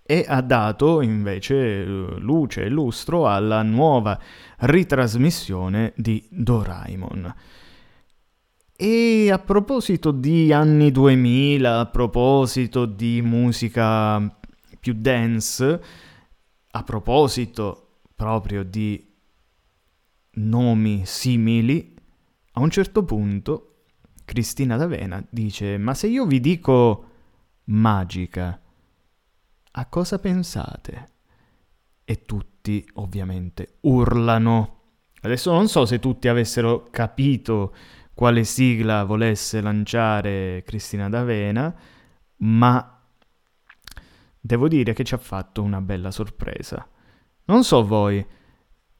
e 0.07 0.23
ha 0.27 0.41
dato 0.41 1.01
invece 1.01 1.55
eh, 1.55 1.86
luce 2.19 2.63
e 2.63 2.69
lustro 2.69 3.27
alla 3.27 3.63
nuova 3.63 4.19
ritrasmissione 4.57 5.93
di 5.95 6.23
Doraemon. 6.29 7.33
E 8.78 9.32
a 9.32 9.39
proposito 9.39 10.11
di 10.11 10.51
anni 10.51 10.91
2000, 10.91 11.80
a 11.80 11.86
proposito 11.86 12.86
di 12.86 13.21
musica 13.21 14.19
più 14.78 14.93
dance, 14.97 15.84
a 16.71 16.84
proposito 16.84 18.01
proprio 18.13 18.63
di 18.63 19.13
nomi 20.32 21.05
simili, 21.05 21.95
a 22.51 22.59
un 22.59 22.69
certo 22.69 23.05
punto 23.05 23.84
Cristina 24.26 24.76
D'Avena 24.76 25.26
dice: 25.30 25.78
Ma 25.78 25.93
se 25.93 26.07
io 26.07 26.26
vi 26.26 26.41
dico 26.41 27.05
magica, 27.65 28.59
a 29.71 29.86
cosa 29.86 30.19
pensate? 30.19 31.13
E 32.03 32.23
tutti 32.23 32.86
ovviamente 32.95 33.78
urlano. 33.82 34.73
Adesso 35.21 35.53
non 35.53 35.69
so 35.69 35.86
se 35.86 35.99
tutti 35.99 36.28
avessero 36.28 36.84
capito 36.91 37.73
quale 38.16 38.45
sigla 38.45 39.03
volesse 39.03 39.61
lanciare 39.61 40.63
Cristina 40.66 41.09
D'Avena, 41.09 41.76
ma 42.38 43.01
devo 44.39 44.68
dire 44.68 44.93
che 44.93 45.03
ci 45.03 45.13
ha 45.13 45.18
fatto 45.18 45.61
una 45.61 45.82
bella 45.82 46.11
sorpresa. 46.11 46.88
Non 47.45 47.63
so 47.63 47.86
voi 47.86 48.26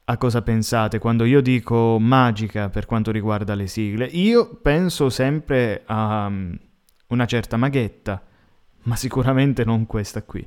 a 0.08 0.18
cosa 0.18 0.42
pensate 0.42 1.00
quando 1.00 1.24
io 1.24 1.40
dico 1.40 1.98
magica 1.98 2.68
per 2.68 2.86
quanto 2.86 3.10
riguarda 3.10 3.54
le 3.54 3.66
sigle. 3.66 4.04
Io 4.04 4.54
penso 4.56 5.08
sempre 5.08 5.82
a 5.86 6.26
um, 6.26 6.56
una 7.08 7.26
certa 7.26 7.56
maghetta, 7.56 8.22
ma 8.82 8.96
sicuramente 8.96 9.64
non 9.64 9.86
questa 9.86 10.22
qui. 10.22 10.46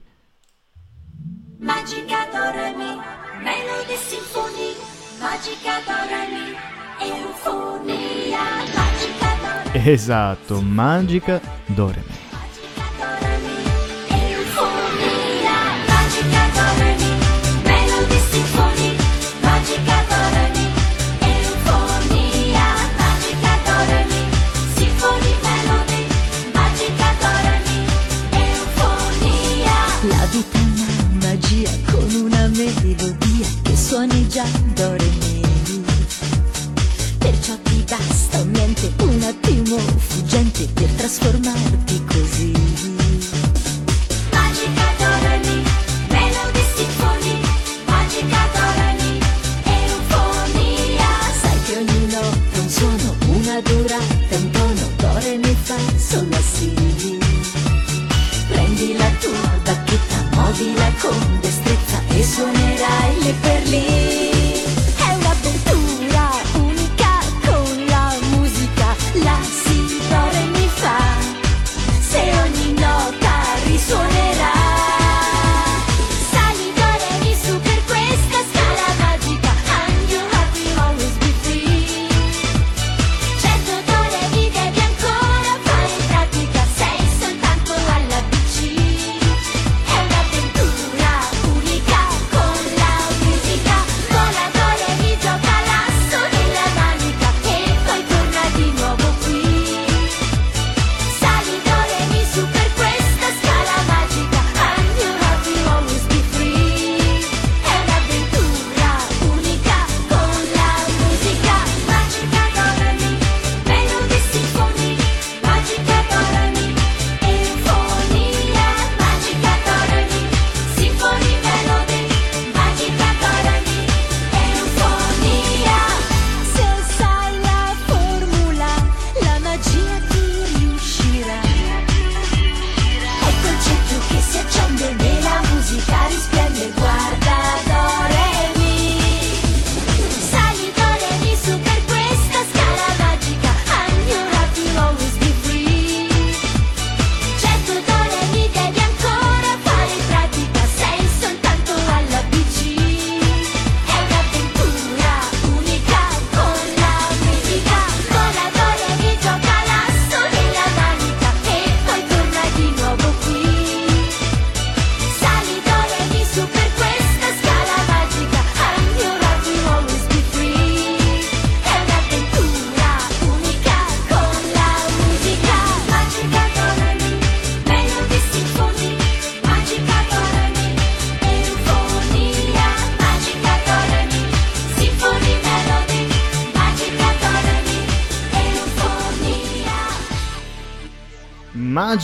Magica 1.57 2.27
Doremi, 2.31 2.95
Melody 3.41 3.95
Symphony, 3.95 4.75
Magica 5.19 5.79
Doremi. 5.85 6.58
Esatto, 9.71 10.61
Magica 10.61 11.39
Doremi. 11.65 12.27
La 30.03 30.25
vita 30.31 30.57
è 30.57 30.61
una 30.61 31.27
magia 31.27 31.69
con 31.91 32.13
una 32.13 32.47
melodia 32.47 33.47
che 33.63 33.75
suoni 33.75 34.27
già 34.29 34.45
do 34.73 34.95
niente, 38.59 38.91
un 39.03 39.23
attimo 39.23 39.77
fuggente 39.77 40.67
per 40.73 40.89
trasformarti 40.97 42.03
così. 42.05 42.51
Magica 44.31 44.87
Doremi, 44.97 45.63
Melody 46.09 46.63
Symphony, 46.75 47.35
Magica 47.85 48.43
Doremi, 48.55 49.19
Eufonia. 49.63 51.11
Sai 51.41 51.61
che 51.65 51.75
ogni 51.77 52.05
notte 52.11 52.59
un 52.59 52.69
suono, 52.69 53.15
una 53.27 53.61
durata, 53.61 54.35
un 54.35 54.49
tono, 54.51 54.83
Dore 54.97 55.37
mi 55.37 55.55
fa 55.63 55.79
solo 55.97 56.37
sì. 56.53 57.17
Prendi 58.49 58.97
la 58.97 59.09
tua 59.21 59.49
bacchetta, 59.63 60.17
muovila 60.33 60.91
con 60.99 61.39
destrezza 61.39 62.01
e 62.09 62.23
suonerai 62.23 63.23
le 63.23 63.33
perline. 63.41 64.28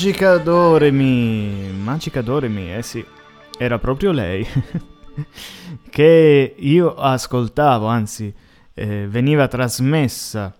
Magica 0.05 0.37
Doremi, 0.37 1.71
Magica 1.81 2.21
Doremi, 2.21 2.71
eh 2.71 2.83
sì, 2.83 3.03
era 3.57 3.79
proprio 3.79 4.11
lei 4.11 4.45
che 5.89 6.55
io 6.55 6.93
ascoltavo, 6.93 7.87
anzi 7.87 8.31
eh, 8.75 9.07
veniva 9.07 9.47
trasmessa 9.47 10.55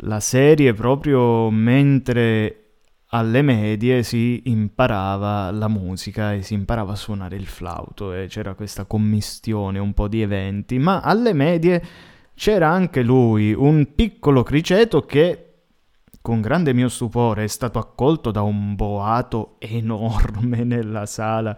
la 0.00 0.20
serie 0.20 0.74
proprio 0.74 1.48
mentre 1.48 2.72
alle 3.06 3.40
medie 3.40 4.02
si 4.02 4.42
imparava 4.50 5.50
la 5.50 5.68
musica 5.68 6.34
e 6.34 6.42
si 6.42 6.52
imparava 6.52 6.92
a 6.92 6.96
suonare 6.96 7.36
il 7.36 7.46
flauto 7.46 8.12
e 8.12 8.26
c'era 8.26 8.52
questa 8.52 8.84
commistione, 8.84 9.78
un 9.78 9.94
po' 9.94 10.08
di 10.08 10.20
eventi, 10.20 10.78
ma 10.78 11.00
alle 11.00 11.32
medie 11.32 11.82
c'era 12.34 12.68
anche 12.68 13.00
lui, 13.00 13.54
un 13.54 13.94
piccolo 13.94 14.42
criceto 14.42 15.06
che 15.06 15.53
con 16.24 16.40
grande 16.40 16.72
mio 16.72 16.88
stupore 16.88 17.44
è 17.44 17.48
stato 17.48 17.78
accolto 17.78 18.30
da 18.30 18.40
un 18.40 18.74
boato 18.76 19.56
enorme 19.58 20.64
nella 20.64 21.04
sala, 21.04 21.54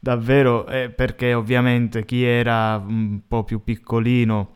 davvero 0.00 0.66
eh, 0.68 0.88
perché 0.88 1.34
ovviamente 1.34 2.06
chi 2.06 2.24
era 2.24 2.82
un 2.82 3.20
po' 3.28 3.44
più 3.44 3.62
piccolino 3.62 4.52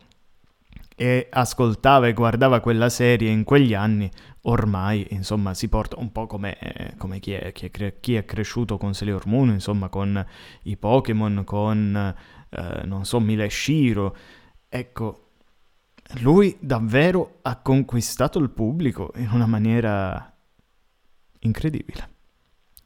e 0.95 1.27
ascoltava 1.29 2.07
e 2.07 2.13
guardava 2.13 2.59
quella 2.59 2.89
serie 2.89 3.29
in 3.29 3.43
quegli 3.43 3.75
anni, 3.75 4.09
ormai 4.45 5.05
insomma 5.11 5.53
si 5.53 5.69
porta 5.69 5.99
un 5.99 6.11
po' 6.11 6.25
come, 6.25 6.57
eh, 6.57 6.95
come 6.97 7.19
chi, 7.19 7.33
è, 7.33 7.51
chi, 7.51 7.67
è 7.67 7.69
cre- 7.69 7.99
chi, 7.99 8.15
è, 8.15 8.25
cresciuto 8.25 8.77
con 8.79 8.95
Sailor 8.95 9.27
Moon, 9.27 9.49
insomma 9.49 9.89
con 9.89 10.25
i 10.63 10.75
Pokémon, 10.75 11.43
con 11.45 12.15
eh, 12.49 12.81
non 12.85 13.05
so, 13.05 13.19
Mile 13.19 13.47
Shiro. 13.51 14.15
Ecco, 14.67 15.30
lui 16.19 16.57
davvero 16.59 17.39
ha 17.41 17.57
conquistato 17.57 18.39
il 18.39 18.49
pubblico 18.49 19.11
in 19.15 19.29
una 19.31 19.45
maniera 19.45 20.35
incredibile. 21.39 22.09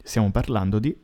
Stiamo 0.03 0.31
parlando 0.31 0.79
di... 0.79 0.95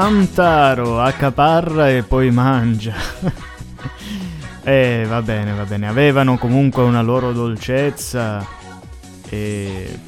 Hamtaro 0.00 1.00
accaparra 1.00 1.90
e 1.90 2.04
poi 2.04 2.30
mangia. 2.30 2.94
eh, 4.62 5.04
va 5.08 5.20
bene, 5.22 5.52
va 5.52 5.64
bene. 5.64 5.88
Avevano 5.88 6.38
comunque 6.38 6.84
una 6.84 7.02
loro 7.02 7.32
dolcezza 7.32 8.46
e 9.28 9.98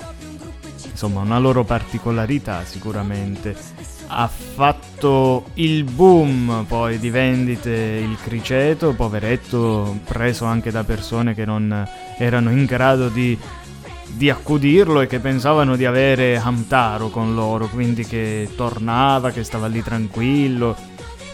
insomma 0.88 1.22
una 1.22 1.40
loro 1.40 1.64
particolarità 1.64 2.64
sicuramente. 2.64 3.56
Ha 4.06 4.28
fatto 4.28 5.46
il 5.54 5.82
boom 5.82 6.66
poi 6.68 7.00
di 7.00 7.10
vendite 7.10 7.70
il 7.70 8.16
criceto, 8.22 8.94
poveretto, 8.94 9.98
preso 10.04 10.44
anche 10.44 10.70
da 10.70 10.84
persone 10.84 11.34
che 11.34 11.44
non 11.44 11.84
erano 12.16 12.52
in 12.52 12.64
grado 12.64 13.08
di 13.08 13.36
di 14.12 14.30
accudirlo 14.30 15.00
e 15.00 15.06
che 15.06 15.18
pensavano 15.18 15.76
di 15.76 15.84
avere 15.84 16.36
Hamtaro 16.36 17.08
con 17.08 17.34
loro, 17.34 17.68
quindi 17.68 18.04
che 18.04 18.48
tornava, 18.56 19.30
che 19.30 19.44
stava 19.44 19.66
lì 19.66 19.82
tranquillo, 19.82 20.76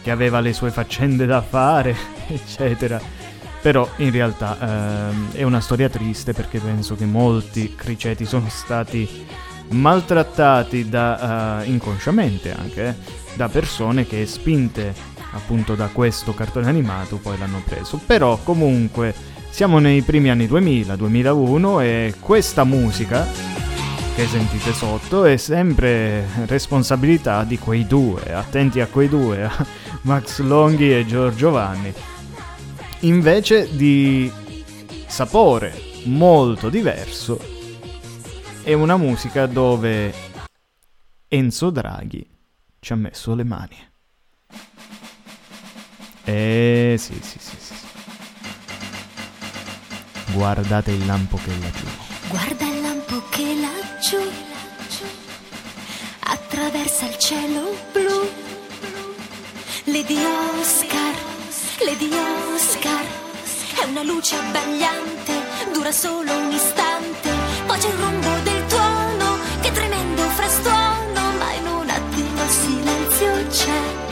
che 0.03 0.11
aveva 0.11 0.41
le 0.41 0.53
sue 0.53 0.71
faccende 0.71 1.27
da 1.27 1.43
fare, 1.43 1.97
eccetera. 2.29 3.01
Però 3.61 3.89
in 3.97 4.13
realtà 4.13 5.09
ehm, 5.09 5.33
è 5.33 5.43
una 5.43 5.61
storia 5.61 5.89
triste 5.89 6.33
perché 6.33 6.61
penso 6.61 6.95
che 6.95 7.05
molti 7.05 7.75
criceti 7.75 8.25
sono 8.25 8.49
stati 8.49 9.27
maltrattati 9.71 10.89
da, 10.89 11.63
uh, 11.65 11.69
inconsciamente 11.69 12.55
anche, 12.55 12.87
eh, 12.89 12.95
da 13.35 13.49
persone 13.49 14.07
che 14.07 14.25
spinte 14.27 14.95
appunto 15.33 15.75
da 15.75 15.89
questo 15.89 16.35
cartone 16.35 16.69
animato 16.69 17.17
poi 17.17 17.37
l'hanno 17.39 17.63
preso. 17.65 18.01
Però 18.05 18.39
comunque 18.39 19.15
siamo 19.57 19.79
nei 19.79 20.03
primi 20.03 20.29
anni 20.29 20.47
2000, 20.47 20.97
2001 20.97 21.81
e 21.81 22.15
questa 22.21 22.65
musica 22.65 23.27
che 24.15 24.27
sentite 24.27 24.75
sotto 24.75 25.25
è 25.25 25.39
sempre 25.39 26.27
responsabilità 26.45 27.43
di 27.43 27.59
quei 27.59 27.87
due, 27.87 28.35
attenti 28.35 28.81
a 28.81 28.87
quei 28.87 29.09
due, 29.09 29.51
Max 30.03 30.41
Longhi 30.41 30.95
e 30.95 31.07
Giorgio 31.07 31.53
Vanni. 31.53 31.91
Invece 33.01 33.75
di 33.75 34.31
sapore 35.07 35.73
molto 36.05 36.69
diverso, 36.69 37.41
è 38.63 38.75
una 38.75 38.99
musica 38.99 39.47
dove 39.47 40.13
Enzo 41.29 41.71
Draghi 41.71 42.29
ci 42.79 42.93
ha 42.93 42.97
messo 42.97 43.35
le 43.35 43.45
mani. 43.45 43.77
Eh 46.25 46.97
sì, 46.99 47.15
sì, 47.23 47.39
sì, 47.39 47.57
sì. 47.59 47.66
Guardate 50.33 50.91
il 50.91 51.07
lampo 51.07 51.39
che 51.43 51.51
è 51.51 51.59
laggiù. 51.61 51.87
Guarda 52.29 52.65
il 52.67 52.81
lampo 52.81 53.23
che 53.31 53.43
è 53.43 53.55
laggiù. 53.55 54.31
Attraversa 56.21 57.07
il 57.07 57.17
cielo 57.19 57.77
blu. 57.93 58.29
Lady 59.85 60.19
Oscar, 60.61 61.15
Lady 61.85 62.11
Oscar. 62.55 63.05
È 63.81 63.85
una 63.85 64.03
luce 64.03 64.37
abbagliante, 64.37 65.33
dura 65.73 65.93
solo 65.93 66.37
un 66.37 66.53
istante. 66.53 67.31
Poi 67.67 67.79
c'è 67.79 67.89
il 67.89 67.95
rombo 67.95 68.29
del 68.43 68.67
tuono, 68.67 69.39
che 69.61 69.73
tremendo 69.73 70.23
frastuono. 70.23 71.21
Ma 71.39 71.53
in 71.53 71.67
un 71.67 71.89
attimo 71.89 72.43
il 72.43 72.51
silenzio 72.51 73.47
c'è. 73.49 74.05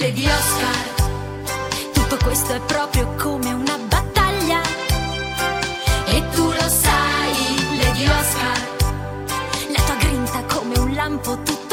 Lady 0.00 0.26
Oscar, 0.26 1.90
tutto 1.92 2.16
questo 2.24 2.54
è 2.54 2.60
proprio 2.60 3.14
come 3.16 3.52
una 3.52 3.76
lampo 11.02 11.36
tutto 11.42 11.71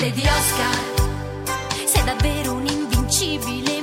Lady 0.00 0.22
Oscar, 0.22 1.84
sei 1.84 2.04
davvero 2.04 2.58
muraglia. 2.60 3.77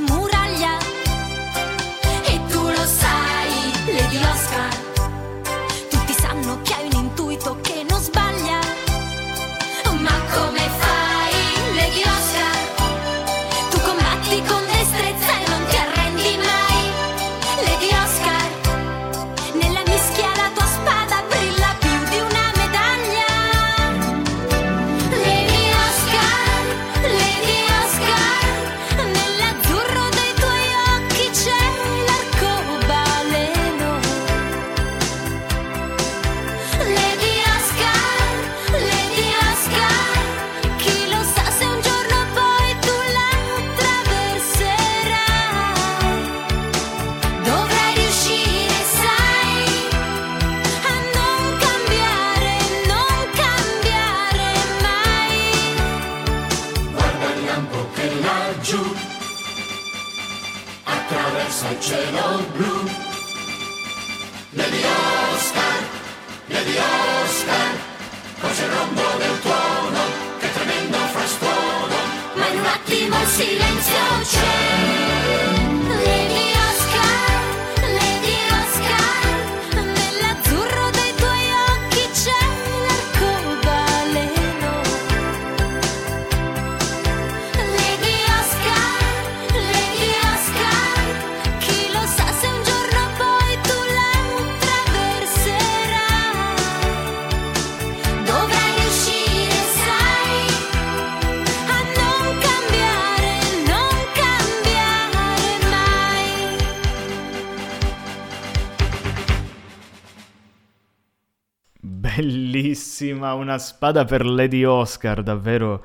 Una 113.36 113.58
spada 113.58 114.04
per 114.06 114.26
Lady 114.26 114.64
Oscar, 114.64 115.22
davvero 115.24 115.84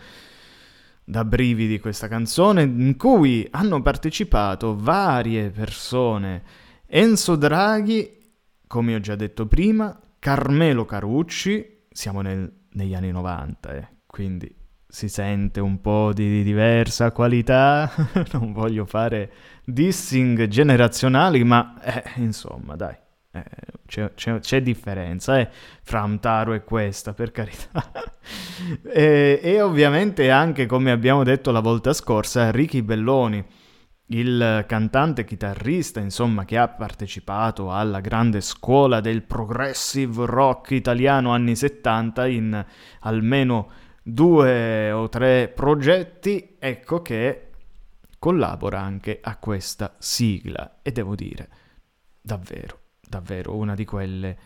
da 1.04 1.24
brividi 1.24 1.80
questa 1.80 2.08
canzone 2.08 2.62
in 2.62 2.96
cui 2.96 3.46
hanno 3.50 3.82
partecipato 3.82 4.76
varie 4.76 5.50
persone. 5.50 6.42
Enzo 6.86 7.36
Draghi, 7.36 8.18
come 8.66 8.94
ho 8.94 9.00
già 9.00 9.16
detto 9.16 9.46
prima, 9.46 9.98
Carmelo 10.18 10.84
Carucci, 10.84 11.84
siamo 11.90 12.20
nel- 12.20 12.52
negli 12.72 12.94
anni 12.94 13.10
90, 13.10 13.74
eh, 13.74 13.88
quindi 14.06 14.54
si 14.86 15.08
sente 15.08 15.60
un 15.60 15.80
po' 15.80 16.12
di 16.12 16.42
diversa 16.42 17.12
qualità, 17.12 17.90
non 18.32 18.52
voglio 18.52 18.84
fare 18.84 19.32
dissing 19.64 20.46
generazionali, 20.48 21.44
ma 21.44 21.80
eh, 21.82 22.04
insomma, 22.16 22.76
dai. 22.76 22.96
Eh, 23.32 23.44
c'è, 23.86 24.12
c'è- 24.14 24.40
c'è 24.40 24.62
differenza 24.62 25.38
eh, 25.38 25.48
fra 25.82 26.00
Amtaro 26.00 26.52
e 26.52 26.64
questa, 26.64 27.12
per 27.12 27.30
carità. 27.30 27.90
e, 28.92 29.40
e 29.42 29.60
ovviamente 29.60 30.30
anche, 30.30 30.66
come 30.66 30.90
abbiamo 30.90 31.22
detto 31.22 31.50
la 31.50 31.60
volta 31.60 31.92
scorsa, 31.92 32.50
Ricky 32.50 32.82
Belloni, 32.82 33.44
il 34.12 34.64
cantante 34.66 35.24
chitarrista, 35.24 36.00
insomma, 36.00 36.44
che 36.44 36.58
ha 36.58 36.68
partecipato 36.68 37.72
alla 37.72 38.00
grande 38.00 38.40
scuola 38.40 39.00
del 39.00 39.22
progressive 39.22 40.26
rock 40.26 40.72
italiano 40.72 41.30
anni 41.32 41.54
70 41.54 42.26
in 42.26 42.64
almeno 43.00 43.70
due 44.02 44.90
o 44.90 45.08
tre 45.08 45.48
progetti, 45.54 46.56
ecco 46.58 47.02
che 47.02 47.50
collabora 48.18 48.80
anche 48.80 49.20
a 49.22 49.36
questa 49.36 49.94
sigla 49.98 50.78
e 50.82 50.90
devo 50.90 51.14
dire, 51.14 51.48
davvero, 52.20 52.79
davvero 53.10 53.56
una 53.56 53.74
di 53.74 53.84
quelle 53.84 54.36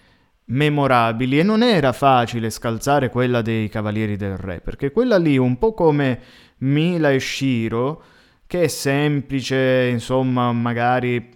memorabili 0.47 1.39
e 1.39 1.43
non 1.43 1.63
era 1.63 1.93
facile 1.93 2.51
scalzare 2.51 3.09
quella 3.09 3.41
dei 3.41 3.69
Cavalieri 3.69 4.17
del 4.17 4.37
Re, 4.37 4.61
perché 4.61 4.91
quella 4.91 5.17
lì, 5.17 5.39
un 5.39 5.59
po' 5.59 5.73
come 5.73 6.21
Mila 6.59 7.11
e 7.11 7.21
Shiro, 7.21 8.03
che 8.47 8.63
è 8.63 8.69
semplice, 8.69 9.89
insomma, 9.91 10.51
magari 10.53 11.31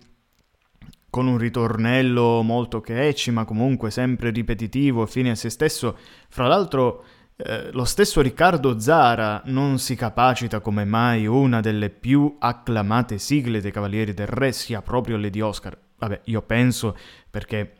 con 1.11 1.27
un 1.27 1.39
ritornello 1.39 2.43
molto 2.43 2.81
catchy, 2.81 3.31
ma 3.31 3.45
comunque 3.45 3.91
sempre 3.91 4.31
ripetitivo, 4.31 5.07
fine 5.07 5.31
a 5.31 5.35
se 5.35 5.49
stesso. 5.49 5.97
Fra 6.29 6.47
l'altro, 6.47 7.05
eh, 7.37 7.71
lo 7.73 7.85
stesso 7.85 8.21
Riccardo 8.21 8.79
Zara 8.79 9.43
non 9.47 9.79
si 9.79 9.95
capacita 9.95 10.61
come 10.61 10.85
mai 10.85 11.27
una 11.27 11.61
delle 11.61 11.89
più 11.89 12.37
acclamate 12.39 13.19
sigle 13.19 13.61
dei 13.61 13.71
Cavalieri 13.71 14.13
del 14.13 14.27
Re 14.27 14.53
sia 14.53 14.83
proprio 14.83 15.17
Lady 15.17 15.41
Oscar. 15.41 15.88
Vabbè, 15.99 16.21
io 16.25 16.43
penso 16.43 16.97
perché 17.29 17.75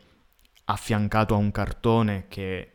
affiancato 0.65 1.33
a 1.33 1.37
un 1.37 1.51
cartone 1.51 2.25
che 2.27 2.71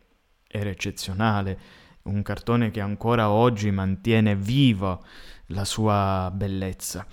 era 0.46 0.70
eccezionale, 0.70 1.58
un 2.04 2.22
cartone 2.22 2.70
che 2.70 2.80
ancora 2.80 3.30
oggi 3.30 3.70
mantiene 3.70 4.36
viva 4.36 4.98
la 5.48 5.64
sua 5.64 6.30
bellezza. 6.34 7.06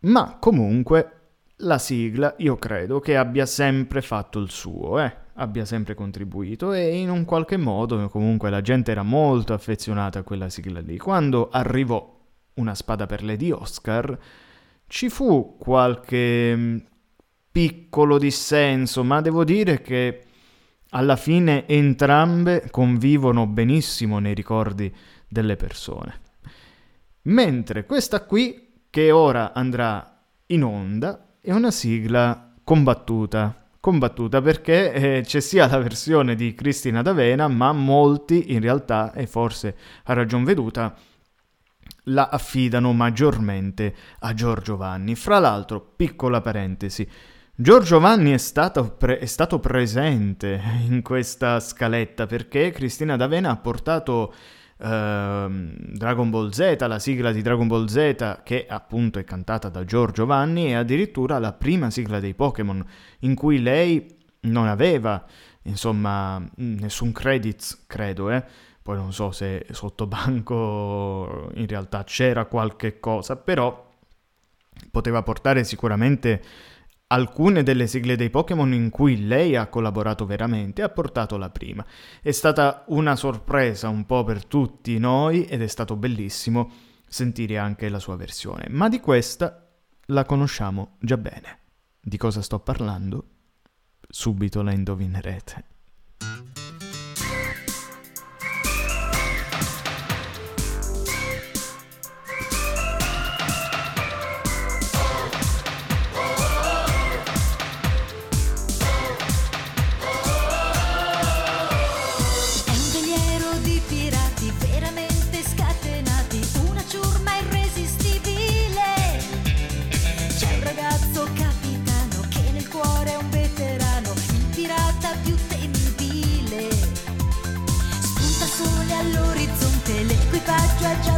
Ma 0.00 0.36
comunque 0.38 1.20
la 1.58 1.78
sigla 1.78 2.34
io 2.38 2.56
credo 2.56 3.00
che 3.00 3.16
abbia 3.16 3.46
sempre 3.46 4.02
fatto 4.02 4.38
il 4.38 4.50
suo, 4.50 5.00
eh, 5.00 5.16
abbia 5.34 5.64
sempre 5.64 5.94
contribuito 5.94 6.72
e 6.72 6.96
in 6.96 7.10
un 7.10 7.24
qualche 7.24 7.56
modo 7.56 8.08
comunque 8.08 8.50
la 8.50 8.60
gente 8.60 8.90
era 8.90 9.02
molto 9.02 9.52
affezionata 9.52 10.20
a 10.20 10.22
quella 10.22 10.48
sigla 10.48 10.80
lì. 10.80 10.98
Quando 10.98 11.48
arrivò 11.50 12.12
una 12.54 12.74
spada 12.74 13.06
per 13.06 13.24
Lady 13.24 13.50
Oscar 13.50 14.18
ci 14.94 15.08
fu 15.08 15.56
qualche 15.58 16.54
mm, 16.54 16.76
piccolo 17.50 18.16
dissenso, 18.16 19.02
ma 19.02 19.20
devo 19.20 19.42
dire 19.42 19.80
che 19.80 20.22
alla 20.90 21.16
fine 21.16 21.66
entrambe 21.66 22.68
convivono 22.70 23.48
benissimo 23.48 24.20
nei 24.20 24.34
ricordi 24.34 24.94
delle 25.26 25.56
persone. 25.56 26.20
Mentre 27.22 27.86
questa 27.86 28.22
qui, 28.24 28.84
che 28.88 29.10
ora 29.10 29.52
andrà 29.52 30.26
in 30.46 30.62
onda, 30.62 31.38
è 31.40 31.50
una 31.50 31.72
sigla 31.72 32.54
combattuta. 32.62 33.66
Combattuta 33.80 34.40
perché 34.40 34.92
eh, 34.92 35.22
c'è 35.22 35.40
sia 35.40 35.66
la 35.66 35.78
versione 35.78 36.36
di 36.36 36.54
Cristina 36.54 37.02
D'Avena, 37.02 37.48
ma 37.48 37.72
molti 37.72 38.52
in 38.52 38.60
realtà, 38.60 39.12
e 39.12 39.26
forse 39.26 39.76
a 40.04 40.12
ragion 40.12 40.44
veduta, 40.44 40.94
la 42.04 42.28
affidano 42.28 42.92
maggiormente 42.92 43.94
a 44.20 44.34
Giorgio 44.34 44.76
Vanni. 44.76 45.14
Fra 45.14 45.38
l'altro, 45.38 45.80
piccola 45.80 46.40
parentesi, 46.40 47.08
Giorgio 47.56 48.00
Vanni 48.00 48.32
è 48.32 48.36
stato, 48.36 48.96
pre- 48.96 49.18
è 49.18 49.26
stato 49.26 49.60
presente 49.60 50.60
in 50.86 51.02
questa 51.02 51.60
scaletta 51.60 52.26
perché 52.26 52.72
Cristina 52.72 53.16
D'Avena 53.16 53.50
ha 53.50 53.56
portato 53.56 54.34
ehm, 54.78 55.72
Dragon 55.92 56.30
Ball 56.30 56.50
Z, 56.50 56.76
la 56.80 56.98
sigla 56.98 57.30
di 57.30 57.42
Dragon 57.42 57.68
Ball 57.68 57.86
Z 57.86 58.40
che 58.42 58.66
appunto 58.68 59.20
è 59.20 59.24
cantata 59.24 59.68
da 59.68 59.84
Giorgio 59.84 60.26
Vanni 60.26 60.66
e 60.66 60.74
addirittura 60.74 61.38
la 61.38 61.52
prima 61.52 61.90
sigla 61.90 62.18
dei 62.18 62.34
Pokémon 62.34 62.84
in 63.20 63.36
cui 63.36 63.62
lei 63.62 64.04
non 64.40 64.66
aveva 64.66 65.24
insomma 65.62 66.42
nessun 66.56 67.12
credits 67.12 67.84
credo 67.86 68.30
eh 68.30 68.44
poi 68.84 68.96
non 68.96 69.14
so 69.14 69.30
se 69.30 69.64
sotto 69.70 70.06
banco 70.06 71.50
in 71.54 71.66
realtà 71.66 72.04
c'era 72.04 72.44
qualche 72.44 73.00
cosa 73.00 73.34
però 73.34 73.90
poteva 74.90 75.22
portare 75.22 75.64
sicuramente 75.64 76.42
alcune 77.06 77.62
delle 77.62 77.86
sigle 77.86 78.14
dei 78.14 78.28
Pokémon 78.28 78.74
in 78.74 78.90
cui 78.90 79.26
lei 79.26 79.56
ha 79.56 79.68
collaborato 79.68 80.26
veramente 80.26 80.82
ha 80.82 80.88
portato 80.90 81.36
la 81.36 81.48
prima. 81.48 81.84
È 82.20 82.30
stata 82.30 82.84
una 82.88 83.16
sorpresa 83.16 83.88
un 83.88 84.04
po' 84.04 84.24
per 84.24 84.44
tutti 84.44 84.98
noi 84.98 85.44
ed 85.46 85.62
è 85.62 85.66
stato 85.66 85.96
bellissimo 85.96 86.70
sentire 87.06 87.56
anche 87.56 87.88
la 87.88 87.98
sua 87.98 88.16
versione, 88.16 88.66
ma 88.68 88.88
di 88.88 89.00
questa 89.00 89.66
la 90.06 90.24
conosciamo 90.24 90.96
già 90.98 91.16
bene. 91.16 91.60
Di 92.00 92.16
cosa 92.16 92.42
sto 92.42 92.58
parlando? 92.58 93.28
Subito 94.08 94.62
la 94.62 94.72
indovinerete. 94.72 95.73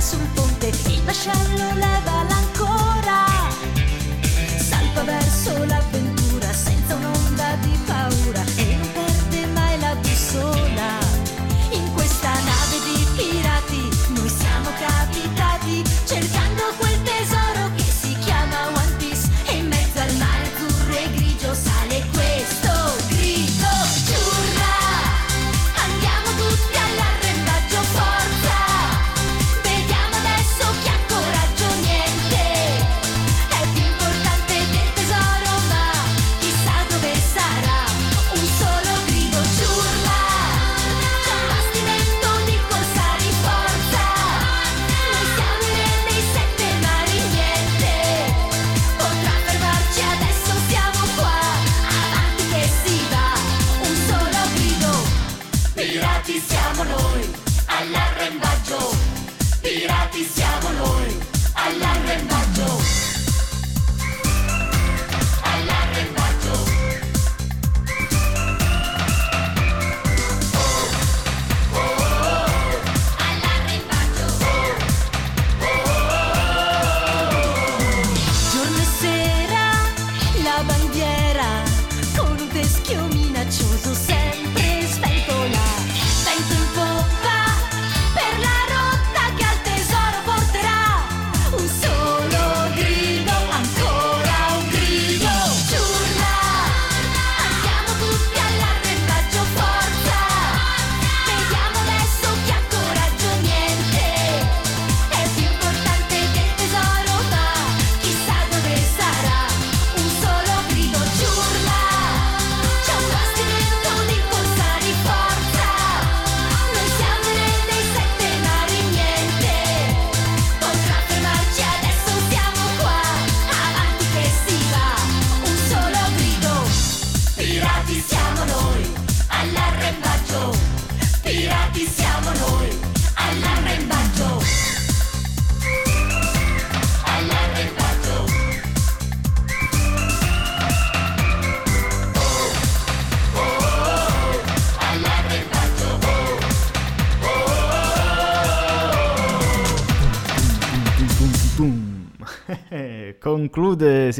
Sul 0.07 0.25
ponte, 0.35 0.69
il 0.69 1.03
vascello 1.03 1.75
leva 1.75 2.23
l'ancora. 2.29 2.56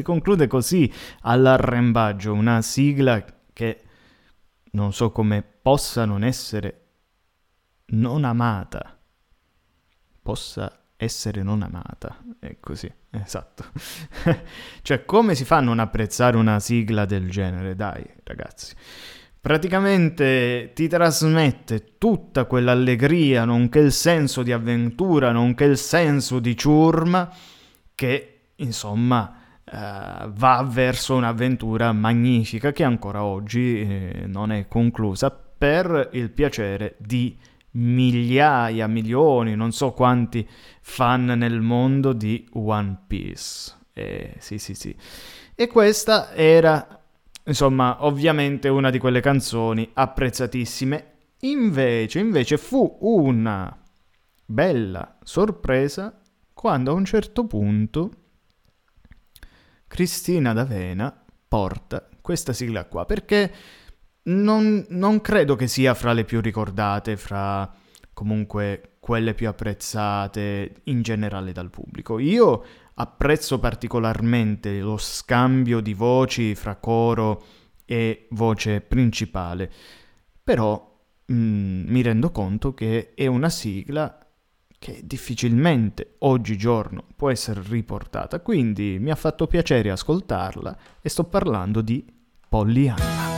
Conclude, 0.07 0.47
così 0.47 0.89
all'arrembaggio, 1.23 2.33
una 2.33 2.63
sigla 2.63 3.25
che 3.53 3.83
non 4.71 4.93
so 4.93 5.11
come 5.11 5.43
possa 5.43 6.05
non 6.05 6.23
essere 6.23 6.85
non 7.87 8.23
amata. 8.23 8.97
Possa 10.23 10.91
essere 10.95 11.43
non 11.43 11.63
amata. 11.63 12.23
È 12.39 12.57
così, 12.61 12.89
esatto. 13.11 13.65
cioè, 14.83 15.05
come 15.05 15.35
si 15.35 15.45
fa 15.45 15.57
a 15.57 15.63
non 15.63 15.81
apprezzare 15.81 16.37
una 16.37 16.61
sigla 16.61 17.05
del 17.05 17.29
genere? 17.29 17.75
Dai, 17.75 18.09
ragazzi. 18.23 18.77
Praticamente 19.41 20.71
ti 20.73 20.87
trasmette 20.87 21.99
tutta 21.99 22.45
quell'allegria, 22.45 23.45
nonché 23.45 23.81
il 23.81 23.91
senso 23.91 24.45
di 24.45 24.53
avventura, 24.53 25.33
nonché 25.33 25.65
il 25.65 25.77
senso 25.77 26.39
di 26.39 26.57
ciurma, 26.57 27.29
che 27.93 28.51
insomma 28.55 29.41
eh, 29.71 30.29
va 30.29 30.67
verso 30.69 31.15
un'avventura 31.17 31.93
magnifica 31.93 32.73
che 32.73 32.85
ancora 32.85 33.25
oggi 33.25 33.81
eh, 33.81 34.25
non 34.27 34.53
è 34.53 34.69
conclusa 34.69 35.31
per 35.31 36.11
il 36.13 36.31
piacere 36.31 36.97
di 36.99 37.37
migliaia, 37.73 38.87
milioni, 38.87 39.55
non 39.55 39.73
so 39.73 39.93
quanti 39.93 40.49
fan 40.81 41.25
nel 41.25 41.61
mondo 41.61 42.13
di 42.13 42.49
One 42.53 43.03
Piece. 43.07 43.75
Eh, 43.93 44.35
sì, 44.39 44.59
sì, 44.59 44.75
sì. 44.75 44.95
E 45.55 45.67
questa 45.67 46.35
era 46.35 46.97
Insomma, 47.49 48.05
ovviamente 48.05 48.69
una 48.69 48.91
di 48.91 48.99
quelle 48.99 49.21
canzoni 49.21 49.89
apprezzatissime. 49.93 51.13
Invece, 51.41 52.19
invece 52.19 52.57
fu 52.57 52.99
una 53.01 53.77
bella 54.45 55.19
sorpresa 55.23 56.21
quando 56.53 56.91
a 56.91 56.95
un 56.95 57.05
certo 57.05 57.47
punto 57.47 58.11
Cristina 59.89 60.53
D'Avena 60.53 61.25
porta 61.49 62.07
questa 62.21 62.53
sigla 62.53 62.85
qua, 62.87 63.05
perché 63.05 63.53
non, 64.25 64.85
non 64.91 65.21
credo 65.21 65.55
che 65.55 65.69
sia 65.69 65.95
fra 65.95 66.13
le 66.13 66.25
più 66.25 66.41
ricordate, 66.41 67.17
fra 67.17 67.73
comunque 68.13 68.97
quelle 68.99 69.35
più 69.35 69.47
apprezzate 69.47 70.81
in 70.85 71.03
generale 71.03 71.53
dal 71.53 71.71
pubblico. 71.71 72.19
Io 72.19 72.65
apprezzo 72.95 73.59
particolarmente 73.59 74.81
lo 74.81 74.97
scambio 74.97 75.81
di 75.81 75.95
voci 75.95 76.55
fra 76.55 76.77
coro 76.77 77.45
e 77.85 78.27
voce 78.31 78.81
principale, 78.81 79.71
però 80.43 80.99
mm, 81.31 81.87
mi 81.87 82.03
rendo 82.03 82.31
conto 82.31 82.75
che 82.75 83.13
è 83.15 83.27
una 83.27 83.49
sigla 83.49 84.26
che 84.87 85.01
difficilmente 85.03 86.15
oggigiorno 86.19 87.03
può 87.17 87.29
essere 87.29 87.61
riportata, 87.69 88.39
quindi 88.39 88.99
mi 89.01 89.11
ha 89.11 89.17
fatto 89.17 89.49
piacere 89.49 89.91
ascoltarla 89.91 90.79
e 91.03 91.09
sto 91.09 91.25
parlando 91.25 91.81
di 91.81 92.07
Pollyanna. 92.49 93.36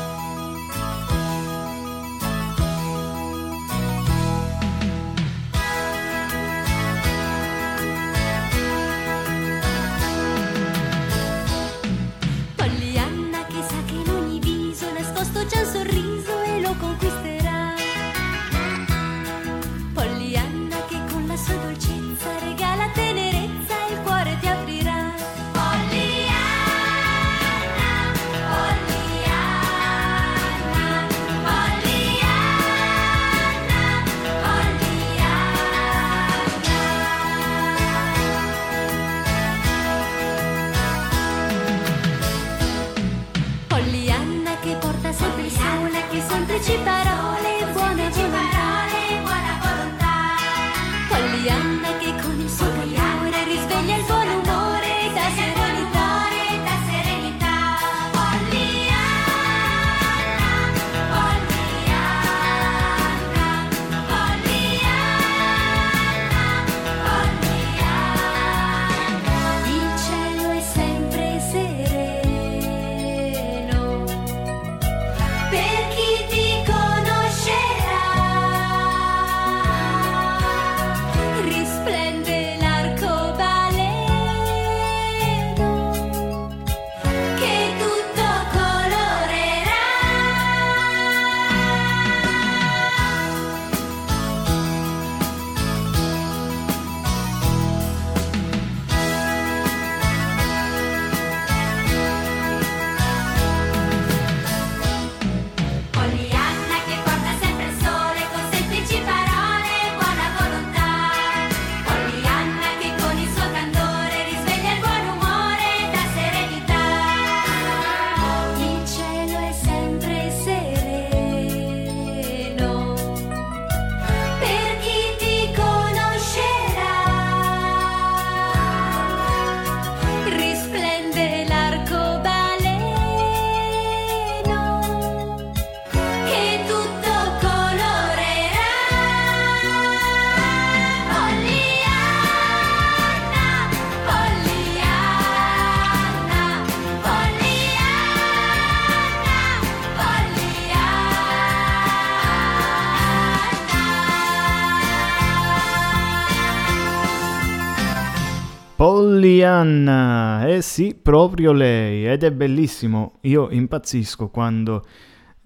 proprio 161.09 161.53
lei 161.53 162.07
ed 162.07 162.23
è 162.23 162.31
bellissimo. 162.31 163.15
Io 163.23 163.49
impazzisco 163.49 164.29
quando 164.29 164.85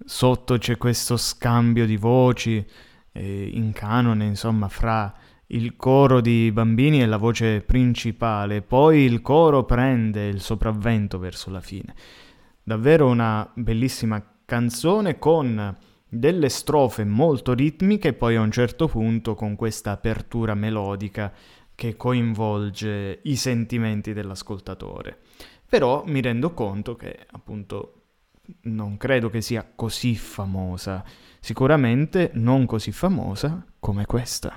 sotto 0.03 0.57
c'è 0.57 0.75
questo 0.75 1.15
scambio 1.15 1.85
di 1.85 1.95
voci 1.95 2.61
eh, 3.13 3.49
in 3.53 3.71
canone, 3.71 4.25
insomma, 4.25 4.67
fra 4.67 5.13
il 5.47 5.77
coro 5.77 6.19
di 6.19 6.51
bambini 6.51 7.01
e 7.01 7.05
la 7.05 7.15
voce 7.15 7.61
principale, 7.61 8.61
poi 8.61 9.03
il 9.03 9.21
coro 9.21 9.63
prende 9.63 10.27
il 10.27 10.41
sopravvento 10.41 11.17
verso 11.17 11.49
la 11.49 11.61
fine. 11.61 11.95
Davvero 12.61 13.07
una 13.07 13.49
bellissima 13.53 14.21
canzone 14.43 15.17
con 15.17 15.77
delle 16.09 16.49
strofe 16.49 17.05
molto 17.05 17.53
ritmiche, 17.53 18.11
poi 18.11 18.35
a 18.35 18.41
un 18.41 18.51
certo 18.51 18.89
punto 18.89 19.33
con 19.33 19.55
questa 19.55 19.91
apertura 19.91 20.55
melodica 20.55 21.31
che 21.73 21.95
coinvolge 21.95 23.19
i 23.23 23.35
sentimenti 23.35 24.13
dell'ascoltatore 24.13 25.19
però 25.73 26.03
mi 26.05 26.21
rendo 26.21 26.53
conto 26.53 26.95
che 26.95 27.25
appunto 27.31 28.01
non 28.65 28.95
credo 28.97 29.31
che 29.31 29.41
sia 29.41 29.67
così 29.75 30.15
famosa, 30.15 31.03
sicuramente 31.39 32.29
non 32.35 32.67
così 32.67 32.91
famosa 32.91 33.65
come 33.79 34.05
questa. 34.05 34.55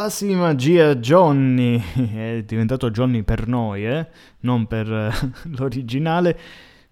Quasi 0.00 0.34
magia 0.34 0.96
Johnny, 0.96 1.78
è 2.14 2.42
diventato 2.46 2.90
Johnny 2.90 3.22
per 3.22 3.46
noi, 3.46 3.84
eh? 3.84 4.08
non 4.40 4.66
per 4.66 4.90
eh, 4.90 5.12
l'originale. 5.58 6.38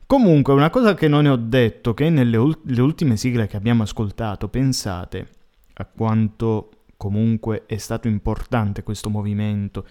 Comunque, 0.04 0.52
una 0.52 0.68
cosa 0.68 0.92
che 0.92 1.08
non 1.08 1.22
ne 1.22 1.30
ho 1.30 1.36
detto, 1.36 1.94
che 1.94 2.10
nelle 2.10 2.36
ul- 2.36 2.60
le 2.64 2.80
ultime 2.82 3.16
sigle 3.16 3.46
che 3.46 3.56
abbiamo 3.56 3.82
ascoltato, 3.82 4.48
pensate 4.48 5.26
a 5.72 5.86
quanto 5.86 6.84
comunque 6.98 7.64
è 7.64 7.78
stato 7.78 8.08
importante 8.08 8.82
questo 8.82 9.08
movimento. 9.08 9.86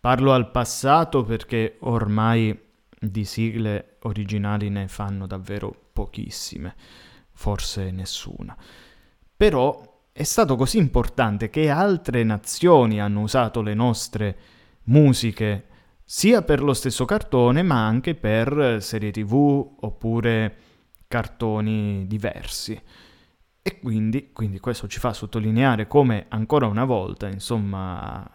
Parlo 0.00 0.32
al 0.32 0.50
passato 0.50 1.24
perché 1.24 1.76
ormai 1.80 2.58
di 2.98 3.24
sigle 3.26 3.96
originali 4.04 4.70
ne 4.70 4.88
fanno 4.88 5.26
davvero 5.26 5.74
pochissime, 5.92 6.74
forse 7.32 7.90
nessuna. 7.90 8.56
Però 9.36 9.95
è 10.16 10.22
stato 10.22 10.56
così 10.56 10.78
importante 10.78 11.50
che 11.50 11.68
altre 11.68 12.24
nazioni 12.24 13.02
hanno 13.02 13.20
usato 13.20 13.60
le 13.60 13.74
nostre 13.74 14.38
musiche 14.84 15.66
sia 16.02 16.40
per 16.40 16.62
lo 16.62 16.72
stesso 16.72 17.04
cartone 17.04 17.62
ma 17.62 17.86
anche 17.86 18.14
per 18.14 18.78
serie 18.80 19.10
tv 19.10 19.34
oppure 19.80 20.56
cartoni 21.06 22.06
diversi. 22.06 22.80
E 23.60 23.78
quindi, 23.78 24.32
quindi 24.32 24.58
questo 24.58 24.88
ci 24.88 25.00
fa 25.00 25.12
sottolineare 25.12 25.86
come 25.86 26.24
ancora 26.28 26.66
una 26.66 26.86
volta, 26.86 27.28
insomma, 27.28 28.26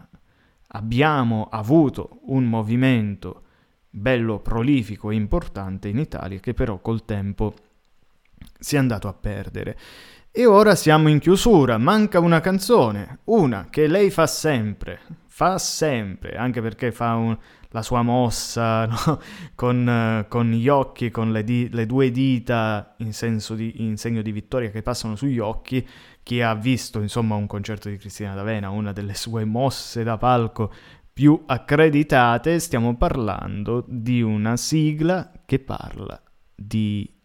abbiamo 0.67 1.47
avuto 1.49 2.19
un 2.25 2.43
movimento 2.43 3.45
bello 3.89 4.37
prolifico 4.37 5.09
e 5.09 5.15
importante 5.15 5.87
in 5.87 5.97
Italia 5.97 6.39
che 6.39 6.53
però 6.53 6.77
col 6.77 7.05
tempo 7.05 7.55
si 8.59 8.75
è 8.75 8.77
andato 8.77 9.07
a 9.07 9.13
perdere. 9.13 9.77
E 10.33 10.45
ora 10.45 10.75
siamo 10.75 11.09
in 11.09 11.19
chiusura, 11.19 11.77
manca 11.77 12.19
una 12.19 12.39
canzone, 12.39 13.19
una 13.25 13.67
che 13.69 13.87
lei 13.87 14.09
fa 14.09 14.27
sempre, 14.27 15.01
fa 15.27 15.57
sempre, 15.57 16.37
anche 16.37 16.61
perché 16.61 16.93
fa 16.93 17.15
un- 17.15 17.37
la 17.71 17.81
sua 17.81 18.01
mossa 18.01 18.85
no? 18.87 19.19
con, 19.55 20.25
con 20.29 20.49
gli 20.51 20.69
occhi, 20.69 21.11
con 21.11 21.33
le, 21.33 21.43
di- 21.43 21.67
le 21.71 21.85
due 21.85 22.11
dita 22.11 22.95
in, 22.99 23.11
di- 23.55 23.73
in 23.83 23.97
segno 23.97 24.21
di 24.21 24.31
vittoria 24.31 24.69
che 24.69 24.81
passano 24.81 25.17
sugli 25.17 25.39
occhi. 25.39 25.85
Chi 26.23 26.41
ha 26.41 26.53
visto 26.53 27.01
insomma 27.01 27.35
un 27.35 27.47
concerto 27.47 27.89
di 27.89 27.97
Cristina 27.97 28.33
D'Avena, 28.33 28.69
una 28.69 28.93
delle 28.93 29.15
sue 29.15 29.43
mosse 29.43 30.03
da 30.03 30.17
palco 30.17 30.71
più 31.11 31.43
accreditate, 31.45 32.59
stiamo 32.59 32.95
parlando 32.95 33.83
di 33.85 34.21
una 34.21 34.55
sigla 34.55 35.29
che 35.45 35.59
parla 35.59 36.21
di 36.55 37.19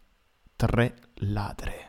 tre 0.56 0.94
ladre. 1.18 1.84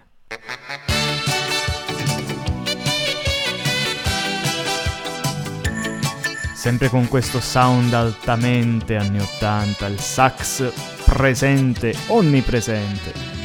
Sempre 6.68 6.90
con 6.90 7.08
questo 7.08 7.40
sound 7.40 7.94
altamente 7.94 8.98
anni 8.98 9.22
80, 9.22 9.88
il 9.88 10.00
sax 10.02 10.70
presente, 11.06 11.96
onnipresente. 12.08 13.37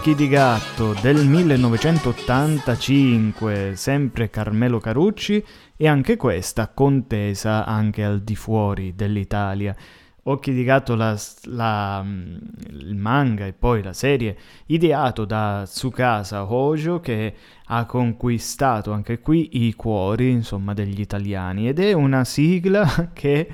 Occhi 0.00 0.14
di 0.14 0.28
gatto 0.28 0.94
del 1.02 1.26
1985, 1.26 3.72
sempre 3.74 4.30
Carmelo 4.30 4.78
Carucci 4.78 5.44
e 5.76 5.86
anche 5.86 6.16
questa 6.16 6.68
contesa 6.68 7.66
anche 7.66 8.02
al 8.02 8.22
di 8.22 8.34
fuori 8.34 8.94
dell'Italia. 8.94 9.76
Occhi 10.22 10.54
di 10.54 10.64
gatto, 10.64 10.94
la, 10.94 11.14
la, 11.42 12.02
mm, 12.02 12.36
il 12.70 12.94
manga 12.94 13.44
e 13.44 13.52
poi 13.52 13.82
la 13.82 13.92
serie 13.92 14.38
ideato 14.68 15.26
da 15.26 15.64
Tsukasa 15.66 16.50
Hojo 16.50 17.00
che 17.00 17.34
ha 17.66 17.84
conquistato 17.84 18.92
anche 18.92 19.18
qui 19.18 19.66
i 19.66 19.74
cuori, 19.74 20.30
insomma, 20.30 20.72
degli 20.72 21.00
italiani 21.00 21.68
ed 21.68 21.78
è 21.78 21.92
una 21.92 22.24
sigla 22.24 23.10
che, 23.12 23.52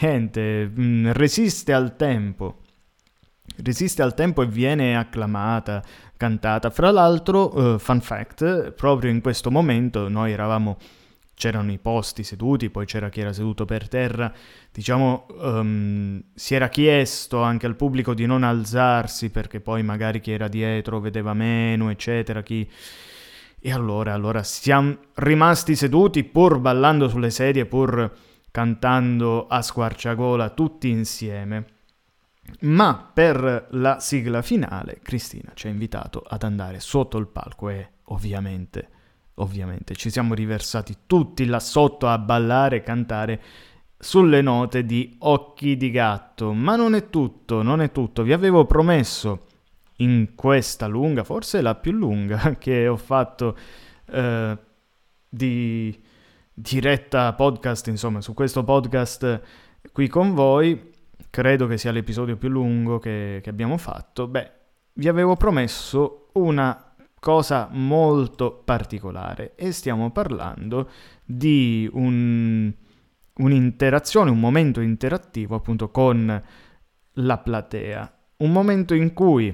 niente, 0.00 0.70
mm, 0.72 1.10
resiste 1.10 1.72
al 1.72 1.96
tempo 1.96 2.58
resiste 3.62 4.02
al 4.02 4.14
tempo 4.14 4.42
e 4.42 4.46
viene 4.46 4.96
acclamata, 4.96 5.82
cantata. 6.16 6.70
Fra 6.70 6.90
l'altro, 6.90 7.56
uh, 7.56 7.78
fun 7.78 8.00
fact, 8.00 8.72
proprio 8.72 9.10
in 9.10 9.20
questo 9.20 9.50
momento 9.50 10.08
noi 10.08 10.32
eravamo, 10.32 10.78
c'erano 11.34 11.72
i 11.72 11.78
posti 11.78 12.22
seduti, 12.22 12.70
poi 12.70 12.86
c'era 12.86 13.08
chi 13.08 13.20
era 13.20 13.32
seduto 13.32 13.64
per 13.64 13.88
terra, 13.88 14.32
diciamo, 14.72 15.26
um, 15.40 16.22
si 16.34 16.54
era 16.54 16.68
chiesto 16.68 17.42
anche 17.42 17.66
al 17.66 17.76
pubblico 17.76 18.14
di 18.14 18.26
non 18.26 18.42
alzarsi 18.42 19.30
perché 19.30 19.60
poi 19.60 19.82
magari 19.82 20.20
chi 20.20 20.32
era 20.32 20.48
dietro 20.48 21.00
vedeva 21.00 21.34
meno, 21.34 21.90
eccetera, 21.90 22.42
chi... 22.42 22.68
E 23.66 23.72
allora, 23.72 24.12
allora 24.12 24.42
siamo 24.42 24.94
rimasti 25.14 25.74
seduti 25.74 26.22
pur 26.22 26.58
ballando 26.58 27.08
sulle 27.08 27.30
sedie, 27.30 27.64
pur 27.64 28.12
cantando 28.50 29.46
a 29.46 29.62
squarciagola 29.62 30.50
tutti 30.50 30.90
insieme. 30.90 31.73
Ma 32.60 33.10
per 33.12 33.68
la 33.70 34.00
sigla 34.00 34.42
finale 34.42 35.00
Cristina 35.02 35.52
ci 35.54 35.66
ha 35.66 35.70
invitato 35.70 36.22
ad 36.26 36.42
andare 36.42 36.80
sotto 36.80 37.18
il 37.18 37.26
palco 37.26 37.68
e 37.68 37.90
ovviamente, 38.04 38.88
ovviamente 39.34 39.94
ci 39.94 40.10
siamo 40.10 40.34
riversati 40.34 40.96
tutti 41.06 41.44
là 41.46 41.60
sotto 41.60 42.06
a 42.06 42.18
ballare 42.18 42.76
e 42.76 42.82
cantare 42.82 43.42
sulle 43.98 44.42
note 44.42 44.84
di 44.84 45.16
Occhi 45.20 45.76
di 45.76 45.90
gatto. 45.90 46.52
Ma 46.52 46.76
non 46.76 46.94
è 46.94 47.08
tutto, 47.10 47.62
non 47.62 47.80
è 47.80 47.90
tutto. 47.90 48.22
Vi 48.22 48.32
avevo 48.32 48.66
promesso 48.66 49.46
in 49.98 50.32
questa 50.34 50.86
lunga, 50.86 51.24
forse 51.24 51.60
la 51.60 51.74
più 51.74 51.92
lunga 51.92 52.56
che 52.58 52.88
ho 52.88 52.96
fatto 52.96 53.56
eh, 54.06 54.58
di 55.28 56.02
diretta 56.52 57.32
podcast, 57.32 57.88
insomma, 57.88 58.20
su 58.20 58.34
questo 58.34 58.62
podcast 58.62 59.40
qui 59.92 60.08
con 60.08 60.34
voi 60.34 60.92
credo 61.34 61.66
che 61.66 61.78
sia 61.78 61.90
l'episodio 61.90 62.36
più 62.36 62.48
lungo 62.48 63.00
che, 63.00 63.40
che 63.42 63.50
abbiamo 63.50 63.76
fatto, 63.76 64.28
beh, 64.28 64.52
vi 64.92 65.08
avevo 65.08 65.34
promesso 65.34 66.28
una 66.34 66.94
cosa 67.18 67.68
molto 67.72 68.62
particolare 68.64 69.56
e 69.56 69.72
stiamo 69.72 70.12
parlando 70.12 70.88
di 71.24 71.90
un, 71.92 72.72
un'interazione, 73.34 74.30
un 74.30 74.38
momento 74.38 74.80
interattivo 74.80 75.56
appunto 75.56 75.90
con 75.90 76.40
la 77.14 77.38
platea, 77.38 78.16
un 78.36 78.52
momento 78.52 78.94
in 78.94 79.12
cui 79.12 79.52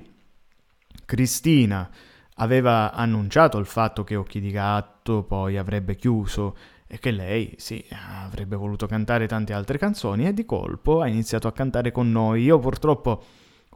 Cristina 1.07 1.89
aveva 2.35 2.93
annunciato 2.93 3.57
il 3.57 3.65
fatto 3.65 4.05
che 4.05 4.16
Occhi 4.16 4.40
di 4.40 4.51
Gatto 4.51 5.23
poi 5.23 5.57
avrebbe 5.57 5.97
chiuso 5.97 6.55
e 6.93 6.99
che 6.99 7.12
lei, 7.12 7.55
sì, 7.57 7.85
avrebbe 8.25 8.57
voluto 8.57 8.89
cantare 8.89 9.29
tante 9.29 9.53
altre 9.53 9.79
canzoni 9.79 10.27
e 10.27 10.35
di 10.35 10.45
colpo 10.45 11.01
ha 11.01 11.07
iniziato 11.07 11.47
a 11.47 11.53
cantare 11.53 11.93
con 11.93 12.11
noi. 12.11 12.43
Io 12.43 12.59
purtroppo 12.59 13.23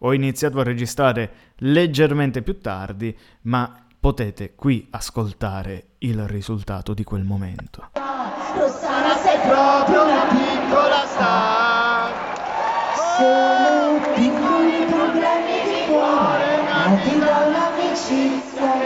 ho 0.01 0.13
iniziato 0.13 0.59
a 0.59 0.65
registrare 0.65 1.31
leggermente 1.59 2.43
più 2.43 2.59
tardi, 2.61 3.17
ma 3.43 3.73
potete 4.01 4.57
qui 4.57 4.89
ascoltare 4.91 5.91
il 5.99 6.27
risultato 6.27 6.93
di 6.93 7.05
quel 7.05 7.23
momento. 7.23 7.91
Rossana 8.57 9.15
sei 9.15 9.39
proprio 9.49 10.05
una 10.05 10.27
piccola 10.27 11.07
star 11.07 12.13
Sono 13.17 14.01
piccoli 14.15 14.85
problemi 14.87 15.63
di 15.63 15.87
cuore 15.87 16.63
Nati 16.63 17.19
dall'amicizia 17.19 18.81
e 18.81 18.84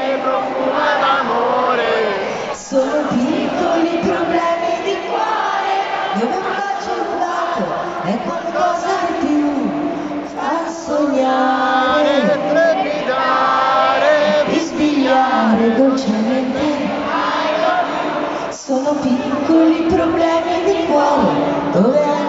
piccoli 18.95 19.83
problemi 19.83 20.65
di 20.65 20.87
cuore 20.87 22.28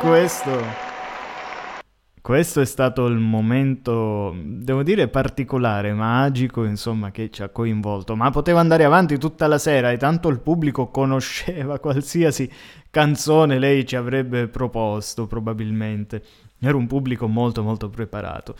questo... 0.00 0.88
Questo 2.22 2.60
è 2.60 2.66
stato 2.66 3.06
il 3.06 3.16
momento, 3.16 4.34
devo 4.44 4.82
dire, 4.82 5.08
particolare, 5.08 5.94
magico, 5.94 6.64
insomma, 6.64 7.10
che 7.10 7.30
ci 7.30 7.42
ha 7.42 7.48
coinvolto. 7.48 8.14
Ma 8.14 8.30
poteva 8.30 8.60
andare 8.60 8.84
avanti 8.84 9.18
tutta 9.18 9.46
la 9.46 9.58
sera 9.58 9.90
e 9.90 9.96
tanto 9.96 10.28
il 10.28 10.40
pubblico 10.40 10.88
conosceva 10.90 11.78
qualsiasi 11.80 12.48
canzone 12.90 13.58
lei 13.58 13.86
ci 13.86 13.96
avrebbe 13.96 14.48
proposto, 14.48 15.26
probabilmente. 15.26 16.22
Era 16.60 16.76
un 16.76 16.86
pubblico 16.86 17.26
molto, 17.26 17.62
molto 17.62 17.88
preparato. 17.88 18.54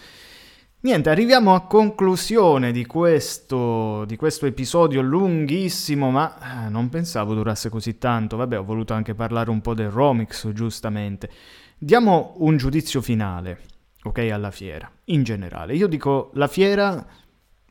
Niente, 0.83 1.11
arriviamo 1.11 1.55
a 1.55 1.67
conclusione 1.67 2.73
di 2.73 2.87
questo, 2.87 4.07
di 4.07 4.17
questo 4.17 4.47
episodio 4.47 5.03
lunghissimo, 5.03 6.11
ma 6.11 6.65
eh, 6.65 6.71
non 6.71 6.89
pensavo 6.89 7.35
durasse 7.35 7.69
così 7.69 7.99
tanto. 7.99 8.39
Vabbè, 8.39 8.59
ho 8.59 8.65
voluto 8.65 8.95
anche 8.95 9.15
parlare 9.15 9.51
un 9.51 9.61
po' 9.61 9.75
del 9.75 9.91
Romix, 9.91 10.51
giustamente. 10.53 11.29
Diamo 11.77 12.33
un 12.39 12.57
giudizio 12.57 13.03
finale, 13.03 13.61
ok, 14.05 14.31
alla 14.33 14.51
fiera, 14.51 14.91
in 15.07 15.23
generale. 15.23 15.75
Io 15.75 15.87
dico, 15.87 16.31
la 16.33 16.49
fiera 16.49 17.07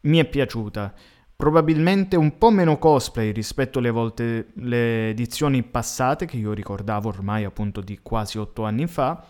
mi 0.02 0.20
è 0.20 0.26
piaciuta. 0.26 0.94
Probabilmente 1.36 2.16
un 2.16 2.38
po' 2.38 2.52
meno 2.52 2.78
cosplay 2.78 3.32
rispetto 3.32 3.80
alle 3.80 3.90
volte, 3.90 4.50
le 4.54 5.10
edizioni 5.10 5.64
passate, 5.64 6.28
che 6.28 6.38
io 6.38 6.54
ricordavo 6.54 7.10
ormai 7.10 7.44
appunto 7.44 7.82
di 7.82 7.98
quasi 8.04 8.38
otto 8.38 8.66
anni 8.66 8.86
fa. 8.86 9.26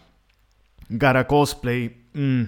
Gara 0.85 1.23
cosplay, 1.23 2.07
mm, 2.17 2.43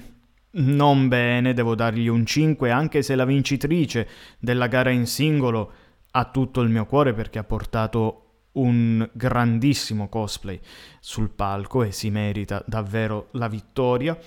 non 0.51 1.07
bene, 1.07 1.53
devo 1.53 1.75
dargli 1.75 2.07
un 2.07 2.25
5, 2.25 2.71
anche 2.71 3.01
se 3.01 3.15
la 3.15 3.25
vincitrice 3.25 4.07
della 4.39 4.67
gara 4.67 4.89
in 4.89 5.05
singolo 5.05 5.71
ha 6.11 6.25
tutto 6.25 6.61
il 6.61 6.69
mio 6.69 6.85
cuore 6.85 7.13
perché 7.13 7.39
ha 7.39 7.43
portato 7.43 8.25
un 8.53 9.07
grandissimo 9.13 10.09
cosplay 10.09 10.59
sul 10.99 11.29
palco 11.29 11.83
e 11.83 11.91
si 11.91 12.09
merita 12.09 12.63
davvero 12.65 13.29
la 13.31 13.47
vittoria. 13.47 14.17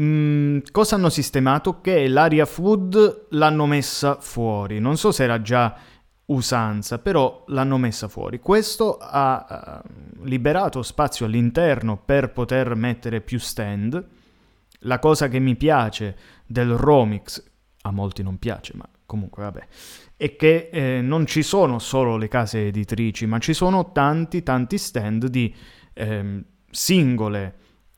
Mm, 0.00 0.58
cosa 0.72 0.96
hanno 0.96 1.10
sistemato? 1.10 1.80
Che 1.80 2.08
l'aria 2.08 2.46
food 2.46 3.26
l'hanno 3.30 3.66
messa 3.66 4.16
fuori. 4.20 4.80
Non 4.80 4.96
so 4.96 5.12
se 5.12 5.24
era 5.24 5.40
già 5.42 5.76
usanza, 6.26 6.98
però 6.98 7.44
l'hanno 7.48 7.76
messa 7.76 8.08
fuori. 8.08 8.40
Questo 8.40 8.96
ha 8.98 9.82
eh, 9.84 9.88
liberato 10.24 10.82
spazio 10.82 11.26
all'interno 11.26 12.00
per 12.02 12.32
poter 12.32 12.74
mettere 12.74 13.20
più 13.20 13.38
stand. 13.38 14.22
La 14.86 14.98
cosa 14.98 15.28
che 15.28 15.38
mi 15.38 15.56
piace 15.56 16.16
del 16.46 16.76
Romix, 16.76 17.42
a 17.82 17.90
molti 17.90 18.22
non 18.22 18.38
piace, 18.38 18.72
ma 18.76 18.88
comunque 19.06 19.42
vabbè, 19.42 19.66
è 20.16 20.36
che 20.36 20.70
eh, 20.72 21.00
non 21.02 21.26
ci 21.26 21.42
sono 21.42 21.78
solo 21.78 22.16
le 22.16 22.28
case 22.28 22.66
editrici, 22.66 23.26
ma 23.26 23.38
ci 23.38 23.52
sono 23.52 23.92
tanti 23.92 24.42
tanti 24.42 24.78
stand 24.78 25.26
di 25.26 25.54
ehm, 25.92 26.44
singole 26.70 27.54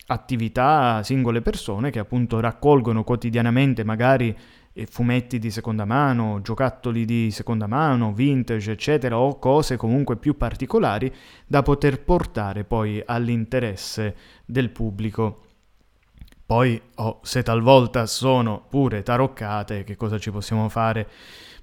attività, 0.07 1.03
singole 1.03 1.43
persone 1.43 1.91
che 1.91 1.99
appunto 1.99 2.39
raccolgono 2.41 3.03
quotidianamente 3.03 3.83
magari 3.83 4.37
eh, 4.73 4.87
fumetti 4.87 5.39
di 5.39 5.51
seconda 5.51 5.85
mano, 5.85 6.41
giocattoli 6.43 7.05
di 7.05 7.31
seconda 7.31 7.67
mano, 7.67 8.13
vintage, 8.13 8.73
eccetera, 8.73 9.19
o 9.19 9.39
cose 9.39 9.77
comunque 9.77 10.17
più 10.17 10.37
particolari 10.37 11.13
da 11.47 11.63
poter 11.63 12.03
portare 12.05 12.65
poi 12.65 13.03
all'interesse 13.05 14.15
del 14.45 14.71
pubblico. 14.71 15.46
Poi, 16.47 16.81
oh, 16.95 17.19
se 17.25 17.43
talvolta 17.43 18.07
sono 18.07 18.65
pure 18.69 19.03
taroccate, 19.03 19.83
che 19.83 19.97
cosa 19.97 20.17
ci 20.17 20.31
possiamo 20.31 20.69
fare? 20.69 21.09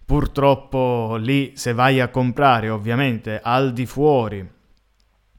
Purtroppo 0.05 1.15
lì, 1.18 1.53
se 1.55 1.72
vai 1.72 2.01
a 2.01 2.10
comprare, 2.10 2.68
ovviamente 2.68 3.39
al 3.41 3.72
di 3.72 3.85
fuori 3.85 4.45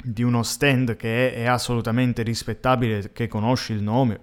di 0.02 0.22
uno 0.22 0.42
stand 0.42 0.96
che 0.96 1.34
è, 1.34 1.42
è 1.42 1.44
assolutamente 1.44 2.22
rispettabile, 2.22 3.12
che 3.12 3.28
conosci 3.28 3.74
il 3.74 3.82
nome, 3.82 4.20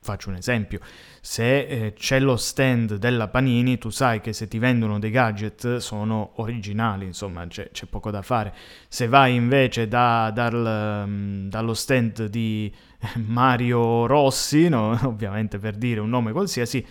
faccio 0.00 0.30
un 0.30 0.36
esempio, 0.36 0.80
se 1.20 1.66
eh, 1.66 1.92
c'è 1.92 2.18
lo 2.18 2.36
stand 2.36 2.94
della 2.94 3.28
Panini, 3.28 3.76
tu 3.76 3.90
sai 3.90 4.22
che 4.22 4.32
se 4.32 4.48
ti 4.48 4.58
vendono 4.58 4.98
dei 4.98 5.10
gadget 5.10 5.76
sono 5.76 6.32
originali, 6.36 7.04
insomma 7.04 7.46
c'è, 7.46 7.70
c'è 7.70 7.84
poco 7.86 8.10
da 8.10 8.22
fare. 8.22 8.54
Se 8.88 9.06
vai 9.06 9.34
invece 9.34 9.86
da, 9.86 10.30
dal, 10.32 11.04
um, 11.06 11.48
dallo 11.48 11.74
stand 11.74 12.24
di 12.26 12.72
Mario 13.26 14.06
Rossi, 14.06 14.68
no? 14.68 14.98
ovviamente 15.04 15.58
per 15.58 15.76
dire 15.76 16.00
un 16.00 16.08
nome 16.08 16.32
qualsiasi, 16.32 16.84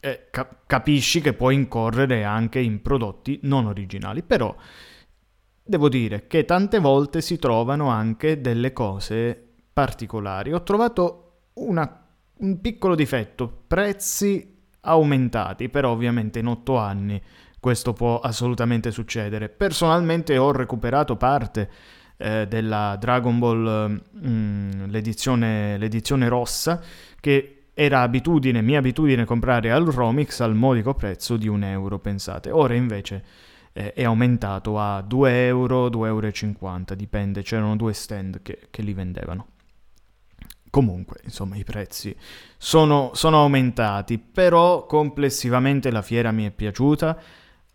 eh, 0.00 0.28
cap- 0.30 0.66
capisci 0.66 1.20
che 1.20 1.32
puoi 1.32 1.54
incorrere 1.54 2.24
anche 2.24 2.58
in 2.58 2.82
prodotti 2.82 3.40
non 3.42 3.66
originali, 3.66 4.22
però 4.22 4.54
devo 5.62 5.88
dire 5.88 6.26
che 6.26 6.44
tante 6.44 6.78
volte 6.78 7.20
si 7.20 7.38
trovano 7.38 7.88
anche 7.88 8.40
delle 8.40 8.72
cose 8.72 9.40
particolari. 9.72 10.52
Ho 10.52 10.62
trovato 10.62 11.24
una 11.54 12.04
un 12.38 12.60
piccolo 12.60 12.94
difetto, 12.94 13.64
prezzi 13.66 14.56
aumentati, 14.82 15.68
però 15.68 15.90
ovviamente 15.90 16.38
in 16.38 16.46
otto 16.46 16.76
anni 16.76 17.20
questo 17.58 17.92
può 17.92 18.20
assolutamente 18.20 18.90
succedere. 18.90 19.48
Personalmente 19.48 20.38
ho 20.38 20.52
recuperato 20.52 21.16
parte 21.16 21.70
eh, 22.18 22.46
della 22.46 22.96
Dragon 23.00 23.38
Ball 23.38 24.02
mm, 24.26 24.84
l'edizione, 24.88 25.78
l'edizione 25.78 26.28
rossa 26.28 26.82
che 27.20 27.54
era 27.72 28.02
abitudine, 28.02 28.60
mia 28.60 28.80
abitudine 28.80 29.24
comprare 29.24 29.70
al 29.70 29.84
Romix 29.84 30.40
al 30.40 30.54
modico 30.54 30.94
prezzo 30.94 31.36
di 31.36 31.46
un 31.46 31.62
euro, 31.62 32.00
pensate. 32.00 32.50
Ora 32.50 32.74
invece 32.74 33.22
eh, 33.72 33.92
è 33.92 34.02
aumentato 34.04 34.80
a 34.80 35.00
2 35.00 35.46
euro, 35.46 35.88
2,50 35.88 36.04
euro, 36.06 36.94
dipende, 36.96 37.42
c'erano 37.42 37.76
due 37.76 37.92
stand 37.92 38.42
che, 38.42 38.66
che 38.70 38.82
li 38.82 38.92
vendevano. 38.92 39.46
Comunque, 40.70 41.20
insomma, 41.22 41.56
i 41.56 41.64
prezzi 41.64 42.14
sono, 42.56 43.12
sono, 43.14 43.40
aumentati, 43.40 44.18
però 44.18 44.84
complessivamente 44.84 45.90
la 45.90 46.02
fiera 46.02 46.32
mi 46.32 46.44
è 46.44 46.50
piaciuta. 46.50 47.18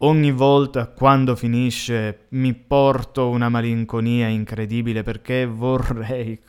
Ogni 0.04 0.32
volta 0.32 0.88
quando 0.88 1.34
finisce 1.34 2.26
mi 2.30 2.54
porto 2.54 3.30
una 3.30 3.48
malinconia 3.48 4.28
incredibile 4.28 5.02
perché 5.02 5.46
vorrei 5.46 6.42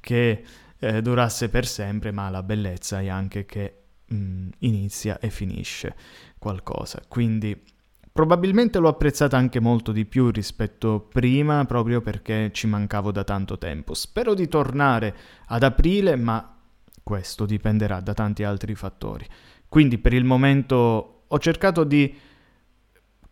che 0.00 0.42
eh, 0.78 1.02
durasse 1.02 1.50
per 1.50 1.66
sempre, 1.66 2.12
ma 2.12 2.30
la 2.30 2.42
bellezza 2.42 3.00
è 3.00 3.08
anche 3.08 3.44
che 3.44 3.74
mh, 4.06 4.16
mm, 4.16 4.48
inizia 4.60 5.18
e 5.18 5.28
finisce 5.30 5.94
qualcosa. 6.38 7.02
Quindi 7.06 7.72
Probabilmente 8.14 8.78
l'ho 8.78 8.86
apprezzata 8.86 9.36
anche 9.36 9.58
molto 9.58 9.90
di 9.90 10.04
più 10.04 10.30
rispetto 10.30 11.00
prima, 11.00 11.64
proprio 11.64 12.00
perché 12.00 12.52
ci 12.52 12.68
mancavo 12.68 13.10
da 13.10 13.24
tanto 13.24 13.58
tempo. 13.58 13.92
Spero 13.92 14.34
di 14.34 14.46
tornare 14.46 15.16
ad 15.46 15.64
aprile, 15.64 16.14
ma 16.14 16.56
questo 17.02 17.44
dipenderà 17.44 17.98
da 17.98 18.14
tanti 18.14 18.44
altri 18.44 18.76
fattori. 18.76 19.26
Quindi 19.68 19.98
per 19.98 20.12
il 20.12 20.22
momento 20.22 21.24
ho 21.26 21.38
cercato 21.40 21.82
di 21.82 22.16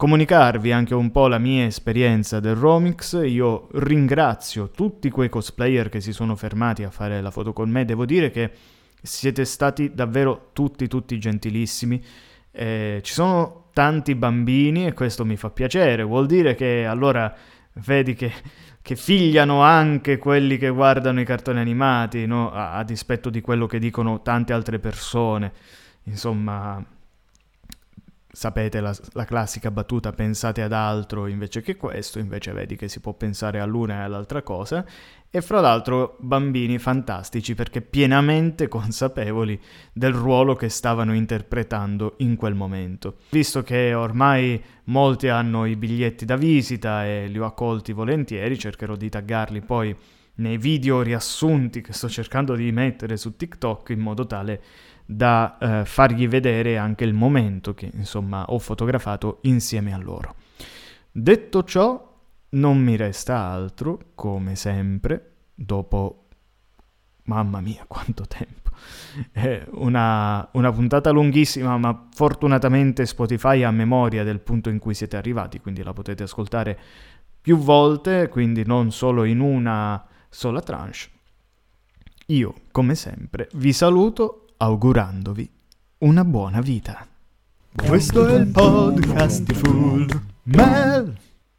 comunicarvi 0.03 0.73
anche 0.73 0.97
un 0.97 1.13
po' 1.13 1.29
la 1.29 1.39
mia 1.39 1.65
esperienza 1.65 2.41
del 2.41 2.57
Romix. 2.57 3.25
Io 3.25 3.69
ringrazio 3.75 4.71
tutti 4.71 5.11
quei 5.11 5.29
cosplayer 5.29 5.89
che 5.91 6.01
si 6.01 6.13
sono 6.13 6.35
fermati 6.35 6.83
a 6.83 6.91
fare 6.91 7.21
la 7.21 7.31
foto 7.31 7.53
con 7.53 7.71
me. 7.71 7.85
Devo 7.85 8.05
dire 8.05 8.33
che 8.33 8.51
siete 9.01 9.45
stati 9.45 9.95
davvero 9.95 10.49
tutti, 10.55 10.89
tutti 10.89 11.17
gentilissimi. 11.21 12.03
Eh, 12.51 12.99
ci 13.05 13.13
sono 13.13 13.67
tanti 13.73 14.17
bambini 14.17 14.89
e 14.89 14.93
questo 14.93 15.25
mi 15.25 15.37
fa 15.37 15.51
piacere, 15.51 16.03
vuol 16.03 16.27
dire 16.27 16.57
che 16.57 16.85
allora 16.85 17.33
vedi 17.75 18.15
che, 18.15 18.33
che 18.83 18.97
figliano 18.97 19.63
anche 19.63 20.19
quelli 20.19 20.59
che 20.59 20.71
guardano 20.71 21.21
i 21.21 21.25
cartoni 21.25 21.61
animati, 21.61 22.27
no? 22.27 22.51
a, 22.51 22.73
a 22.73 22.83
dispetto 22.83 23.31
di 23.31 23.41
quello 23.41 23.69
che 23.69 23.79
dicono 23.79 24.21
tante 24.21 24.53
altre 24.53 24.81
persone. 24.81 25.53
Insomma, 26.07 26.85
sapete 28.33 28.81
la, 28.81 28.97
la, 29.13 29.25
classica 29.27 29.71
battuta 29.71 30.11
pensate 30.13 30.63
ad 30.63 30.73
altro 30.73 31.27
invece 31.27 31.61
che 31.61 31.77
questo, 31.77 32.19
invece 32.19 32.53
vedi 32.53 32.77
che 32.77 32.89
si 32.89 32.99
può 32.99 33.13
pensare 33.13 33.61
all'una 33.61 34.01
e 34.01 34.03
all'altra 34.05 34.43
cosa, 34.43 34.85
e 35.31 35.41
fra 35.43 35.61
l'altro 35.61 36.17
bambini 36.19 36.79
fantastici 36.79 37.55
perché 37.55 37.83
pienamente 37.83 38.69
consapevoli 38.69 39.61
del 39.93 40.15
ruolo 40.15 40.55
che 40.55 40.71
stavano 40.71 41.15
interpretando 41.15 42.15
in 42.19 42.37
quel 42.37 42.55
momento. 42.55 43.17
Visto 43.31 43.63
che 43.63 43.93
ormai 43.93 44.63
molti 44.85 45.29
hanno 45.29 45.67
i 45.67 45.77
biglietti 45.77 46.25
da 46.25 46.37
visita 46.37 47.05
e 47.05 47.27
li 47.29 47.39
ho 47.39 47.45
accolti 47.45 47.93
volentieri, 47.93 48.59
cercherò 48.59 48.97
di 48.97 49.11
taggarli 49.11 49.61
poi 49.61 49.95
nei 50.35 50.57
video 50.57 51.03
riassunti 51.03 51.83
che 51.83 51.93
sto 51.93 52.09
cercando 52.09 52.55
di 52.55 52.73
mettere 52.73 53.19
su 53.19 53.37
TikTok 53.37 53.91
in 53.91 54.01
modo 54.01 54.27
tale 54.27 54.63
da 55.05 55.59
eh, 55.59 55.85
fargli 55.85 56.29
vedere 56.29 56.79
anche 56.79 57.05
il 57.05 57.15
momento 57.15 57.75
che 57.75 57.91
insomma 57.93 58.45
ho 58.45 58.59
fotografato 58.59 59.39
insieme 59.43 59.93
a 59.93 59.99
loro. 59.99 60.35
Detto 61.11 61.65
ciò, 61.65 62.11
non 62.51 62.79
mi 62.79 62.97
resta 62.97 63.39
altro, 63.39 64.13
come 64.15 64.57
sempre, 64.57 65.33
dopo... 65.55 66.19
Mamma 67.25 67.61
mia, 67.61 67.85
quanto 67.87 68.27
tempo! 68.27 68.71
È 69.31 69.65
una, 69.73 70.49
una 70.53 70.73
puntata 70.73 71.11
lunghissima, 71.11 71.77
ma 71.79 72.09
fortunatamente 72.13 73.07
Spotify 73.07 73.63
ha 73.63 73.71
memoria 73.71 74.25
del 74.25 74.41
punto 74.41 74.71
in 74.71 74.79
cui 74.79 74.95
siete 74.95 75.17
arrivati, 75.17 75.61
quindi 75.61 75.83
la 75.83 75.93
potete 75.93 76.25
ascoltare 76.25 76.79
più 77.41 77.59
volte, 77.59 78.29
quindi 78.29 78.65
non 78.65 78.91
solo 78.91 79.25
in 79.25 79.41
una 79.41 80.05
sola 80.29 80.61
tranche. 80.61 81.11
Io, 82.27 82.55
come 82.71 82.95
sempre, 82.95 83.49
vi 83.55 83.73
saluto 83.73 84.42
augurandovi 84.63 85.51
una 85.99 86.25
buona 86.25 86.61
vita. 86.61 87.05
Questo 87.75 88.29
è 88.29 88.35
il 88.35 88.47
podcast 88.47 89.43
di 89.43 89.55
Full 89.55 90.23
Mel. 90.45 91.19